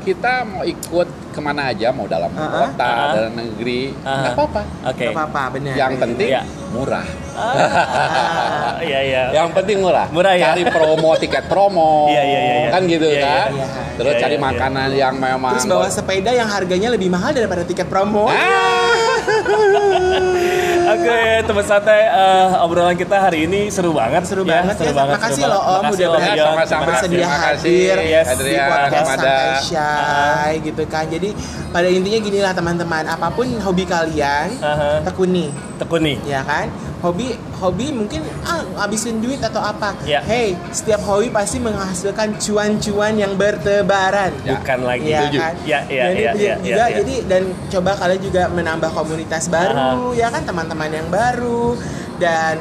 kita 0.00 0.32
mau 0.44 0.62
ikut 0.62 1.08
ke 1.30 1.40
mana 1.42 1.68
aja 1.68 1.92
mau 1.92 2.08
dalam 2.08 2.32
Uh-uh. 2.32 2.48
kota 2.72 2.88
Uh-uh. 2.88 3.12
dalam 3.12 3.32
negeri 3.36 3.92
nggak 3.92 4.32
apa-apa 4.32 4.62
Oke. 4.88 5.04
Gak 5.04 5.12
apa-apa, 5.12 5.42
benar. 5.52 5.74
yang 5.76 5.92
penting 5.94 6.28
Iya. 6.32 6.42
murah 6.72 7.04
Ah, 7.36 8.80
Iya 8.80 9.00
iya. 9.04 9.22
yang 9.34 9.52
penting 9.52 9.76
murah 9.78 10.08
Murah 10.08 10.32
ya? 10.32 10.56
cari 10.56 10.64
promo 10.64 11.12
tiket 11.20 11.44
promo 11.44 12.08
Iya, 12.08 12.22
iya, 12.24 12.40
iya, 12.40 12.54
iya. 12.56 12.68
kan 12.72 12.82
gitu 12.88 13.04
Iya, 13.06 13.20
kan 13.20 13.48
iya. 13.52 13.66
terus 14.00 14.12
Iya, 14.16 14.20
cari 14.22 14.32
iya, 14.32 14.40
iya. 14.40 14.46
makanan 14.48 14.88
yang 14.96 15.14
memang 15.14 15.52
Terus 15.52 15.68
bawa 15.68 15.88
sepeda 15.92 16.30
yang 16.32 16.48
harganya 16.48 16.88
lebih 16.88 17.08
mahal 17.08 17.30
daripada 17.30 17.62
tiket 17.62 17.84
promo. 17.86 18.32
Ah, 18.32 18.75
Oke, 20.86 21.18
teman 21.42 21.64
santai 21.66 22.06
eh, 22.06 22.62
obrolan 22.62 22.94
kita 22.94 23.18
hari 23.18 23.44
ini 23.44 23.66
seru 23.68 23.90
banget, 23.90 24.22
Seru 24.22 24.42
ya, 24.42 24.62
banget 24.62 24.74
seru 24.78 24.90
ya. 24.90 24.96
banget. 24.96 25.14
Makasih 25.18 25.42
seru 25.42 25.50
loh. 25.50 25.62
Om, 25.62 25.84
udah. 25.90 26.08
Sama-sama. 26.46 26.84
bersedia 26.86 27.18
Terima 27.18 27.36
kasih, 27.36 27.80
hadir 27.90 27.96
Yes. 28.06 28.26
di 28.38 28.54
podcast. 28.54 29.06
Santai 29.08 29.42
Shy 29.60 30.50
gitu 30.62 30.82
kan. 30.86 31.04
Jadi 31.06 31.28
pada 31.68 31.88
intinya 31.88 32.18
gini 32.20 32.38
lah 32.38 32.52
teman-teman, 32.52 33.04
apa 33.04 33.26
pun 33.28 33.46
hobi 33.58 33.84
kalian 33.84 34.46
Aha. 34.58 35.02
tekuni 35.02 35.50
Tekuni. 35.76 36.14
ya 36.22 36.40
kan 36.40 36.70
hobi 36.96 37.28
hobi 37.54 37.92
mungkin 37.92 38.24
ah, 38.42 38.64
habisin 38.78 39.20
duit 39.20 39.36
atau 39.38 39.60
apa 39.60 39.92
Ya. 40.02 40.20
hey 40.22 40.56
setiap 40.70 41.04
hobi 41.04 41.28
pasti 41.28 41.60
menghasilkan 41.60 42.36
cuan-cuan 42.36 43.12
yang 43.14 43.32
bertebaran 43.34 44.32
Ya. 44.42 44.56
Bukan 44.56 44.78
lagi. 44.82 45.04
Iya 45.06 45.20
Setuju. 45.20 45.38
kan? 45.38 45.54
Ya, 45.62 45.80
ya, 45.84 46.04
jadi, 46.08 46.22
ya, 46.22 46.32
ya, 46.32 46.54
juga 46.56 46.72
ya, 46.72 46.84
ya. 46.84 46.96
jadi 46.98 47.14
dan 47.28 47.42
coba 47.68 47.90
kalian 47.94 48.20
juga 48.22 48.42
menambah 48.48 48.90
komunitas 48.90 49.44
baru 49.46 50.12
ya 50.12 50.28
kan 50.28 50.42
teman-teman 50.42 50.90
yang 50.90 51.08
baru 51.08 51.76
dan 52.16 52.56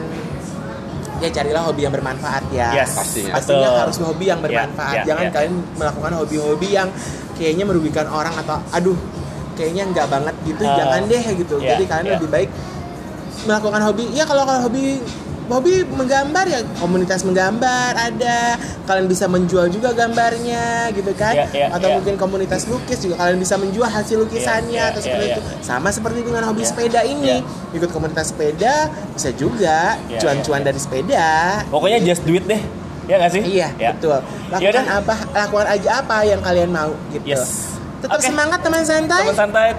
ya 1.16 1.30
carilah 1.32 1.64
hobi 1.64 1.88
yang 1.88 1.94
bermanfaat 1.94 2.44
ya. 2.52 2.76
Yes, 2.76 2.92
Pastinya. 2.92 3.40
Pastinya 3.40 3.70
betul. 3.70 3.80
harus 3.80 3.98
hobi 4.04 4.26
yang 4.28 4.40
Ya, 4.40 4.46
bermanfaat. 4.46 4.96
ya, 4.98 5.04
Jangan 5.08 5.26
ya. 5.26 5.32
kalian 5.32 5.54
melakukan 5.74 6.12
hobi-hobi 6.14 6.68
yang 6.70 6.90
kayaknya 7.34 7.64
merugikan 7.64 8.08
orang 8.08 8.36
atau 8.36 8.60
aduh 8.70 9.00
kayaknya 9.56 9.88
nggak 9.90 10.08
banget 10.12 10.36
gitu. 10.44 10.62
Ah, 10.62 10.76
Jangan 10.76 11.02
deh 11.08 11.24
gitu. 11.34 11.56
ya, 11.58 11.68
Jadi 11.72 11.84
kalian 11.88 12.06
ya. 12.06 12.14
lebih 12.20 12.30
baik 12.30 12.50
melakukan 13.46 13.82
hobi. 13.82 14.10
Ya 14.12 14.24
kalau 14.24 14.44
kalau 14.44 14.66
hobi 14.66 15.00
hobi 15.46 15.86
menggambar 15.86 16.50
ya 16.50 16.66
komunitas 16.82 17.22
menggambar 17.22 17.94
ada 17.94 18.58
kalian 18.90 19.06
bisa 19.06 19.30
menjual 19.30 19.70
juga 19.70 19.94
gambarnya 19.94 20.90
gitu 20.90 21.14
kan 21.14 21.38
Ya, 21.38 21.46
ya, 21.54 21.68
atau 21.70 21.86
ya. 21.86 22.02
mungkin 22.02 22.18
komunitas 22.18 22.66
lukis 22.66 22.98
juga 22.98 23.22
kalian 23.22 23.38
bisa 23.38 23.54
menjual 23.54 23.86
hasil 23.86 24.26
lukisannya 24.26 24.74
Ya, 24.74 24.90
ya, 24.90 24.90
atau 24.90 25.00
ya, 25.00 25.06
seperti 25.06 25.26
itu 25.30 25.42
sama 25.62 25.94
seperti 25.94 26.26
dengan 26.26 26.50
hobi 26.50 26.66
sepeda 26.66 27.06
ini 27.06 27.46
ikut 27.72 27.94
komunitas 27.94 28.34
sepeda 28.34 28.90
bisa 29.14 29.30
juga 29.38 30.02
cuan-cuan 30.18 30.66
dari 30.66 30.82
sepeda 30.82 31.62
Pokoknya 31.70 32.02
just 32.02 32.26
do 32.26 32.34
it 32.34 32.46
deh. 32.46 32.62
Ya 33.06 33.22
nggak 33.22 33.32
sih? 33.32 33.42
Iya, 33.46 33.70
Ya. 33.78 33.94
betul. 33.94 34.18
Lakukan 34.50 34.66
Yaudah. 34.82 34.98
apa, 34.98 35.14
lakukan 35.30 35.68
aja 35.70 35.90
apa 36.02 36.26
yang 36.26 36.42
kalian 36.42 36.74
mau 36.74 36.90
gitu. 37.14 37.22
Yes. 37.22 37.78
Tetap 38.02 38.18
Oke. 38.18 38.26
semangat 38.26 38.66
teman 38.66 38.82
santai. 38.82 39.30
Teman 39.30 39.38
santai 39.38 39.78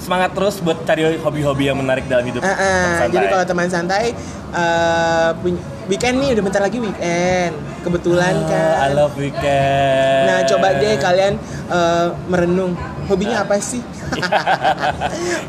semangat 0.00 0.32
terus 0.32 0.58
buat 0.58 0.80
cari 0.82 1.04
hobi-hobi 1.14 1.68
yang 1.68 1.76
menarik 1.76 2.04
dalam 2.04 2.24
hidup. 2.24 2.40
Teman 2.40 2.56
santai. 2.56 3.08
jadi 3.10 3.26
kalau 3.28 3.44
teman 3.44 3.68
santai 3.68 4.04
eh, 4.50 5.30
puny- 5.38 5.60
weekend 5.86 6.16
nih 6.18 6.32
udah 6.32 6.42
bentar 6.42 6.60
lagi 6.60 6.78
weekend. 6.78 7.52
Kebetulan 7.80 8.34
Ah, 8.38 8.48
kan. 8.48 8.74
I 8.82 8.88
love 8.92 9.14
weekend. 9.14 10.24
Nah, 10.26 10.40
coba 10.46 10.66
deh 10.74 10.94
kalian 10.96 11.32
eh, 11.68 12.06
merenung. 12.26 12.72
Hobinya 13.06 13.42
apa 13.42 13.58
sih? 13.58 13.82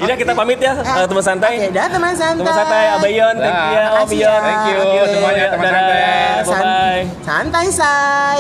Udah 0.02 0.16
kita 0.22 0.34
pamit 0.34 0.58
ya 0.58 0.74
eh, 0.76 1.06
teman 1.06 1.22
santai. 1.22 1.54
Oke, 1.58 1.70
dah 1.72 1.88
teman 1.88 2.12
santai. 2.12 2.42
Teman 2.42 2.54
santai 2.56 2.86
Abayon, 2.92 3.36
thank 3.38 3.54
you 3.56 3.70
ya 3.70 3.78
Dah. 3.78 3.86
Om 3.86 3.96
Makasih 3.96 4.18
Yon. 4.18 4.26
ya. 4.26 4.42
Thank 4.42 4.64
you 4.66 4.78
Oke. 4.80 5.00
semuanya 5.08 5.46
teman 5.48 5.66
santai. 5.68 6.00
Bye 6.42 6.58
bye. 6.58 7.04
Santai, 7.22 7.66
say. 7.70 8.40